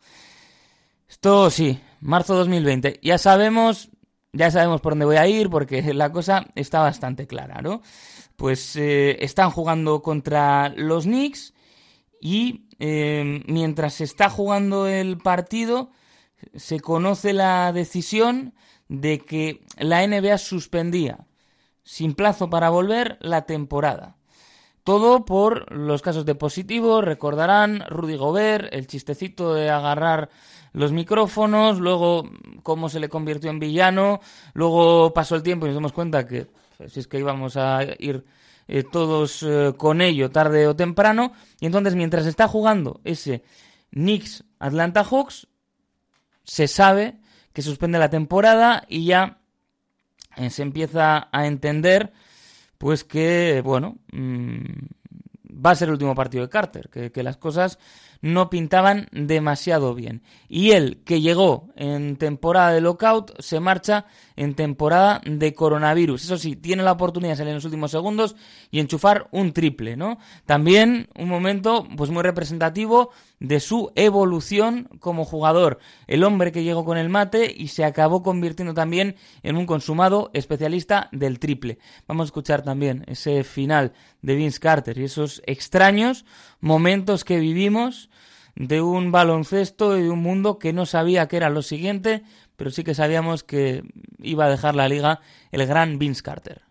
Esto 1.09 1.51
sí, 1.51 1.81
marzo 2.01 2.37
2020. 2.37 3.01
Ya 3.03 3.19
sabemos, 3.19 3.91
ya 4.33 4.51
sabemos 4.51 4.81
por 4.81 4.93
dónde 4.93 5.07
voy 5.07 5.17
a 5.17 5.27
ir 5.27 5.51
porque 5.51 5.83
la 5.93 6.13
cosa 6.13 6.47
está 6.55 6.81
bastante 6.81 7.27
clara, 7.27 7.61
¿no? 7.63 7.83
Pues 8.37 8.77
eh, 8.77 9.23
están 9.23 9.51
jugando 9.51 10.03
contra 10.03 10.69
los 10.71 11.05
Knicks 11.05 11.53
y 12.21 12.67
eh, 12.79 13.43
mientras 13.47 13.95
se 13.95 14.05
está 14.05 14.31
jugando 14.31 14.87
el 14.87 15.19
partido 15.19 15.91
se 16.55 16.81
conoce 16.81 17.33
la 17.33 17.73
decisión 17.73 18.55
de 18.89 19.19
que 19.21 19.63
la 19.79 20.07
NBA 20.07 20.39
suspendía 20.39 21.27
sin 21.83 22.15
plazo 22.15 22.51
para 22.51 22.71
volver 22.71 23.19
la 23.21 23.43
temporada. 23.47 24.17
Todo 24.85 25.25
por 25.25 25.73
los 25.73 26.03
casos 26.03 26.25
de 26.25 26.35
positivo, 26.35 27.03
recordarán 27.03 27.85
Rudy 27.89 28.17
Gobert, 28.17 28.73
el 28.73 28.87
chistecito 28.87 29.55
de 29.55 29.71
agarrar 29.71 30.31
los 30.73 30.93
micrófonos, 30.93 31.79
luego 31.79 32.31
cómo 32.63 32.89
se 32.89 33.01
le 33.01 33.09
convirtió 33.09 33.51
en 33.51 33.59
villano, 33.59 34.21
luego 34.55 35.13
pasó 35.13 35.37
el 35.37 35.43
tiempo 35.43 35.67
y 35.67 35.69
nos 35.69 35.77
dimos 35.77 35.93
cuenta 35.93 36.27
que 36.27 36.47
pues, 36.79 36.93
si 36.93 37.01
es 37.01 37.07
que 37.07 37.19
íbamos 37.19 37.57
a 37.57 37.81
ir 37.99 38.25
eh, 38.73 38.85
todos 38.85 39.43
eh, 39.43 39.75
con 39.77 40.01
ello 40.01 40.31
tarde 40.31 40.69
o 40.69 40.77
temprano, 40.77 41.33
y 41.59 41.67
entonces 41.67 41.97
mientras 41.97 42.25
está 42.25 42.47
jugando 42.47 43.01
ese 43.03 43.43
Knicks 43.91 44.45
Atlanta 44.61 45.03
Hawks, 45.03 45.49
se 46.45 46.69
sabe 46.69 47.19
que 47.53 47.63
suspende 47.63 47.99
la 47.99 48.11
temporada 48.11 48.85
y 48.89 49.07
ya 49.07 49.41
eh, 50.37 50.51
se 50.51 50.63
empieza 50.63 51.29
a 51.33 51.47
entender 51.49 52.13
pues 52.79 53.03
que, 53.03 53.61
bueno, 53.65 53.99
mm, 54.13 54.63
va 55.67 55.73
a 55.73 55.75
ser 55.75 55.89
el 55.89 55.95
último 55.95 56.15
partido 56.15 56.45
de 56.45 56.51
Carter, 56.51 56.89
que, 56.91 57.11
que 57.11 57.25
las 57.25 57.39
cosas 57.39 57.81
no 58.23 58.51
pintaban 58.51 59.09
demasiado 59.13 59.95
bien. 59.95 60.23
Y 60.49 60.73
él, 60.73 61.01
que 61.05 61.21
llegó 61.21 61.69
en 61.77 62.17
temporada 62.17 62.73
de 62.73 62.81
lockout, 62.81 63.33
se 63.41 63.61
marcha 63.61 64.07
en 64.37 64.55
temporada 64.55 65.21
de 65.25 65.55
coronavirus. 65.55 66.25
Eso 66.25 66.39
sí, 66.39 66.57
tiene 66.57 66.83
la 66.83 66.93
oportunidad 66.93 67.33
de 67.33 67.37
salir 67.37 67.51
en 67.51 67.57
los 67.57 67.65
últimos 67.65 67.91
segundos 67.91 68.37
y 68.71 68.81
enchufar 68.81 69.29
un 69.31 69.53
triple, 69.53 69.97
¿no? 69.97 70.19
También 70.45 71.09
un 71.17 71.29
momento 71.29 71.87
pues 71.97 72.11
muy 72.11 72.23
representativo 72.23 73.11
de 73.39 73.59
su 73.61 73.91
evolución 73.95 74.89
como 75.01 75.25
jugador. 75.25 75.79
El 76.07 76.25
hombre 76.25 76.53
que 76.53 76.63
llegó 76.63 76.85
con 76.85 76.99
el 76.99 77.09
mate 77.09 77.53
y 77.57 77.69
se 77.69 77.85
acabó 77.85 78.23
convirtiendo 78.23 78.75
también 78.75 79.17
en 79.43 79.57
un 79.57 79.67
consumado 79.67 80.31
especialista 80.35 81.09
del 81.13 81.39
triple. 81.39 81.79
Vamos 82.07 82.25
a 82.25 82.29
escuchar 82.29 82.63
también 82.63 83.05
ese 83.09 83.45
final 83.45 83.93
de 84.21 84.35
Vince 84.35 84.61
Carter 84.61 84.99
y 84.99 85.05
esos 85.05 85.43
extraños 85.47 86.25
momentos 86.61 87.25
que 87.25 87.39
vivimos 87.39 88.11
de 88.55 88.83
un 88.83 89.13
baloncesto 89.13 89.97
y 89.99 90.03
de 90.03 90.11
un 90.11 90.23
mundo 90.23 90.59
que 90.59 90.73
no 90.73 90.87
sabía 90.87 91.29
qué 91.29 91.37
era 91.37 91.51
lo 91.51 91.63
siguiente, 91.63 92.23
pero 92.57 92.71
sí 92.71 92.85
que 92.85 92.95
sabíamos 92.95 93.43
que 93.43 93.83
iba 94.19 94.45
a 94.45 94.51
dejar 94.51 94.75
la 94.75 94.89
liga 94.89 95.21
el 95.51 95.67
gran 95.67 95.99
Vince 95.99 96.23
Carter. 96.23 96.63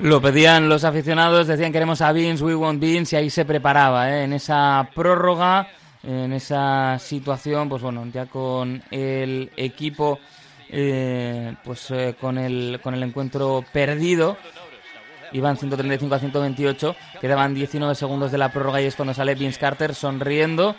Lo 0.00 0.20
pedían 0.20 0.68
los 0.68 0.84
aficionados, 0.84 1.46
decían 1.46 1.72
queremos 1.72 2.00
a 2.00 2.12
Vince, 2.12 2.42
we 2.42 2.54
want 2.54 2.80
Vince, 2.80 3.14
y 3.14 3.18
ahí 3.18 3.30
se 3.30 3.44
preparaba, 3.44 4.10
¿eh? 4.10 4.24
en 4.24 4.32
esa 4.32 4.88
prórroga, 4.94 5.68
en 6.02 6.32
esa 6.32 6.98
situación, 6.98 7.68
pues 7.68 7.82
bueno, 7.82 8.06
ya 8.12 8.26
con 8.26 8.82
el 8.90 9.52
equipo, 9.56 10.18
eh, 10.68 11.54
pues 11.62 11.90
eh, 11.90 12.16
con, 12.20 12.38
el, 12.38 12.80
con 12.82 12.94
el 12.94 13.02
encuentro 13.02 13.64
perdido, 13.72 14.36
iban 15.32 15.56
135 15.56 16.14
a 16.14 16.18
128, 16.18 16.96
quedaban 17.20 17.54
19 17.54 17.94
segundos 17.94 18.32
de 18.32 18.38
la 18.38 18.52
prórroga 18.52 18.80
y 18.80 18.86
es 18.86 18.96
cuando 18.96 19.14
sale 19.14 19.34
Vince 19.34 19.58
Carter 19.58 19.94
sonriendo. 19.94 20.74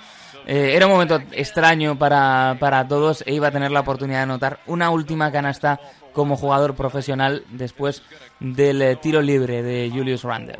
Eh, 0.45 0.75
era 0.75 0.87
un 0.87 0.93
momento 0.93 1.21
extraño 1.31 1.97
para, 1.97 2.57
para 2.59 2.87
todos 2.87 3.23
e 3.27 3.33
iba 3.33 3.49
a 3.49 3.51
tener 3.51 3.71
la 3.71 3.81
oportunidad 3.81 4.19
de 4.19 4.23
anotar 4.23 4.59
una 4.65 4.89
última 4.89 5.31
canasta 5.31 5.79
como 6.13 6.35
jugador 6.35 6.75
profesional 6.75 7.43
después 7.49 8.03
del 8.39 8.81
eh, 8.81 8.95
tiro 8.95 9.21
libre 9.21 9.61
de 9.61 9.89
Julius 9.93 10.23
Randle. 10.23 10.59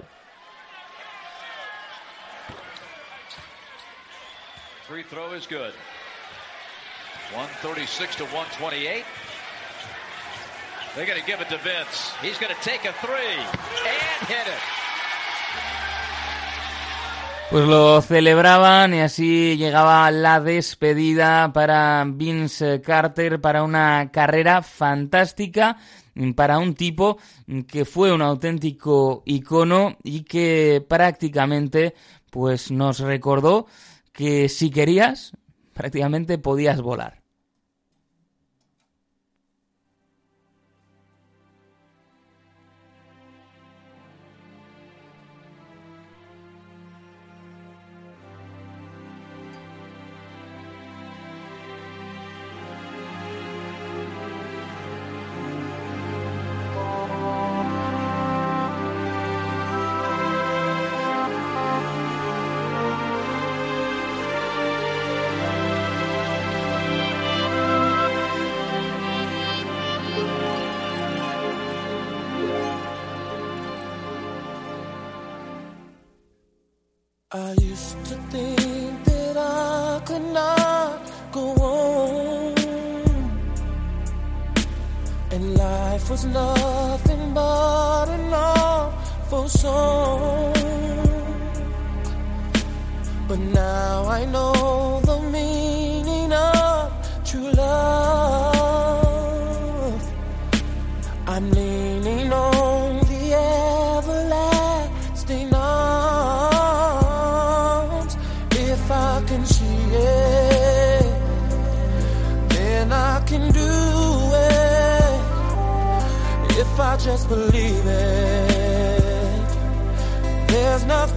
Free 4.88 5.04
throw 5.04 5.34
is 5.34 5.48
good. 5.48 5.74
136 7.34 8.18
to 8.18 8.26
128. 8.26 9.06
Pues 17.50 17.66
lo 17.66 18.02
celebraban 18.02 18.94
y 18.94 19.00
así 19.00 19.58
llegaba 19.58 20.10
la 20.12 20.40
despedida 20.40 21.52
para 21.54 22.06
Vince 22.08 22.82
Carter 22.82 23.42
para 23.42 23.64
una 23.64 24.10
carrera 24.12 24.62
fantástica 24.62 25.78
para 26.36 26.60
un 26.60 26.76
tipo 26.76 27.18
que 27.68 27.86
fue 27.86 28.12
un 28.12 28.22
auténtico 28.22 29.24
icono 29.26 29.98
y 30.04 30.24
que 30.24 30.86
prácticamente 30.88 31.94
pues 32.30 32.72
nos 32.72 33.00
recordó 33.00 33.68
que 34.12 34.50
si 34.50 34.70
querías 34.70 35.32
prácticamente 35.74 36.38
podías 36.38 36.82
volar. 36.82 37.21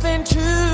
Nothing 0.05 0.23
to 0.23 0.74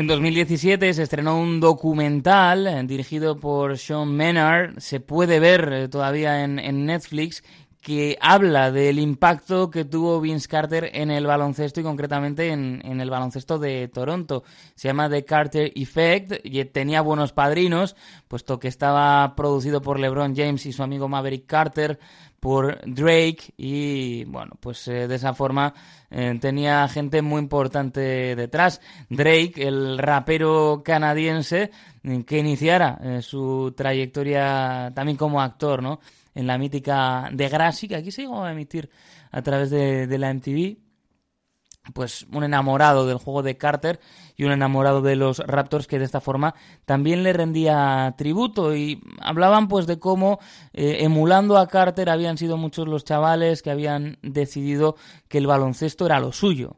En 0.00 0.06
2017 0.06 0.94
se 0.94 1.02
estrenó 1.02 1.38
un 1.38 1.60
documental 1.60 2.66
eh, 2.66 2.82
dirigido 2.84 3.38
por 3.38 3.76
Sean 3.76 4.10
Menard, 4.10 4.78
se 4.78 4.98
puede 4.98 5.40
ver 5.40 5.70
eh, 5.70 5.88
todavía 5.88 6.42
en, 6.42 6.58
en 6.58 6.86
Netflix, 6.86 7.44
que 7.80 8.18
habla 8.20 8.70
del 8.70 8.98
impacto 8.98 9.70
que 9.70 9.84
tuvo 9.84 10.20
Vince 10.20 10.48
Carter 10.48 10.90
en 10.92 11.10
el 11.10 11.26
baloncesto 11.26 11.80
y 11.80 11.82
concretamente 11.82 12.48
en, 12.48 12.82
en, 12.84 13.00
el 13.00 13.08
baloncesto 13.08 13.58
de 13.58 13.88
Toronto. 13.88 14.44
Se 14.74 14.88
llama 14.88 15.08
The 15.08 15.24
Carter 15.24 15.72
Effect 15.74 16.44
y 16.44 16.62
tenía 16.66 17.00
buenos 17.00 17.32
padrinos, 17.32 17.96
puesto 18.28 18.60
que 18.60 18.68
estaba 18.68 19.34
producido 19.34 19.80
por 19.80 19.98
LeBron 19.98 20.36
James 20.36 20.66
y 20.66 20.72
su 20.72 20.82
amigo 20.82 21.08
Maverick 21.08 21.46
Carter, 21.46 21.98
por 22.40 22.80
Drake 22.86 23.52
y 23.56 24.24
bueno, 24.24 24.52
pues 24.60 24.88
eh, 24.88 25.06
de 25.06 25.14
esa 25.14 25.34
forma 25.34 25.74
eh, 26.10 26.36
tenía 26.40 26.88
gente 26.88 27.22
muy 27.22 27.40
importante 27.40 28.34
detrás. 28.34 28.80
Drake, 29.10 29.54
el 29.56 29.98
rapero 29.98 30.82
canadiense 30.84 31.70
que 32.26 32.38
iniciara 32.38 33.20
su 33.20 33.74
trayectoria 33.76 34.90
también 34.94 35.18
como 35.18 35.42
actor, 35.42 35.82
¿no? 35.82 36.00
En 36.34 36.46
la 36.46 36.58
mítica 36.58 37.28
de 37.32 37.48
Grassy, 37.48 37.88
que 37.88 37.96
aquí 37.96 38.10
se 38.10 38.22
llegó 38.22 38.44
a 38.44 38.52
emitir 38.52 38.90
a 39.30 39.42
través 39.42 39.70
de, 39.70 40.06
de 40.06 40.18
la 40.18 40.32
MTV 40.32 40.90
pues 41.94 42.26
un 42.32 42.44
enamorado 42.44 43.06
del 43.06 43.18
juego 43.18 43.42
de 43.42 43.56
Carter 43.56 44.00
y 44.36 44.44
un 44.44 44.52
enamorado 44.52 45.00
de 45.02 45.16
los 45.16 45.38
Raptors 45.38 45.86
que 45.86 45.98
de 45.98 46.04
esta 46.04 46.20
forma 46.20 46.54
también 46.84 47.22
le 47.22 47.32
rendía 47.32 48.14
tributo 48.16 48.76
y 48.76 49.02
hablaban 49.20 49.68
pues 49.68 49.86
de 49.86 49.98
cómo 49.98 50.38
eh, 50.72 50.98
emulando 51.00 51.58
a 51.58 51.66
Carter 51.68 52.10
habían 52.10 52.36
sido 52.36 52.56
muchos 52.56 52.86
los 52.86 53.04
chavales 53.04 53.62
que 53.62 53.70
habían 53.70 54.18
decidido 54.22 54.96
que 55.28 55.38
el 55.38 55.46
baloncesto 55.46 56.06
era 56.06 56.20
lo 56.20 56.32
suyo. 56.32 56.76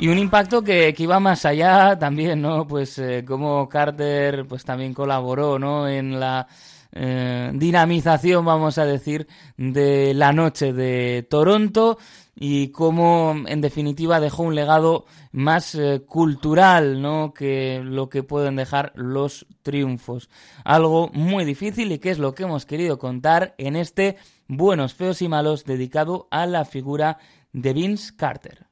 Y 0.00 0.08
un 0.08 0.16
impacto 0.16 0.62
que, 0.62 0.94
que, 0.94 1.02
iba 1.02 1.20
más 1.20 1.44
allá 1.44 1.98
también, 1.98 2.40
¿no? 2.40 2.66
Pues 2.66 2.98
eh, 2.98 3.22
como 3.22 3.68
Carter 3.68 4.46
pues 4.46 4.64
también 4.64 4.94
colaboró, 4.94 5.58
¿no? 5.58 5.86
En 5.86 6.18
la 6.18 6.48
eh, 6.92 7.50
dinamización, 7.52 8.46
vamos 8.46 8.78
a 8.78 8.86
decir, 8.86 9.28
de 9.58 10.14
la 10.14 10.32
noche 10.32 10.72
de 10.72 11.26
Toronto 11.28 11.98
y 12.34 12.68
cómo 12.68 13.34
en 13.46 13.60
definitiva 13.60 14.20
dejó 14.20 14.44
un 14.44 14.54
legado 14.54 15.04
más 15.32 15.74
eh, 15.74 16.00
cultural, 16.06 17.02
¿no? 17.02 17.34
Que 17.34 17.82
lo 17.84 18.08
que 18.08 18.22
pueden 18.22 18.56
dejar 18.56 18.92
los 18.94 19.46
triunfos. 19.60 20.30
Algo 20.64 21.10
muy 21.12 21.44
difícil 21.44 21.92
y 21.92 21.98
que 21.98 22.10
es 22.10 22.18
lo 22.18 22.34
que 22.34 22.44
hemos 22.44 22.64
querido 22.64 22.98
contar 22.98 23.54
en 23.58 23.76
este 23.76 24.16
Buenos, 24.48 24.94
Feos 24.94 25.20
y 25.20 25.28
Malos 25.28 25.66
dedicado 25.66 26.26
a 26.30 26.46
la 26.46 26.64
figura 26.64 27.18
de 27.52 27.74
Vince 27.74 28.16
Carter. 28.16 28.69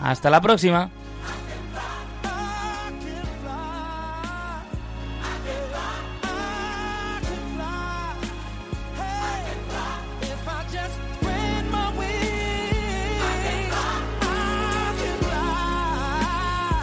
Hasta 0.00 0.30
la 0.30 0.40
próxima. 0.40 0.90